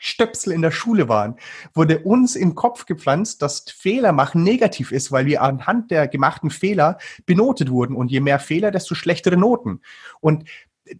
Stöpsel 0.04 0.52
in 0.52 0.62
der 0.62 0.72
Schule 0.72 1.08
waren, 1.08 1.36
wurde 1.74 2.00
uns 2.00 2.34
im 2.34 2.56
Kopf 2.56 2.86
gepflanzt, 2.86 3.40
dass 3.40 3.64
Fehler 3.70 4.10
machen 4.10 4.42
negativ 4.42 4.90
ist, 4.90 5.12
weil 5.12 5.26
wir 5.26 5.42
anhand 5.42 5.92
der 5.92 6.08
gemachten 6.08 6.50
Fehler 6.50 6.98
benotet 7.24 7.70
wurden. 7.70 7.94
Und 7.94 8.10
je 8.10 8.18
mehr 8.18 8.40
Fehler, 8.40 8.72
desto 8.72 8.96
schlechtere 8.96 9.36
Noten. 9.36 9.80
Und 10.20 10.44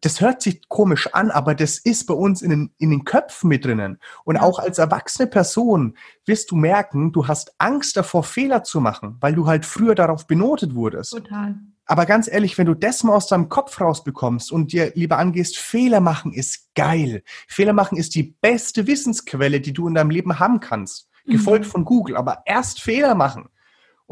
das 0.01 0.21
hört 0.21 0.43
sich 0.43 0.69
komisch 0.69 1.13
an, 1.13 1.31
aber 1.31 1.55
das 1.55 1.79
ist 1.79 2.07
bei 2.07 2.15
uns 2.15 2.43
in 2.43 2.51
den, 2.51 2.71
in 2.79 2.91
den 2.91 3.05
Köpfen 3.05 3.49
mit 3.49 3.65
drinnen. 3.65 3.99
Und 4.25 4.37
auch 4.37 4.59
als 4.59 4.79
erwachsene 4.79 5.27
Person 5.27 5.97
wirst 6.25 6.51
du 6.51 6.57
merken, 6.57 7.13
du 7.13 7.27
hast 7.27 7.55
Angst 7.59 7.97
davor, 7.97 8.23
Fehler 8.23 8.63
zu 8.63 8.81
machen, 8.81 9.17
weil 9.21 9.35
du 9.35 9.47
halt 9.47 9.67
früher 9.67 9.95
darauf 9.95 10.27
benotet 10.27 10.75
wurdest. 10.75 11.13
Total. 11.13 11.57
Aber 11.85 12.07
ganz 12.07 12.29
ehrlich, 12.31 12.57
wenn 12.59 12.67
du 12.67 12.75
das 12.75 13.03
mal 13.03 13.15
aus 13.15 13.27
deinem 13.27 13.49
Kopf 13.49 13.81
rausbekommst 13.81 14.53
und 14.53 14.73
dir 14.73 14.93
lieber 14.95 15.19
angehst, 15.19 15.59
Fehler 15.59 16.01
machen 16.01 16.33
ist 16.33 16.73
geil. 16.75 17.23
Fehler 17.49 17.73
machen 17.73 17.99
ist 17.99 18.15
die 18.15 18.37
beste 18.41 18.87
Wissensquelle, 18.87 19.61
die 19.61 19.73
du 19.73 19.89
in 19.89 19.95
deinem 19.95 20.11
Leben 20.11 20.39
haben 20.39 20.61
kannst. 20.61 21.09
Gefolgt 21.27 21.67
mhm. 21.67 21.71
von 21.71 21.85
Google. 21.85 22.17
Aber 22.17 22.43
erst 22.47 22.81
Fehler 22.81 23.15
machen. 23.15 23.49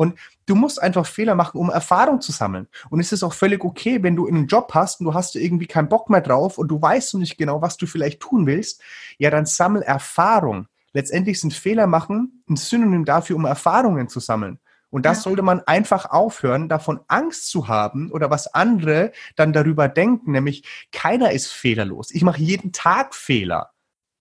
Und 0.01 0.19
du 0.47 0.55
musst 0.55 0.81
einfach 0.81 1.05
Fehler 1.05 1.35
machen, 1.35 1.59
um 1.59 1.69
Erfahrung 1.69 2.23
zu 2.23 2.33
sammeln. 2.33 2.69
Und 2.89 3.01
es 3.01 3.13
ist 3.13 3.23
auch 3.23 3.35
völlig 3.35 3.63
okay, 3.63 4.03
wenn 4.03 4.17
du 4.17 4.27
einen 4.27 4.47
Job 4.47 4.71
hast 4.73 4.99
und 4.99 5.05
du 5.05 5.13
hast 5.13 5.37
irgendwie 5.37 5.67
keinen 5.67 5.91
Bock 5.91 6.09
mehr 6.09 6.23
drauf 6.23 6.57
und 6.57 6.69
du 6.69 6.81
weißt 6.81 7.17
nicht 7.17 7.37
genau, 7.37 7.61
was 7.61 7.77
du 7.77 7.85
vielleicht 7.85 8.19
tun 8.19 8.47
willst. 8.47 8.81
Ja, 9.19 9.29
dann 9.29 9.45
sammel 9.45 9.83
Erfahrung. 9.83 10.69
Letztendlich 10.95 11.39
sind 11.39 11.53
Fehler 11.53 11.87
machen 11.87 12.43
ein 12.49 12.57
Synonym 12.57 13.05
dafür, 13.05 13.37
um 13.37 13.45
Erfahrungen 13.45 14.09
zu 14.09 14.21
sammeln. 14.21 14.59
Und 14.89 15.05
das 15.05 15.19
ja. 15.19 15.23
sollte 15.25 15.43
man 15.43 15.61
einfach 15.61 16.07
aufhören, 16.07 16.71
davon 16.71 17.01
Angst 17.07 17.51
zu 17.51 17.69
haben 17.69 18.11
oder 18.11 18.31
was 18.31 18.47
andere 18.55 19.13
dann 19.37 19.53
darüber 19.53 19.87
denken, 19.87 20.33
nämlich 20.33 20.65
keiner 20.93 21.33
ist 21.33 21.49
fehlerlos. 21.49 22.11
Ich 22.11 22.23
mache 22.23 22.41
jeden 22.41 22.73
Tag 22.73 23.15
Fehler. 23.15 23.73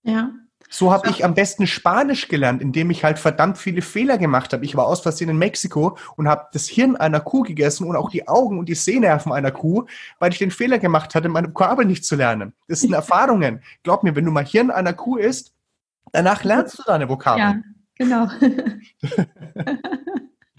Ja. 0.04 0.32
So 0.72 0.94
habe 0.94 1.10
ich 1.10 1.26
am 1.26 1.34
besten 1.34 1.66
Spanisch 1.66 2.28
gelernt, 2.28 2.62
indem 2.62 2.92
ich 2.92 3.04
halt 3.04 3.18
verdammt 3.18 3.58
viele 3.58 3.82
Fehler 3.82 4.20
gemacht 4.20 4.54
habe. 4.54 4.64
Ich 4.64 4.76
war 4.76 4.86
aus 4.86 5.02
Versehen 5.02 5.30
in 5.30 5.38
Mexiko 5.38 5.98
und 6.16 6.28
habe 6.28 6.48
das 6.54 6.68
Hirn 6.68 6.96
einer 6.96 7.20
Kuh 7.20 7.42
gegessen 7.42 7.88
und 7.88 7.96
auch 7.96 8.12
die 8.12 8.28
Augen 8.28 8.60
und 8.60 8.70
die 8.70 8.76
Sehnerven 8.76 9.32
einer 9.32 9.52
Kuh, 9.52 9.86
weil 10.20 10.32
ich 10.32 10.38
den 10.38 10.52
Fehler 10.52 10.78
gemacht 10.78 11.16
hatte, 11.16 11.28
meine 11.28 11.48
Vokabel 11.50 11.86
nicht 11.86 12.06
zu 12.06 12.16
lernen. 12.16 12.54
Das 12.68 12.82
sind 12.82 12.94
Erfahrungen. 13.00 13.62
Glaub 13.82 14.04
mir, 14.04 14.16
wenn 14.16 14.26
du 14.26 14.32
mal 14.32 14.46
Hirn 14.46 14.70
einer 14.70 14.94
Kuh 14.94 15.18
isst, 15.18 15.54
danach 16.12 16.44
lernst 16.44 16.78
du 16.78 16.84
deine 16.84 17.10
Vokabel. 17.10 17.42
Ja, 17.42 17.56
genau. 17.98 18.28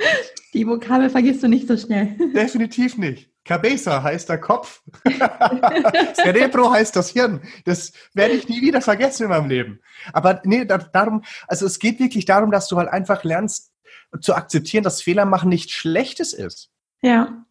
Die 0.52 0.66
Vokabel 0.66 1.10
vergisst 1.10 1.42
du 1.42 1.48
nicht 1.48 1.68
so 1.68 1.76
schnell. 1.76 2.16
Definitiv 2.34 2.98
nicht. 2.98 3.30
Cabeza 3.50 4.00
heißt 4.00 4.28
der 4.28 4.38
Kopf. 4.38 4.80
Cerebro 6.14 6.70
heißt 6.70 6.94
das 6.94 7.10
Hirn. 7.10 7.40
Das 7.64 7.92
werde 8.14 8.34
ich 8.34 8.48
nie 8.48 8.60
wieder 8.60 8.80
vergessen 8.80 9.24
in 9.24 9.30
meinem 9.30 9.48
Leben. 9.48 9.80
Aber 10.12 10.40
nee, 10.44 10.64
darum, 10.64 11.24
also 11.48 11.66
es 11.66 11.80
geht 11.80 11.98
wirklich 11.98 12.26
darum, 12.26 12.52
dass 12.52 12.68
du 12.68 12.76
halt 12.76 12.88
einfach 12.88 13.24
lernst 13.24 13.72
zu 14.20 14.36
akzeptieren, 14.36 14.84
dass 14.84 15.02
Fehler 15.02 15.24
machen 15.24 15.48
nichts 15.48 15.72
Schlechtes 15.72 16.32
ist. 16.32 16.70
Ja. 17.02 17.44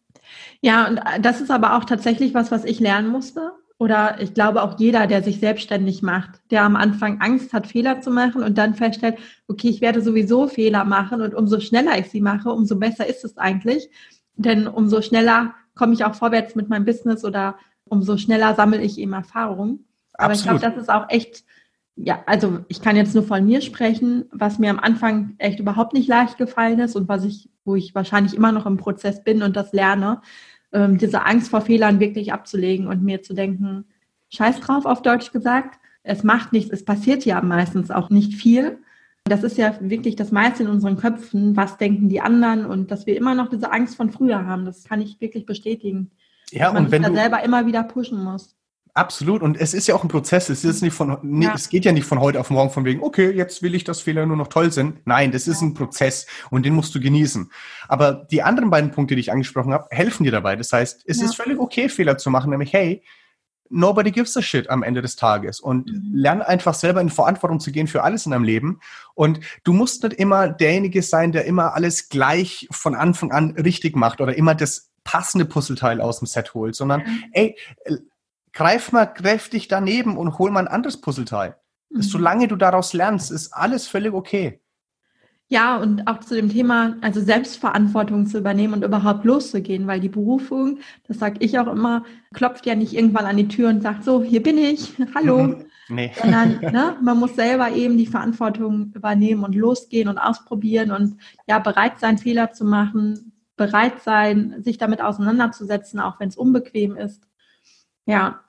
Ja, 0.62 0.88
und 0.88 1.02
das 1.20 1.42
ist 1.42 1.50
aber 1.50 1.76
auch 1.76 1.84
tatsächlich 1.84 2.32
was, 2.32 2.50
was 2.50 2.64
ich 2.64 2.80
lernen 2.80 3.08
musste. 3.08 3.52
Oder 3.76 4.22
ich 4.22 4.32
glaube 4.32 4.62
auch 4.62 4.78
jeder, 4.78 5.06
der 5.06 5.22
sich 5.22 5.38
selbstständig 5.38 6.00
macht, 6.00 6.40
der 6.50 6.62
am 6.62 6.76
Anfang 6.76 7.20
Angst 7.20 7.52
hat, 7.52 7.66
Fehler 7.66 8.00
zu 8.00 8.10
machen 8.10 8.42
und 8.42 8.56
dann 8.56 8.74
feststellt, 8.74 9.18
okay, 9.48 9.68
ich 9.68 9.82
werde 9.82 10.00
sowieso 10.00 10.48
Fehler 10.48 10.86
machen 10.86 11.20
und 11.20 11.34
umso 11.34 11.60
schneller 11.60 11.98
ich 11.98 12.08
sie 12.08 12.22
mache, 12.22 12.50
umso 12.50 12.76
besser 12.76 13.06
ist 13.06 13.22
es 13.22 13.36
eigentlich. 13.36 13.90
Denn 14.36 14.66
umso 14.66 15.02
schneller 15.02 15.54
komme 15.74 15.94
ich 15.94 16.04
auch 16.04 16.14
vorwärts 16.14 16.54
mit 16.54 16.68
meinem 16.68 16.84
Business 16.84 17.24
oder 17.24 17.56
umso 17.84 18.16
schneller 18.16 18.54
sammle 18.54 18.80
ich 18.82 18.98
eben 18.98 19.12
Erfahrung. 19.12 19.84
Aber 20.14 20.32
Absolut. 20.32 20.56
ich 20.56 20.60
glaube, 20.60 20.74
das 20.74 20.82
ist 20.82 20.90
auch 20.90 21.08
echt, 21.08 21.44
ja, 21.96 22.22
also 22.26 22.60
ich 22.68 22.82
kann 22.82 22.96
jetzt 22.96 23.14
nur 23.14 23.24
von 23.24 23.44
mir 23.44 23.60
sprechen, 23.60 24.26
was 24.32 24.58
mir 24.58 24.70
am 24.70 24.78
Anfang 24.78 25.34
echt 25.38 25.60
überhaupt 25.60 25.92
nicht 25.92 26.08
leicht 26.08 26.38
gefallen 26.38 26.78
ist 26.80 26.96
und 26.96 27.08
was 27.08 27.24
ich, 27.24 27.50
wo 27.64 27.74
ich 27.74 27.94
wahrscheinlich 27.94 28.34
immer 28.34 28.52
noch 28.52 28.66
im 28.66 28.76
Prozess 28.76 29.22
bin 29.24 29.42
und 29.42 29.56
das 29.56 29.72
lerne, 29.72 30.20
ähm, 30.72 30.98
diese 30.98 31.24
Angst 31.24 31.50
vor 31.50 31.62
Fehlern 31.62 32.00
wirklich 32.00 32.32
abzulegen 32.32 32.86
und 32.86 33.02
mir 33.02 33.22
zu 33.22 33.34
denken, 33.34 33.86
scheiß 34.30 34.60
drauf 34.60 34.86
auf 34.86 35.02
Deutsch 35.02 35.32
gesagt, 35.32 35.80
es 36.02 36.22
macht 36.22 36.52
nichts, 36.52 36.70
es 36.70 36.84
passiert 36.84 37.24
ja 37.24 37.40
meistens 37.42 37.90
auch 37.90 38.10
nicht 38.10 38.34
viel. 38.34 38.78
Das 39.24 39.42
ist 39.42 39.58
ja 39.58 39.76
wirklich 39.80 40.16
das 40.16 40.32
meiste 40.32 40.62
in 40.62 40.68
unseren 40.68 40.96
Köpfen, 40.96 41.56
was 41.56 41.76
denken 41.76 42.08
die 42.08 42.20
anderen 42.20 42.66
und 42.66 42.90
dass 42.90 43.06
wir 43.06 43.16
immer 43.16 43.34
noch 43.34 43.48
diese 43.48 43.70
Angst 43.70 43.96
von 43.96 44.10
früher 44.10 44.46
haben, 44.46 44.64
das 44.64 44.84
kann 44.84 45.00
ich 45.00 45.20
wirklich 45.20 45.46
bestätigen. 45.46 46.10
Ja, 46.50 46.66
dass 46.66 46.74
man 46.74 46.84
und 46.86 46.90
wenn 46.90 47.02
da 47.02 47.12
selber 47.12 47.42
immer 47.44 47.66
wieder 47.66 47.82
pushen 47.84 48.22
muss. 48.22 48.56
Absolut. 48.94 49.42
Und 49.42 49.60
es 49.60 49.72
ist 49.72 49.86
ja 49.86 49.94
auch 49.94 50.02
ein 50.02 50.08
Prozess. 50.08 50.48
Es 50.48 50.64
ist 50.64 50.82
nicht 50.82 50.94
von, 50.94 51.16
nee, 51.22 51.46
ja. 51.46 51.54
es 51.54 51.68
geht 51.68 51.84
ja 51.84 51.92
nicht 51.92 52.06
von 52.06 52.20
heute 52.20 52.40
auf 52.40 52.50
morgen 52.50 52.70
von 52.70 52.84
wegen, 52.84 53.02
okay, 53.02 53.30
jetzt 53.30 53.62
will 53.62 53.74
ich, 53.74 53.84
dass 53.84 54.00
Fehler 54.00 54.26
nur 54.26 54.36
noch 54.36 54.48
toll 54.48 54.72
sind. 54.72 55.06
Nein, 55.06 55.30
das 55.30 55.46
ist 55.46 55.62
ein 55.62 55.74
Prozess 55.74 56.26
und 56.50 56.66
den 56.66 56.74
musst 56.74 56.94
du 56.94 57.00
genießen. 57.00 57.50
Aber 57.88 58.26
die 58.30 58.42
anderen 58.42 58.70
beiden 58.70 58.90
Punkte, 58.90 59.14
die 59.14 59.20
ich 59.20 59.32
angesprochen 59.32 59.72
habe, 59.72 59.86
helfen 59.90 60.24
dir 60.24 60.32
dabei. 60.32 60.56
Das 60.56 60.72
heißt, 60.72 61.04
es 61.06 61.20
ja. 61.20 61.26
ist 61.26 61.36
völlig 61.36 61.58
okay, 61.58 61.88
Fehler 61.88 62.18
zu 62.18 62.30
machen, 62.30 62.50
nämlich, 62.50 62.72
hey, 62.72 63.02
nobody 63.70 64.10
gives 64.10 64.36
a 64.36 64.42
shit 64.42 64.68
am 64.68 64.82
Ende 64.82 65.00
des 65.00 65.16
Tages 65.16 65.60
und 65.60 65.86
mhm. 65.90 66.10
lern 66.12 66.42
einfach 66.42 66.74
selber 66.74 67.00
in 67.00 67.08
Verantwortung 67.08 67.60
zu 67.60 67.72
gehen 67.72 67.86
für 67.86 68.02
alles 68.02 68.26
in 68.26 68.32
deinem 68.32 68.44
Leben. 68.44 68.80
Und 69.14 69.40
du 69.64 69.72
musst 69.72 70.02
nicht 70.02 70.14
immer 70.14 70.48
derjenige 70.48 71.02
sein, 71.02 71.32
der 71.32 71.44
immer 71.46 71.74
alles 71.74 72.08
gleich 72.08 72.68
von 72.70 72.94
Anfang 72.94 73.32
an 73.32 73.52
richtig 73.52 73.96
macht 73.96 74.20
oder 74.20 74.36
immer 74.36 74.54
das 74.54 74.90
passende 75.04 75.44
Puzzleteil 75.44 76.00
aus 76.00 76.18
dem 76.18 76.26
Set 76.26 76.52
holt, 76.54 76.74
sondern, 76.74 77.02
mhm. 77.02 77.24
ey, 77.32 77.56
greif 78.52 78.92
mal 78.92 79.06
kräftig 79.06 79.68
daneben 79.68 80.16
und 80.18 80.38
hol 80.38 80.50
mal 80.50 80.60
ein 80.60 80.68
anderes 80.68 81.00
Puzzleteil. 81.00 81.56
Mhm. 81.90 82.02
Solange 82.02 82.48
du 82.48 82.56
daraus 82.56 82.92
lernst, 82.92 83.30
ist 83.30 83.52
alles 83.52 83.86
völlig 83.86 84.12
okay. 84.12 84.60
Ja, 85.52 85.78
und 85.78 86.06
auch 86.06 86.20
zu 86.20 86.36
dem 86.36 86.48
Thema, 86.48 86.96
also 87.00 87.20
Selbstverantwortung 87.20 88.26
zu 88.26 88.38
übernehmen 88.38 88.72
und 88.72 88.84
überhaupt 88.84 89.24
loszugehen, 89.24 89.88
weil 89.88 89.98
die 89.98 90.08
Berufung, 90.08 90.78
das 91.08 91.18
sage 91.18 91.38
ich 91.40 91.58
auch 91.58 91.66
immer, 91.66 92.04
klopft 92.32 92.66
ja 92.66 92.76
nicht 92.76 92.92
irgendwann 92.92 93.26
an 93.26 93.36
die 93.36 93.48
Tür 93.48 93.68
und 93.68 93.82
sagt, 93.82 94.04
so, 94.04 94.22
hier 94.22 94.44
bin 94.44 94.56
ich, 94.58 94.94
hallo. 95.14 95.42
Mhm. 95.42 95.64
Nee. 95.88 96.12
Sondern 96.14 96.60
ne, 96.72 96.96
man 97.02 97.18
muss 97.18 97.34
selber 97.34 97.72
eben 97.72 97.98
die 97.98 98.06
Verantwortung 98.06 98.92
übernehmen 98.94 99.42
und 99.42 99.56
losgehen 99.56 100.08
und 100.08 100.18
ausprobieren 100.18 100.92
und 100.92 101.16
ja, 101.48 101.58
bereit 101.58 101.98
sein, 101.98 102.18
Fehler 102.18 102.52
zu 102.52 102.64
machen, 102.64 103.32
bereit 103.56 104.02
sein, 104.02 104.62
sich 104.62 104.78
damit 104.78 105.02
auseinanderzusetzen, 105.02 105.98
auch 105.98 106.20
wenn 106.20 106.28
es 106.28 106.36
unbequem 106.36 106.96
ist. 106.96 107.26
Ja. 108.06 108.44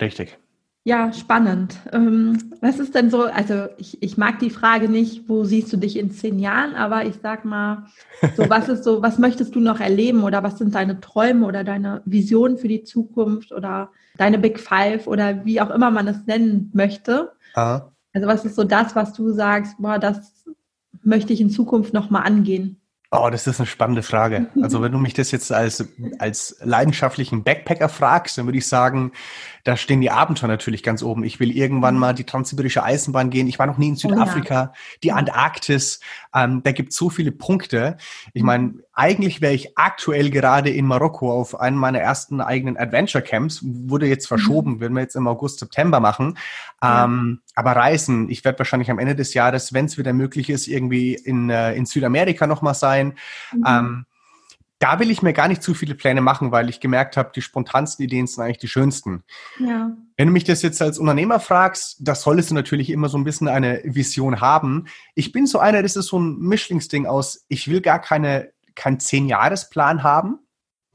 Richtig. 0.00 0.38
Ja, 0.86 1.12
spannend. 1.12 1.80
Ähm, 1.92 2.52
was 2.60 2.78
ist 2.78 2.94
denn 2.94 3.10
so, 3.10 3.24
also 3.24 3.66
ich, 3.76 4.00
ich 4.04 4.16
mag 4.16 4.38
die 4.38 4.50
Frage 4.50 4.88
nicht, 4.88 5.28
wo 5.28 5.42
siehst 5.42 5.72
du 5.72 5.78
dich 5.78 5.98
in 5.98 6.12
zehn 6.12 6.38
Jahren, 6.38 6.76
aber 6.76 7.04
ich 7.04 7.16
sag 7.20 7.44
mal, 7.44 7.88
so 8.36 8.48
was 8.50 8.68
ist 8.68 8.84
so, 8.84 9.02
was 9.02 9.18
möchtest 9.18 9.56
du 9.56 9.58
noch 9.58 9.80
erleben 9.80 10.22
oder 10.22 10.44
was 10.44 10.58
sind 10.58 10.76
deine 10.76 11.00
Träume 11.00 11.44
oder 11.44 11.64
deine 11.64 12.02
Visionen 12.04 12.56
für 12.56 12.68
die 12.68 12.84
Zukunft 12.84 13.50
oder 13.50 13.90
deine 14.16 14.38
Big 14.38 14.60
Five 14.60 15.08
oder 15.08 15.44
wie 15.44 15.60
auch 15.60 15.70
immer 15.70 15.90
man 15.90 16.06
es 16.06 16.24
nennen 16.24 16.70
möchte? 16.72 17.32
Aha. 17.54 17.90
Also 18.12 18.28
was 18.28 18.44
ist 18.44 18.54
so 18.54 18.62
das, 18.62 18.94
was 18.94 19.12
du 19.12 19.32
sagst, 19.32 19.74
boah, 19.80 19.98
das 19.98 20.44
möchte 21.02 21.32
ich 21.32 21.40
in 21.40 21.50
Zukunft 21.50 21.94
nochmal 21.94 22.22
angehen? 22.22 22.80
Oh, 23.12 23.28
das 23.30 23.46
ist 23.46 23.60
eine 23.60 23.66
spannende 23.66 24.02
Frage. 24.02 24.48
Also 24.60 24.82
wenn 24.82 24.90
du 24.90 24.98
mich 24.98 25.14
das 25.14 25.30
jetzt 25.30 25.52
als, 25.52 25.84
als 26.18 26.56
leidenschaftlichen 26.62 27.44
Backpacker 27.44 27.88
fragst, 27.88 28.36
dann 28.36 28.46
würde 28.46 28.58
ich 28.58 28.66
sagen, 28.66 29.12
da 29.66 29.76
stehen 29.76 30.00
die 30.00 30.12
Abenteuer 30.12 30.48
natürlich 30.48 30.84
ganz 30.84 31.02
oben. 31.02 31.24
Ich 31.24 31.40
will 31.40 31.50
irgendwann 31.50 31.94
mhm. 31.94 32.00
mal 32.00 32.12
die 32.14 32.22
transsibirische 32.22 32.84
Eisenbahn 32.84 33.30
gehen. 33.30 33.48
Ich 33.48 33.58
war 33.58 33.66
noch 33.66 33.78
nie 33.78 33.88
in 33.88 33.96
Südafrika, 33.96 34.54
oh 34.54 34.66
ja. 34.66 34.72
die 35.02 35.10
Antarktis. 35.10 35.98
Ähm, 36.32 36.62
da 36.62 36.70
gibt 36.70 36.92
es 36.92 36.96
so 36.96 37.10
viele 37.10 37.32
Punkte. 37.32 37.96
Ich 38.32 38.42
mhm. 38.42 38.46
meine, 38.46 38.74
eigentlich 38.92 39.40
wäre 39.40 39.54
ich 39.54 39.76
aktuell 39.76 40.30
gerade 40.30 40.70
in 40.70 40.86
Marokko 40.86 41.32
auf 41.32 41.58
einem 41.58 41.78
meiner 41.78 41.98
ersten 41.98 42.40
eigenen 42.40 42.76
Adventure 42.76 43.24
Camps. 43.24 43.60
Wurde 43.64 44.06
jetzt 44.06 44.26
mhm. 44.26 44.36
verschoben, 44.36 44.72
mhm. 44.74 44.80
werden 44.80 44.94
wir 44.94 45.00
jetzt 45.00 45.16
im 45.16 45.26
August, 45.26 45.58
September 45.58 45.98
machen. 45.98 46.38
Ja. 46.80 47.04
Ähm, 47.04 47.40
aber 47.56 47.72
Reisen, 47.72 48.30
ich 48.30 48.44
werde 48.44 48.60
wahrscheinlich 48.60 48.92
am 48.92 49.00
Ende 49.00 49.16
des 49.16 49.34
Jahres, 49.34 49.72
wenn 49.72 49.86
es 49.86 49.98
wieder 49.98 50.12
möglich 50.12 50.48
ist, 50.48 50.68
irgendwie 50.68 51.14
in, 51.14 51.50
äh, 51.50 51.74
in 51.74 51.86
Südamerika 51.86 52.46
nochmal 52.46 52.74
sein. 52.74 53.14
Mhm. 53.52 53.64
Ähm, 53.66 54.06
da 54.78 54.98
will 54.98 55.10
ich 55.10 55.22
mir 55.22 55.32
gar 55.32 55.48
nicht 55.48 55.62
zu 55.62 55.74
viele 55.74 55.94
Pläne 55.94 56.20
machen, 56.20 56.52
weil 56.52 56.68
ich 56.68 56.80
gemerkt 56.80 57.16
habe, 57.16 57.32
die 57.34 57.42
spontansten 57.42 58.04
Ideen 58.04 58.26
sind 58.26 58.42
eigentlich 58.42 58.58
die 58.58 58.68
schönsten. 58.68 59.24
Ja. 59.58 59.90
Wenn 60.16 60.28
du 60.28 60.32
mich 60.32 60.44
das 60.44 60.62
jetzt 60.62 60.82
als 60.82 60.98
Unternehmer 60.98 61.40
fragst, 61.40 61.96
da 62.00 62.14
solltest 62.14 62.50
du 62.50 62.54
natürlich 62.54 62.90
immer 62.90 63.08
so 63.08 63.16
ein 63.16 63.24
bisschen 63.24 63.48
eine 63.48 63.80
Vision 63.84 64.40
haben. 64.40 64.86
Ich 65.14 65.32
bin 65.32 65.46
so 65.46 65.58
einer, 65.58 65.82
das 65.82 65.96
ist 65.96 66.06
so 66.06 66.18
ein 66.18 66.38
Mischlingsding 66.38 67.06
aus, 67.06 67.44
ich 67.48 67.68
will 67.68 67.80
gar 67.80 68.00
keine, 68.00 68.52
keinen 68.74 69.00
Zehn-Jahres-Plan 69.00 70.02
haben, 70.02 70.40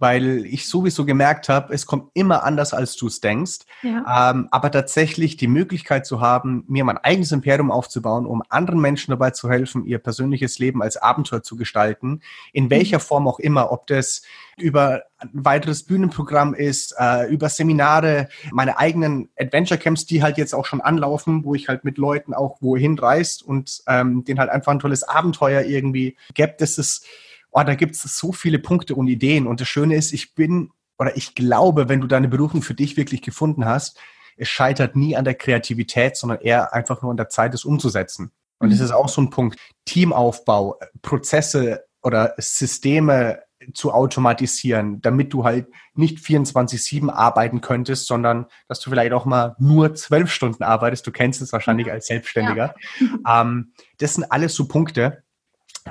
weil 0.01 0.45
ich 0.47 0.67
sowieso 0.67 1.05
gemerkt 1.05 1.47
habe, 1.47 1.73
es 1.73 1.85
kommt 1.85 2.09
immer 2.15 2.43
anders, 2.43 2.73
als 2.73 2.95
du 2.95 3.05
es 3.05 3.21
denkst. 3.21 3.59
Ja. 3.83 4.31
Ähm, 4.31 4.47
aber 4.49 4.71
tatsächlich 4.71 5.37
die 5.37 5.47
Möglichkeit 5.47 6.07
zu 6.07 6.19
haben, 6.19 6.65
mir 6.67 6.83
mein 6.83 6.97
eigenes 6.97 7.31
Imperium 7.31 7.69
aufzubauen, 7.69 8.25
um 8.25 8.41
anderen 8.49 8.81
Menschen 8.81 9.11
dabei 9.11 9.29
zu 9.29 9.47
helfen, 9.47 9.85
ihr 9.85 9.99
persönliches 9.99 10.57
Leben 10.57 10.81
als 10.81 10.97
Abenteuer 10.97 11.43
zu 11.43 11.55
gestalten, 11.55 12.21
in 12.51 12.71
welcher 12.71 12.97
mhm. 12.97 13.01
Form 13.01 13.27
auch 13.27 13.37
immer, 13.37 13.71
ob 13.71 13.85
das 13.85 14.23
über 14.57 15.03
ein 15.19 15.29
weiteres 15.33 15.83
Bühnenprogramm 15.83 16.55
ist, 16.55 16.95
äh, 16.97 17.27
über 17.31 17.49
Seminare, 17.49 18.27
meine 18.51 18.79
eigenen 18.79 19.29
Adventure 19.37 19.79
Camps, 19.79 20.07
die 20.07 20.23
halt 20.23 20.37
jetzt 20.39 20.55
auch 20.55 20.65
schon 20.65 20.81
anlaufen, 20.81 21.43
wo 21.43 21.53
ich 21.53 21.67
halt 21.67 21.83
mit 21.83 21.99
Leuten 21.99 22.33
auch 22.33 22.57
wohin 22.59 22.97
reist 22.97 23.43
und 23.43 23.83
ähm, 23.87 24.23
denen 24.23 24.39
halt 24.39 24.49
einfach 24.49 24.71
ein 24.71 24.79
tolles 24.79 25.03
Abenteuer 25.03 25.61
irgendwie 25.61 26.17
gibt. 26.33 26.61
Das 26.61 26.79
ist 26.79 27.05
oh, 27.51 27.63
da 27.63 27.75
gibt 27.75 27.95
es 27.95 28.01
so 28.01 28.31
viele 28.31 28.59
Punkte 28.59 28.95
und 28.95 29.07
Ideen. 29.07 29.47
Und 29.47 29.61
das 29.61 29.67
Schöne 29.67 29.95
ist, 29.95 30.13
ich 30.13 30.35
bin 30.35 30.71
oder 30.97 31.17
ich 31.17 31.35
glaube, 31.35 31.89
wenn 31.89 32.01
du 32.01 32.07
deine 32.07 32.27
Berufung 32.27 32.61
für 32.61 32.75
dich 32.75 32.95
wirklich 32.95 33.21
gefunden 33.21 33.65
hast, 33.65 33.99
es 34.37 34.49
scheitert 34.49 34.95
nie 34.95 35.15
an 35.15 35.25
der 35.25 35.35
Kreativität, 35.35 36.15
sondern 36.15 36.39
eher 36.41 36.73
einfach 36.73 37.01
nur 37.01 37.11
an 37.11 37.17
der 37.17 37.29
Zeit, 37.29 37.53
es 37.53 37.65
umzusetzen. 37.65 38.31
Und 38.59 38.67
mhm. 38.67 38.71
das 38.71 38.81
ist 38.81 38.91
auch 38.91 39.09
so 39.09 39.21
ein 39.21 39.29
Punkt. 39.29 39.59
Teamaufbau, 39.85 40.79
Prozesse 41.01 41.85
oder 42.03 42.35
Systeme 42.37 43.39
zu 43.73 43.91
automatisieren, 43.91 45.01
damit 45.01 45.33
du 45.33 45.43
halt 45.43 45.67
nicht 45.93 46.19
24-7 46.19 47.09
arbeiten 47.09 47.61
könntest, 47.61 48.07
sondern 48.07 48.47
dass 48.67 48.79
du 48.79 48.89
vielleicht 48.89 49.13
auch 49.13 49.25
mal 49.25 49.55
nur 49.59 49.93
zwölf 49.95 50.31
Stunden 50.31 50.63
arbeitest. 50.63 51.05
Du 51.05 51.11
kennst 51.11 51.41
es 51.41 51.53
wahrscheinlich 51.53 51.91
als 51.91 52.07
Selbstständiger. 52.07 52.75
Ja. 52.99 53.07
Ähm, 53.41 53.73
das 53.99 54.15
sind 54.15 54.31
alles 54.31 54.55
so 54.55 54.67
Punkte, 54.67 55.23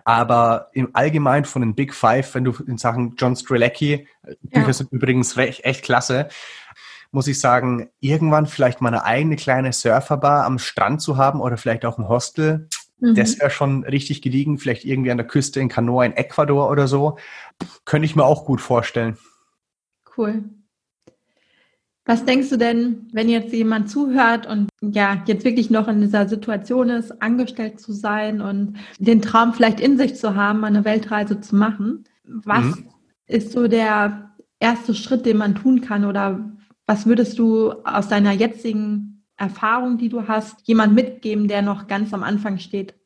aber 0.04 0.68
im 0.72 0.90
Allgemeinen 0.92 1.44
von 1.44 1.62
den 1.62 1.74
Big 1.74 1.94
Five, 1.94 2.34
wenn 2.34 2.44
du 2.44 2.52
in 2.66 2.78
Sachen 2.78 3.14
John 3.16 3.36
Strelecki, 3.36 4.06
äh, 4.22 4.34
Bücher 4.42 4.66
ja. 4.66 4.72
sind 4.72 4.92
übrigens 4.92 5.36
recht, 5.36 5.64
echt 5.64 5.84
klasse, 5.84 6.28
muss 7.12 7.26
ich 7.26 7.40
sagen, 7.40 7.90
irgendwann 8.00 8.46
vielleicht 8.46 8.80
mal 8.80 8.88
eine 8.88 9.04
eigene 9.04 9.36
kleine 9.36 9.72
Surferbar 9.72 10.44
am 10.44 10.58
Strand 10.58 11.02
zu 11.02 11.16
haben 11.16 11.40
oder 11.40 11.56
vielleicht 11.56 11.84
auch 11.84 11.98
ein 11.98 12.08
Hostel, 12.08 12.68
mhm. 13.00 13.14
das 13.14 13.38
wäre 13.38 13.50
schon 13.50 13.84
richtig 13.84 14.22
gediegen. 14.22 14.58
Vielleicht 14.58 14.84
irgendwie 14.84 15.10
an 15.10 15.16
der 15.16 15.26
Küste 15.26 15.60
in 15.60 15.68
Kanoa 15.68 16.04
in 16.04 16.12
Ecuador 16.12 16.70
oder 16.70 16.86
so. 16.86 17.18
Könnte 17.84 18.06
ich 18.06 18.16
mir 18.16 18.24
auch 18.24 18.44
gut 18.44 18.60
vorstellen. 18.60 19.18
Cool. 20.16 20.44
Was 22.10 22.24
denkst 22.24 22.48
du 22.50 22.56
denn, 22.56 23.06
wenn 23.12 23.28
jetzt 23.28 23.52
jemand 23.52 23.88
zuhört 23.88 24.44
und 24.44 24.68
ja, 24.80 25.22
jetzt 25.26 25.44
wirklich 25.44 25.70
noch 25.70 25.86
in 25.86 26.00
dieser 26.00 26.28
Situation 26.28 26.88
ist, 26.88 27.22
angestellt 27.22 27.78
zu 27.78 27.92
sein 27.92 28.40
und 28.40 28.78
den 28.98 29.22
Traum 29.22 29.54
vielleicht 29.54 29.78
in 29.78 29.96
sich 29.96 30.16
zu 30.16 30.34
haben, 30.34 30.64
eine 30.64 30.84
Weltreise 30.84 31.40
zu 31.40 31.54
machen? 31.54 32.08
Was 32.24 32.64
mhm. 32.64 32.88
ist 33.26 33.52
so 33.52 33.68
der 33.68 34.32
erste 34.58 34.96
Schritt, 34.96 35.24
den 35.24 35.36
man 35.36 35.54
tun 35.54 35.82
kann 35.82 36.04
oder 36.04 36.50
was 36.84 37.06
würdest 37.06 37.38
du 37.38 37.70
aus 37.84 38.08
deiner 38.08 38.32
jetzigen 38.32 39.24
Erfahrung, 39.36 39.96
die 39.96 40.08
du 40.08 40.26
hast, 40.26 40.66
jemand 40.66 40.96
mitgeben, 40.96 41.46
der 41.46 41.62
noch 41.62 41.86
ganz 41.86 42.12
am 42.12 42.24
Anfang 42.24 42.58
steht? 42.58 42.96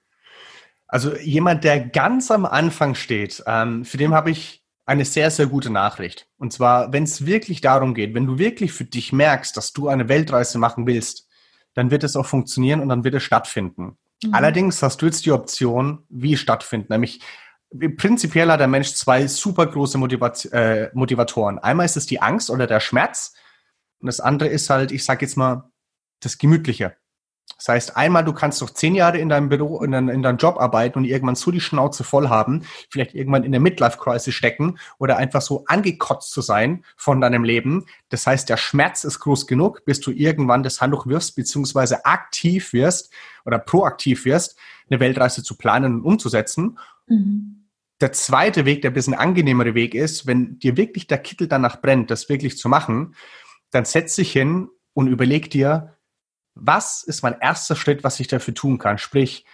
Also 0.87 1.15
jemand, 1.17 1.65
der 1.65 1.89
ganz 1.89 2.31
am 2.31 2.47
Anfang 2.47 2.95
steht, 2.95 3.45
ähm, 3.47 3.85
für 3.85 3.99
den 3.99 4.15
habe 4.15 4.31
ich 4.31 4.64
eine 4.87 5.05
sehr, 5.05 5.31
sehr 5.31 5.47
gute 5.47 5.71
Nachricht. 5.71 6.27
Und 6.37 6.53
zwar, 6.53 6.93
wenn 6.93 7.05
es 7.05 7.27
wirklich 7.27 7.61
darum 7.61 7.95
geht, 7.95 8.15
wenn 8.15 8.27
du 8.27 8.39
wirklich 8.39 8.73
für 8.73 8.85
dich 8.85 9.13
merkst, 9.13 9.57
dass 9.57 9.73
du 9.73 9.89
eine 9.89 10.09
Weltreise 10.09 10.59
machen 10.59 10.87
willst, 10.87 11.29
dann 11.75 11.91
wird 11.91 12.05
es 12.05 12.17
auch 12.17 12.27
funktionieren 12.27 12.81
und 12.81 12.89
dann 12.89 13.05
wird 13.05 13.15
es 13.15 13.23
stattfinden. 13.23 13.97
Mhm. 14.23 14.35
Allerdings 14.35 14.83
hast 14.83 15.01
du 15.03 15.07
jetzt 15.07 15.25
die 15.27 15.33
Option, 15.33 16.05
wie 16.09 16.37
stattfinden. 16.37 16.93
Nämlich 16.93 17.21
prinzipiell 17.97 18.51
hat 18.51 18.61
der 18.61 18.69
Mensch 18.69 18.93
zwei 18.95 19.27
super 19.27 19.67
große 19.67 19.99
Motivat 19.99 20.45
äh, 20.53 20.91
Motivatoren. 20.93 21.59
Einmal 21.59 21.87
ist 21.87 21.97
es 21.97 22.07
die 22.07 22.21
Angst 22.21 22.51
oder 22.51 22.67
der 22.67 22.81
Schmerz 22.81 23.35
und 23.99 24.07
das 24.07 24.21
andere 24.21 24.49
ist 24.49 24.71
halt, 24.71 24.93
ich 24.93 25.05
sag 25.05 25.23
jetzt 25.23 25.37
mal, 25.37 25.71
das 26.21 26.39
Gemütliche. 26.39 26.97
Das 27.57 27.69
heißt, 27.69 27.97
einmal, 27.97 28.25
du 28.25 28.33
kannst 28.33 28.61
doch 28.61 28.71
zehn 28.71 28.95
Jahre 28.95 29.19
in 29.19 29.29
deinem 29.29 29.49
Büro, 29.49 29.83
in, 29.83 29.93
dein, 29.93 30.09
in 30.09 30.23
deinem 30.23 30.37
Job 30.37 30.59
arbeiten 30.59 30.99
und 30.99 31.05
irgendwann 31.05 31.35
so 31.35 31.51
die 31.51 31.61
Schnauze 31.61 32.05
voll 32.05 32.29
haben, 32.29 32.63
vielleicht 32.91 33.15
irgendwann 33.15 33.45
in 33.45 33.53
der 33.53 33.61
Midlife-Crisis 33.61 34.35
stecken 34.35 34.79
oder 34.99 35.17
einfach 35.17 35.41
so 35.41 35.65
angekotzt 35.67 36.31
zu 36.31 36.43
sein 36.43 36.85
von 36.97 37.21
deinem 37.21 37.45
Leben. 37.45 37.87
Das 38.11 38.27
heißt, 38.27 38.49
der 38.49 38.57
Schmerz 38.57 39.05
ist 39.05 39.21
groß 39.21 39.47
genug, 39.47 39.85
bis 39.85 40.01
du 40.01 40.11
irgendwann 40.11 40.63
das 40.63 40.81
Handtuch 40.81 41.07
wirfst, 41.07 41.37
beziehungsweise 41.37 42.05
aktiv 42.05 42.73
wirst 42.73 43.13
oder 43.47 43.59
proaktiv 43.59 44.25
wirst, 44.25 44.59
eine 44.91 45.01
Weltreise 45.01 45.43
zu 45.43 45.57
planen 45.57 45.97
und 45.97 46.03
umzusetzen. 46.03 46.79
Mhm. 47.07 47.65
Der 48.01 48.13
zweite 48.13 48.65
Weg, 48.65 48.83
der 48.83 48.91
ein 48.91 48.95
bisschen 48.95 49.15
angenehmere 49.15 49.75
Weg 49.75 49.95
ist, 49.95 50.27
wenn 50.27 50.59
dir 50.59 50.77
wirklich 50.77 51.07
der 51.07 51.19
Kittel 51.19 51.49
danach 51.49 51.81
brennt, 51.81 52.11
das 52.11 52.29
wirklich 52.29 52.59
zu 52.59 52.69
machen, 52.69 53.15
dann 53.71 53.85
setz 53.85 54.17
dich 54.17 54.33
hin 54.33 54.69
und 54.93 55.07
überleg 55.07 55.51
dir, 55.51 55.94
was 56.55 57.03
ist 57.03 57.23
mein 57.23 57.39
erster 57.41 57.77
Schritt, 57.77 58.05
was 58.05 58.21
ich 58.21 58.29
dafür 58.29 58.55
tun 58.55 58.79
kann? 58.79 58.99
Sprich, 58.99 59.45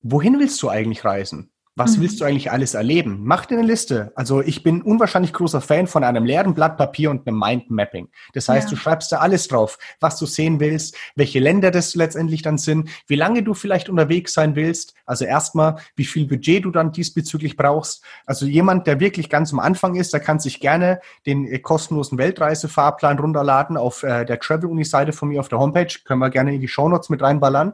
wohin 0.00 0.38
willst 0.38 0.62
du 0.62 0.68
eigentlich 0.68 1.04
reisen? 1.04 1.51
Was 1.74 1.96
mhm. 1.96 2.02
willst 2.02 2.20
du 2.20 2.26
eigentlich 2.26 2.50
alles 2.50 2.74
erleben? 2.74 3.20
Mach 3.22 3.46
dir 3.46 3.56
eine 3.56 3.66
Liste. 3.66 4.12
Also 4.14 4.42
ich 4.42 4.62
bin 4.62 4.82
unwahrscheinlich 4.82 5.32
großer 5.32 5.62
Fan 5.62 5.86
von 5.86 6.04
einem 6.04 6.24
leeren 6.24 6.52
Blatt 6.52 6.76
Papier 6.76 7.10
und 7.10 7.26
einem 7.26 7.38
Mindmapping. 7.38 8.08
Das 8.34 8.48
heißt, 8.48 8.68
ja. 8.68 8.70
du 8.70 8.76
schreibst 8.76 9.10
da 9.10 9.18
alles 9.18 9.48
drauf, 9.48 9.78
was 9.98 10.18
du 10.18 10.26
sehen 10.26 10.60
willst, 10.60 10.96
welche 11.16 11.40
Länder 11.40 11.70
das 11.70 11.94
letztendlich 11.94 12.42
dann 12.42 12.58
sind, 12.58 12.90
wie 13.06 13.14
lange 13.14 13.42
du 13.42 13.54
vielleicht 13.54 13.88
unterwegs 13.88 14.34
sein 14.34 14.54
willst. 14.54 14.94
Also 15.06 15.24
erstmal, 15.24 15.76
wie 15.96 16.04
viel 16.04 16.26
Budget 16.26 16.66
du 16.66 16.70
dann 16.70 16.92
diesbezüglich 16.92 17.56
brauchst. 17.56 18.04
Also 18.26 18.44
jemand, 18.44 18.86
der 18.86 19.00
wirklich 19.00 19.30
ganz 19.30 19.50
am 19.52 19.58
Anfang 19.58 19.94
ist, 19.94 20.12
der 20.12 20.20
kann 20.20 20.40
sich 20.40 20.60
gerne 20.60 21.00
den 21.24 21.46
äh, 21.46 21.58
kostenlosen 21.58 22.18
Weltreisefahrplan 22.18 23.18
runterladen 23.18 23.78
auf 23.78 24.02
äh, 24.02 24.26
der 24.26 24.38
Travel 24.38 24.68
Uni 24.68 24.84
Seite 24.84 25.12
von 25.12 25.28
mir 25.28 25.40
auf 25.40 25.48
der 25.48 25.58
Homepage. 25.58 25.88
Können 26.04 26.20
wir 26.20 26.28
gerne 26.28 26.54
in 26.54 26.60
die 26.60 26.68
Show 26.68 26.88
Notes 26.88 27.08
mit 27.08 27.22
reinballern. 27.22 27.72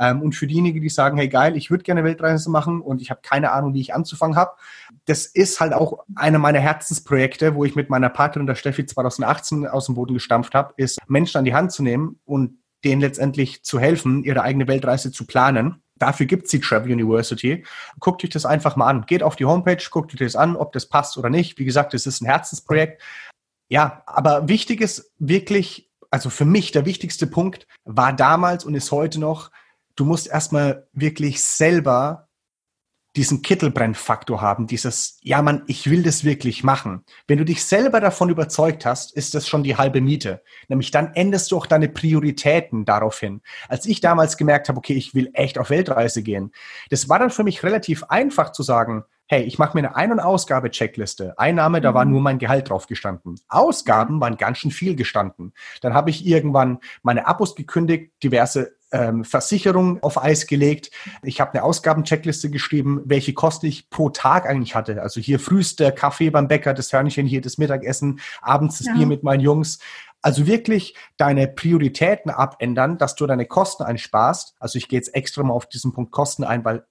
Ähm, 0.00 0.22
und 0.22 0.34
für 0.34 0.46
diejenigen, 0.46 0.80
die 0.80 0.88
sagen, 0.88 1.18
hey 1.18 1.28
geil, 1.28 1.56
ich 1.56 1.70
würde 1.70 1.84
gerne 1.84 2.02
Weltreise 2.02 2.50
machen 2.50 2.80
und 2.80 3.02
ich 3.02 3.10
habe 3.10 3.20
keine 3.22 3.52
Ahnung, 3.52 3.74
wie 3.74 3.82
ich 3.82 3.94
anzufangen 3.94 4.34
habe, 4.34 4.52
das 5.04 5.26
ist 5.26 5.60
halt 5.60 5.74
auch 5.74 6.04
eine 6.16 6.38
meiner 6.38 6.58
Herzensprojekte, 6.58 7.54
wo 7.54 7.64
ich 7.64 7.76
mit 7.76 7.90
meiner 7.90 8.08
Partnerin, 8.08 8.46
der 8.46 8.54
Steffi, 8.54 8.86
2018 8.86 9.66
aus 9.66 9.86
dem 9.86 9.94
Boden 9.94 10.14
gestampft 10.14 10.54
habe, 10.54 10.72
ist 10.78 10.98
Menschen 11.06 11.38
an 11.38 11.44
die 11.44 11.54
Hand 11.54 11.72
zu 11.72 11.82
nehmen 11.82 12.18
und 12.24 12.58
denen 12.82 13.02
letztendlich 13.02 13.62
zu 13.62 13.78
helfen, 13.78 14.24
ihre 14.24 14.42
eigene 14.42 14.66
Weltreise 14.66 15.12
zu 15.12 15.26
planen. 15.26 15.82
Dafür 15.96 16.24
gibt 16.24 16.44
es 16.44 16.50
die 16.50 16.60
Travel 16.60 16.90
University. 16.90 17.66
Guckt 17.98 18.24
euch 18.24 18.30
das 18.30 18.46
einfach 18.46 18.76
mal 18.76 18.86
an. 18.86 19.04
Geht 19.04 19.22
auf 19.22 19.36
die 19.36 19.44
Homepage, 19.44 19.84
guckt 19.90 20.14
euch 20.14 20.18
das 20.18 20.34
an, 20.34 20.56
ob 20.56 20.72
das 20.72 20.88
passt 20.88 21.18
oder 21.18 21.28
nicht. 21.28 21.58
Wie 21.58 21.66
gesagt, 21.66 21.92
es 21.92 22.06
ist 22.06 22.22
ein 22.22 22.26
Herzensprojekt. 22.26 23.02
Ja, 23.68 24.02
aber 24.06 24.48
wichtig 24.48 24.80
ist 24.80 25.12
wirklich, 25.18 25.90
also 26.10 26.30
für 26.30 26.46
mich 26.46 26.72
der 26.72 26.86
wichtigste 26.86 27.26
Punkt 27.26 27.66
war 27.84 28.14
damals 28.14 28.64
und 28.64 28.74
ist 28.74 28.90
heute 28.92 29.20
noch, 29.20 29.50
du 30.00 30.06
musst 30.06 30.28
erstmal 30.28 30.88
wirklich 30.94 31.44
selber 31.44 32.26
diesen 33.16 33.42
Kittelbrennfaktor 33.42 34.40
haben, 34.40 34.66
dieses, 34.68 35.18
ja 35.20 35.42
man, 35.42 35.64
ich 35.66 35.90
will 35.90 36.02
das 36.04 36.24
wirklich 36.24 36.62
machen. 36.62 37.04
Wenn 37.26 37.38
du 37.38 37.44
dich 37.44 37.64
selber 37.64 38.00
davon 38.00 38.30
überzeugt 38.30 38.86
hast, 38.86 39.14
ist 39.14 39.34
das 39.34 39.48
schon 39.48 39.64
die 39.64 39.76
halbe 39.76 40.00
Miete. 40.00 40.42
Nämlich 40.68 40.92
dann 40.92 41.12
änderst 41.14 41.50
du 41.50 41.56
auch 41.56 41.66
deine 41.66 41.88
Prioritäten 41.88 42.84
daraufhin. 42.84 43.42
Als 43.68 43.84
ich 43.84 44.00
damals 44.00 44.36
gemerkt 44.36 44.68
habe, 44.68 44.78
okay, 44.78 44.94
ich 44.94 45.12
will 45.12 45.30
echt 45.34 45.58
auf 45.58 45.70
Weltreise 45.70 46.22
gehen, 46.22 46.52
das 46.88 47.08
war 47.08 47.18
dann 47.18 47.30
für 47.30 47.44
mich 47.44 47.62
relativ 47.64 48.04
einfach 48.04 48.52
zu 48.52 48.62
sagen, 48.62 49.04
hey, 49.30 49.44
ich 49.44 49.60
mache 49.60 49.78
mir 49.78 49.86
eine 49.86 49.94
Ein- 49.94 50.10
und 50.10 50.18
Ausgabe-Checkliste. 50.18 51.38
Einnahme, 51.38 51.80
da 51.80 51.94
war 51.94 52.04
mhm. 52.04 52.10
nur 52.10 52.20
mein 52.20 52.40
Gehalt 52.40 52.68
drauf 52.68 52.88
gestanden. 52.88 53.38
Ausgaben 53.48 54.20
waren 54.20 54.36
ganz 54.36 54.58
schön 54.58 54.72
viel 54.72 54.96
gestanden. 54.96 55.52
Dann 55.82 55.94
habe 55.94 56.10
ich 56.10 56.26
irgendwann 56.26 56.80
meine 57.04 57.28
Abos 57.28 57.54
gekündigt, 57.54 58.12
diverse 58.24 58.72
ähm, 58.90 59.22
Versicherung 59.22 60.02
auf 60.02 60.20
Eis 60.20 60.48
gelegt. 60.48 60.90
Ich 61.22 61.40
habe 61.40 61.52
eine 61.52 61.62
Ausgabencheckliste 61.62 62.50
geschrieben, 62.50 63.02
welche 63.04 63.32
Kosten 63.32 63.66
ich 63.66 63.88
pro 63.88 64.10
Tag 64.10 64.46
eigentlich 64.46 64.74
hatte. 64.74 65.00
Also 65.00 65.20
hier 65.20 65.38
frühester 65.38 65.92
Kaffee 65.92 66.30
beim 66.30 66.48
Bäcker, 66.48 66.74
das 66.74 66.92
Hörnchen 66.92 67.28
hier, 67.28 67.40
das 67.40 67.56
Mittagessen, 67.56 68.18
abends 68.42 68.78
das 68.78 68.88
ja. 68.88 68.94
Bier 68.94 69.06
mit 69.06 69.22
meinen 69.22 69.40
Jungs. 69.40 69.78
Also 70.22 70.48
wirklich 70.48 70.96
deine 71.18 71.46
Prioritäten 71.46 72.32
abändern, 72.32 72.98
dass 72.98 73.14
du 73.14 73.28
deine 73.28 73.46
Kosten 73.46 73.84
einsparst. 73.84 74.56
Also 74.58 74.76
ich 74.76 74.88
gehe 74.88 74.98
jetzt 74.98 75.14
extra 75.14 75.44
mal 75.44 75.54
auf 75.54 75.68
diesen 75.68 75.92
Punkt 75.92 76.10
Kosten 76.10 76.42
ein, 76.42 76.64
weil 76.64 76.84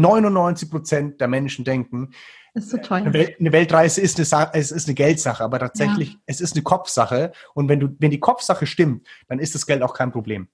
99 0.00 0.70
Prozent 0.70 1.20
der 1.20 1.28
Menschen 1.28 1.64
denken, 1.64 2.10
ist 2.54 2.70
so 2.70 2.76
teuer. 2.76 2.98
Eine, 2.98 3.12
Welt, 3.14 3.40
eine 3.40 3.52
Weltreise 3.52 4.00
ist 4.00 4.34
eine, 4.34 4.50
es 4.52 4.72
ist 4.72 4.86
eine 4.86 4.94
Geldsache, 4.94 5.42
aber 5.42 5.58
tatsächlich, 5.58 6.12
ja. 6.12 6.18
es 6.26 6.40
ist 6.40 6.54
eine 6.54 6.62
Kopfsache. 6.62 7.32
Und 7.54 7.68
wenn 7.68 7.80
du, 7.80 7.96
wenn 7.98 8.10
die 8.10 8.20
Kopfsache 8.20 8.66
stimmt, 8.66 9.06
dann 9.28 9.38
ist 9.38 9.54
das 9.54 9.66
Geld 9.66 9.82
auch 9.82 9.94
kein 9.94 10.12
Problem. 10.12 10.48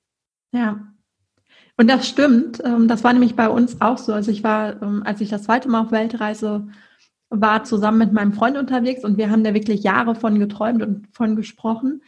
Ja. 0.52 0.78
Und 1.76 1.88
das 1.88 2.08
stimmt. 2.08 2.62
Ähm, 2.64 2.86
das 2.88 3.02
war 3.02 3.12
nämlich 3.12 3.34
bei 3.34 3.48
uns 3.48 3.80
auch 3.80 3.98
so. 3.98 4.12
Also 4.12 4.30
ich 4.30 4.44
war, 4.44 4.80
ähm, 4.80 5.02
als 5.04 5.20
ich 5.20 5.28
das 5.28 5.44
zweite 5.44 5.68
Mal 5.68 5.82
auf 5.82 5.92
Weltreise 5.92 6.68
war, 7.30 7.64
zusammen 7.64 7.98
mit 7.98 8.12
meinem 8.12 8.32
Freund 8.32 8.56
unterwegs 8.56 9.04
und 9.04 9.18
wir 9.18 9.30
haben 9.30 9.44
da 9.44 9.52
wirklich 9.52 9.82
Jahre 9.82 10.14
von 10.14 10.38
geträumt 10.38 10.82
und 10.82 11.08
von 11.12 11.36
gesprochen. 11.36 12.02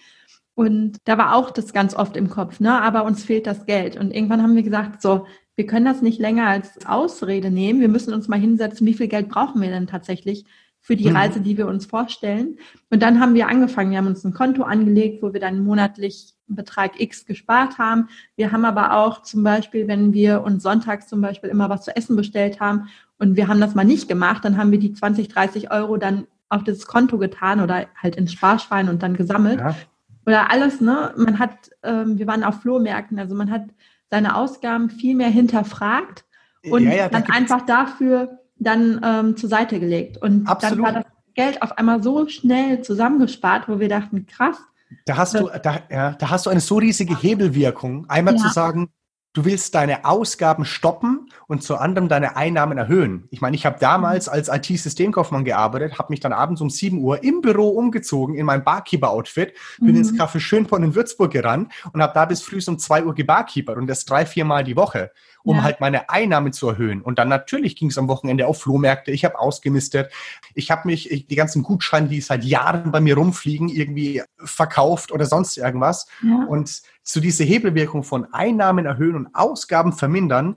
Und 0.54 0.98
da 1.04 1.18
war 1.18 1.34
auch 1.34 1.50
das 1.50 1.72
ganz 1.72 1.94
oft 1.94 2.16
im 2.16 2.30
Kopf, 2.30 2.60
ne? 2.60 2.80
Aber 2.82 3.04
uns 3.04 3.24
fehlt 3.24 3.46
das 3.46 3.66
Geld. 3.66 3.96
Und 3.96 4.12
irgendwann 4.12 4.42
haben 4.42 4.56
wir 4.56 4.62
gesagt, 4.62 5.02
so, 5.02 5.26
wir 5.60 5.66
können 5.66 5.84
das 5.84 6.00
nicht 6.00 6.18
länger 6.18 6.46
als 6.46 6.86
Ausrede 6.86 7.50
nehmen. 7.50 7.82
Wir 7.82 7.90
müssen 7.90 8.14
uns 8.14 8.28
mal 8.28 8.40
hinsetzen, 8.40 8.86
wie 8.86 8.94
viel 8.94 9.08
Geld 9.08 9.28
brauchen 9.28 9.60
wir 9.60 9.68
denn 9.68 9.86
tatsächlich, 9.86 10.46
für 10.80 10.96
die 10.96 11.10
mhm. 11.10 11.16
Reise, 11.16 11.42
die 11.42 11.58
wir 11.58 11.66
uns 11.66 11.84
vorstellen. 11.84 12.56
Und 12.88 13.02
dann 13.02 13.20
haben 13.20 13.34
wir 13.34 13.46
angefangen, 13.46 13.90
wir 13.90 13.98
haben 13.98 14.06
uns 14.06 14.24
ein 14.24 14.32
Konto 14.32 14.62
angelegt, 14.62 15.22
wo 15.22 15.34
wir 15.34 15.40
dann 15.40 15.62
monatlich 15.62 16.32
Betrag 16.46 16.98
X 16.98 17.26
gespart 17.26 17.76
haben. 17.76 18.08
Wir 18.36 18.52
haben 18.52 18.64
aber 18.64 18.96
auch 18.96 19.20
zum 19.20 19.42
Beispiel, 19.42 19.86
wenn 19.86 20.14
wir 20.14 20.40
uns 20.40 20.62
sonntags 20.62 21.08
zum 21.08 21.20
Beispiel 21.20 21.50
immer 21.50 21.68
was 21.68 21.84
zu 21.84 21.94
essen 21.94 22.16
bestellt 22.16 22.58
haben 22.58 22.88
und 23.18 23.36
wir 23.36 23.46
haben 23.46 23.60
das 23.60 23.74
mal 23.74 23.84
nicht 23.84 24.08
gemacht, 24.08 24.42
dann 24.46 24.56
haben 24.56 24.70
wir 24.70 24.78
die 24.78 24.94
20, 24.94 25.28
30 25.28 25.70
Euro 25.70 25.98
dann 25.98 26.26
auf 26.48 26.64
das 26.64 26.86
Konto 26.86 27.18
getan 27.18 27.60
oder 27.60 27.84
halt 28.02 28.16
ins 28.16 28.32
Sparschwein 28.32 28.88
und 28.88 29.02
dann 29.02 29.14
gesammelt. 29.14 29.60
Ja. 29.60 29.76
Oder 30.24 30.50
alles, 30.50 30.80
ne? 30.80 31.12
Man 31.18 31.38
hat, 31.38 31.70
ähm, 31.82 32.18
wir 32.18 32.26
waren 32.26 32.44
auf 32.44 32.62
Flohmärkten, 32.62 33.18
also 33.18 33.34
man 33.34 33.50
hat 33.50 33.64
seine 34.10 34.36
Ausgaben 34.36 34.90
viel 34.90 35.14
mehr 35.14 35.28
hinterfragt 35.28 36.24
und 36.68 36.84
ja, 36.84 36.94
ja, 36.94 37.08
dann 37.08 37.24
einfach 37.24 37.64
dafür 37.64 38.38
dann 38.58 39.00
ähm, 39.02 39.36
zur 39.36 39.48
Seite 39.48 39.80
gelegt. 39.80 40.18
Und 40.18 40.46
Absolut. 40.46 40.78
dann 40.78 40.84
war 40.84 40.92
das 40.92 41.12
Geld 41.34 41.62
auf 41.62 41.78
einmal 41.78 42.02
so 42.02 42.28
schnell 42.28 42.82
zusammengespart, 42.82 43.68
wo 43.68 43.80
wir 43.80 43.88
dachten, 43.88 44.26
krass. 44.26 44.58
Da 45.06 45.16
hast 45.16 45.34
du, 45.34 45.48
da, 45.62 45.80
ja, 45.88 46.12
da 46.12 46.30
hast 46.30 46.46
du 46.46 46.50
eine 46.50 46.60
so 46.60 46.76
riesige 46.76 47.16
Hebelwirkung. 47.16 48.08
Einmal 48.08 48.36
zu 48.36 48.48
sagen, 48.48 48.90
du 49.32 49.44
willst 49.44 49.74
deine 49.74 50.04
Ausgaben 50.04 50.64
stoppen 50.64 51.30
und 51.46 51.62
zu 51.62 51.76
anderem 51.76 52.08
deine 52.08 52.36
Einnahmen 52.36 52.78
erhöhen. 52.78 53.28
Ich 53.30 53.40
meine, 53.40 53.54
ich 53.54 53.64
habe 53.64 53.78
damals 53.78 54.28
als 54.28 54.48
IT-Systemkaufmann 54.48 55.44
gearbeitet, 55.44 55.98
habe 55.98 56.12
mich 56.12 56.20
dann 56.20 56.32
abends 56.32 56.60
um 56.60 56.70
7 56.70 56.98
Uhr 56.98 57.22
im 57.22 57.40
Büro 57.40 57.68
umgezogen 57.68 58.34
in 58.34 58.46
mein 58.46 58.64
Barkeeper-Outfit, 58.64 59.54
bin 59.78 59.92
mhm. 59.92 59.98
ins 59.98 60.12
Café 60.12 60.40
Schönborn 60.40 60.82
in 60.82 60.94
Würzburg 60.94 61.32
gerannt 61.32 61.72
und 61.92 62.02
habe 62.02 62.14
da 62.14 62.24
bis 62.24 62.42
früh 62.42 62.60
um 62.66 62.78
2 62.78 63.04
Uhr 63.04 63.14
gebarkeepert 63.14 63.76
und 63.76 63.86
das 63.86 64.04
drei, 64.04 64.26
vier 64.26 64.44
Mal 64.44 64.64
die 64.64 64.76
Woche 64.76 65.12
um 65.42 65.56
ja. 65.56 65.62
halt 65.62 65.80
meine 65.80 66.10
Einnahmen 66.10 66.52
zu 66.52 66.68
erhöhen. 66.68 67.02
Und 67.02 67.18
dann 67.18 67.28
natürlich 67.28 67.76
ging 67.76 67.88
es 67.88 67.98
am 67.98 68.08
Wochenende 68.08 68.46
auf 68.46 68.60
Flohmärkte. 68.60 69.10
Ich 69.10 69.24
habe 69.24 69.38
ausgemistet. 69.38 70.12
Ich 70.54 70.70
habe 70.70 70.86
mich 70.86 71.10
ich, 71.10 71.26
die 71.26 71.36
ganzen 71.36 71.62
Gutscheine, 71.62 72.08
die 72.08 72.20
seit 72.20 72.44
Jahren 72.44 72.90
bei 72.90 73.00
mir 73.00 73.16
rumfliegen, 73.16 73.68
irgendwie 73.68 74.22
verkauft 74.36 75.12
oder 75.12 75.26
sonst 75.26 75.56
irgendwas. 75.56 76.06
Ja. 76.22 76.44
Und 76.46 76.82
zu 77.10 77.20
dieser 77.20 77.44
Hebelwirkung 77.44 78.02
von 78.02 78.32
Einnahmen 78.32 78.86
erhöhen 78.86 79.16
und 79.16 79.34
Ausgaben 79.34 79.92
vermindern, 79.92 80.56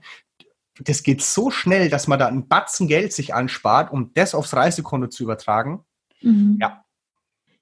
das 0.80 1.02
geht 1.02 1.22
so 1.22 1.50
schnell, 1.50 1.88
dass 1.88 2.08
man 2.08 2.18
da 2.18 2.26
einen 2.26 2.48
Batzen 2.48 2.88
Geld 2.88 3.12
sich 3.12 3.34
anspart, 3.34 3.92
um 3.92 4.12
das 4.14 4.34
aufs 4.34 4.54
Reisekonto 4.54 5.08
zu 5.08 5.22
übertragen. 5.22 5.84
Mhm. 6.20 6.58
Ja. 6.60 6.84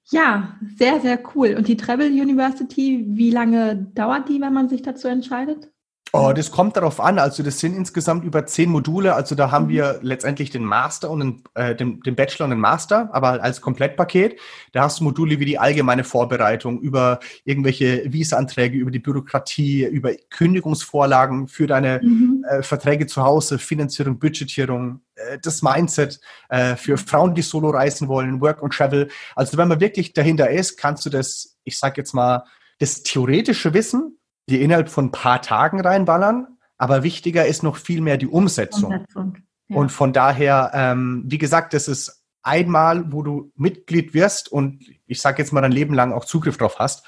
Ja, 0.09 0.59
sehr, 0.77 0.99
sehr 0.99 1.19
cool. 1.33 1.55
Und 1.55 1.67
die 1.67 1.77
Travel 1.77 2.11
University, 2.11 3.05
wie 3.07 3.31
lange 3.31 3.87
dauert 3.93 4.27
die, 4.27 4.41
wenn 4.41 4.53
man 4.53 4.67
sich 4.67 4.81
dazu 4.81 5.07
entscheidet? 5.07 5.72
Oh, 6.15 6.31
das 6.31 6.51
kommt 6.51 6.77
darauf 6.77 6.99
an. 6.99 7.17
Also 7.17 7.41
das 7.41 7.57
sind 7.57 7.75
insgesamt 7.75 8.23
über 8.23 8.45
zehn 8.45 8.69
Module. 8.69 9.15
Also 9.15 9.33
da 9.33 9.49
haben 9.49 9.65
mhm. 9.65 9.69
wir 9.69 9.99
letztendlich 10.03 10.51
den 10.51 10.63
Master 10.63 11.09
und 11.09 11.19
den, 11.19 11.43
äh, 11.55 11.75
den, 11.75 12.01
den, 12.01 12.15
Bachelor 12.15 12.43
und 12.43 12.51
den 12.51 12.59
Master, 12.59 13.09
aber 13.13 13.41
als 13.41 13.61
Komplettpaket. 13.61 14.39
Da 14.73 14.83
hast 14.83 14.99
du 14.99 15.05
Module 15.05 15.39
wie 15.39 15.45
die 15.45 15.57
allgemeine 15.57 16.03
Vorbereitung 16.03 16.79
über 16.81 17.19
irgendwelche 17.45 18.13
Visa-Anträge, 18.13 18.77
über 18.77 18.91
die 18.91 18.99
Bürokratie, 18.99 19.85
über 19.85 20.11
Kündigungsvorlagen 20.29 21.47
für 21.47 21.65
deine 21.65 21.99
mhm. 22.03 22.45
äh, 22.47 22.61
Verträge 22.61 23.07
zu 23.07 23.23
Hause, 23.23 23.57
Finanzierung, 23.57 24.19
Budgetierung, 24.19 25.01
äh, 25.15 25.39
das 25.41 25.63
Mindset 25.63 26.19
äh, 26.49 26.75
für 26.75 26.99
Frauen, 26.99 27.33
die 27.33 27.41
solo 27.41 27.71
reisen 27.71 28.07
wollen, 28.07 28.39
Work 28.39 28.61
und 28.61 28.71
Travel. 28.75 29.09
Also 29.35 29.57
wenn 29.57 29.67
man 29.67 29.79
wirklich 29.79 30.13
dahinter 30.13 30.51
ist, 30.51 30.77
kannst 30.77 31.07
du 31.07 31.09
das, 31.09 31.57
ich 31.63 31.79
sag 31.79 31.97
jetzt 31.97 32.13
mal, 32.13 32.43
das 32.77 33.01
theoretische 33.01 33.73
Wissen 33.73 34.19
die 34.49 34.61
innerhalb 34.61 34.89
von 34.89 35.05
ein 35.05 35.11
paar 35.11 35.41
Tagen 35.41 35.79
reinballern, 35.81 36.57
aber 36.77 37.03
wichtiger 37.03 37.45
ist 37.45 37.63
noch 37.63 37.77
viel 37.77 38.01
mehr 38.01 38.17
die 38.17 38.27
Umsetzung. 38.27 38.93
Umsetzung 38.93 39.37
ja. 39.69 39.77
Und 39.77 39.91
von 39.91 40.13
daher, 40.13 40.71
ähm, 40.73 41.23
wie 41.25 41.37
gesagt, 41.37 41.73
das 41.73 41.87
ist 41.87 42.23
einmal, 42.41 43.11
wo 43.11 43.23
du 43.23 43.51
Mitglied 43.55 44.13
wirst 44.13 44.51
und 44.51 44.83
ich 45.05 45.21
sage 45.21 45.41
jetzt 45.41 45.53
mal 45.53 45.61
dein 45.61 45.71
Leben 45.71 45.93
lang 45.93 46.11
auch 46.11 46.25
Zugriff 46.25 46.57
drauf 46.57 46.79
hast. 46.79 47.05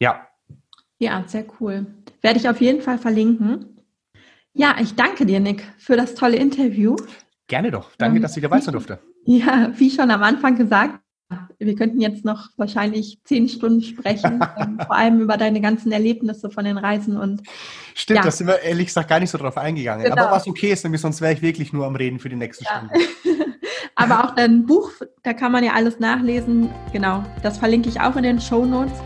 Ja. 0.00 0.26
Ja, 0.98 1.24
sehr 1.26 1.44
cool. 1.60 1.86
Werde 2.22 2.38
ich 2.38 2.48
auf 2.48 2.60
jeden 2.60 2.80
Fall 2.80 2.98
verlinken. 2.98 3.80
Ja, 4.54 4.76
ich 4.80 4.94
danke 4.94 5.26
dir, 5.26 5.40
Nick, 5.40 5.62
für 5.78 5.96
das 5.96 6.14
tolle 6.14 6.36
Interview. 6.36 6.96
Gerne 7.48 7.70
doch. 7.70 7.90
Danke, 7.98 8.16
ähm, 8.16 8.22
dass 8.22 8.36
ich 8.36 8.42
dabei 8.42 8.60
sein 8.60 8.72
durfte. 8.72 8.98
Ja, 9.24 9.70
wie 9.76 9.88
schon 9.88 10.10
am 10.10 10.24
Anfang 10.24 10.56
gesagt, 10.56 10.98
wir 11.58 11.74
könnten 11.74 12.00
jetzt 12.00 12.24
noch 12.24 12.50
wahrscheinlich 12.56 13.18
zehn 13.24 13.48
Stunden 13.48 13.82
sprechen, 13.82 14.40
ähm, 14.58 14.78
vor 14.78 14.96
allem 14.96 15.20
über 15.20 15.36
deine 15.36 15.60
ganzen 15.60 15.92
Erlebnisse 15.92 16.50
von 16.50 16.64
den 16.64 16.78
Reisen 16.78 17.16
und 17.16 17.42
Stimmt, 17.94 18.18
ja. 18.18 18.24
da 18.24 18.30
sind 18.30 18.46
wir 18.46 18.60
ehrlich 18.60 18.86
gesagt 18.86 19.08
gar 19.08 19.20
nicht 19.20 19.30
so 19.30 19.38
drauf 19.38 19.58
eingegangen. 19.58 20.04
Genau. 20.04 20.16
Aber 20.16 20.36
was 20.36 20.46
okay 20.46 20.72
ist, 20.72 20.82
nämlich 20.84 21.00
sonst 21.00 21.20
wäre 21.20 21.32
ich 21.32 21.42
wirklich 21.42 21.72
nur 21.72 21.86
am 21.86 21.94
Reden 21.94 22.18
für 22.18 22.28
die 22.28 22.36
nächste 22.36 22.64
ja. 22.64 22.70
Stunde. 22.78 22.94
Aber 23.94 24.24
auch 24.24 24.34
dein 24.34 24.64
Buch, 24.66 24.90
da 25.22 25.32
kann 25.34 25.52
man 25.52 25.62
ja 25.62 25.72
alles 25.74 26.00
nachlesen. 26.00 26.70
Genau, 26.92 27.22
das 27.42 27.58
verlinke 27.58 27.88
ich 27.88 28.00
auch 28.00 28.16
in 28.16 28.22
den 28.22 28.40
Show 28.40 28.64
Notes. 28.64 28.98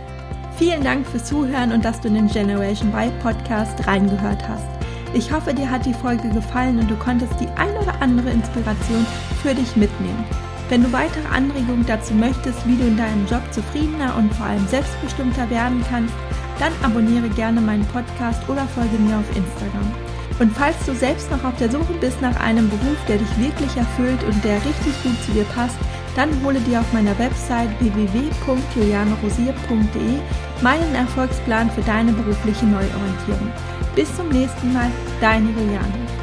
Vielen 0.56 0.82
Dank 0.82 1.06
fürs 1.06 1.24
Zuhören 1.24 1.72
und 1.72 1.84
dass 1.84 2.00
du 2.00 2.08
in 2.08 2.14
den 2.14 2.28
Generation 2.28 2.88
Y 2.94 3.12
Podcast 3.20 3.86
reingehört 3.86 4.48
hast. 4.48 4.64
Ich 5.12 5.32
hoffe, 5.32 5.52
dir 5.52 5.70
hat 5.70 5.84
die 5.84 5.94
Folge 5.94 6.28
gefallen 6.30 6.78
und 6.78 6.90
du 6.90 6.96
konntest 6.96 7.32
die 7.40 7.48
ein 7.56 7.76
oder 7.76 8.00
andere 8.00 8.30
Inspiration 8.30 9.06
für 9.42 9.54
dich 9.54 9.76
mitnehmen. 9.76 10.24
Wenn 10.68 10.82
du 10.82 10.92
weitere 10.92 11.28
Anregungen 11.28 11.86
dazu 11.86 12.12
möchtest, 12.14 12.66
wie 12.66 12.76
du 12.76 12.86
in 12.86 12.96
deinem 12.96 13.24
Job 13.26 13.42
zufriedener 13.52 14.16
und 14.16 14.34
vor 14.34 14.46
allem 14.46 14.66
selbstbestimmter 14.66 15.48
werden 15.48 15.84
kannst, 15.88 16.14
dann 16.58 16.72
abonniere 16.82 17.28
gerne 17.28 17.60
meinen 17.60 17.86
Podcast 17.86 18.42
oder 18.48 18.66
folge 18.66 18.98
mir 18.98 19.18
auf 19.18 19.36
Instagram. 19.36 19.92
Und 20.38 20.54
falls 20.56 20.76
du 20.84 20.94
selbst 20.94 21.30
noch 21.30 21.42
auf 21.44 21.56
der 21.58 21.70
Suche 21.70 21.94
bist 22.00 22.20
nach 22.20 22.38
einem 22.40 22.68
Beruf, 22.68 22.98
der 23.08 23.16
dich 23.18 23.38
wirklich 23.38 23.76
erfüllt 23.76 24.24
und 24.24 24.44
der 24.44 24.56
richtig 24.56 25.02
gut 25.02 25.22
zu 25.24 25.30
dir 25.32 25.44
passt, 25.54 25.76
dann 26.14 26.28
hole 26.44 26.60
dir 26.60 26.80
auf 26.80 26.92
meiner 26.92 27.18
Website 27.18 27.70
www.julianerosier.de 27.80 30.18
meinen 30.62 30.94
Erfolgsplan 30.94 31.70
für 31.70 31.82
deine 31.82 32.12
berufliche 32.12 32.64
Neuorientierung. 32.66 33.50
Bis 33.94 34.14
zum 34.16 34.30
nächsten 34.30 34.72
Mal, 34.72 34.90
deine 35.20 35.50
Juliane. 35.50 36.15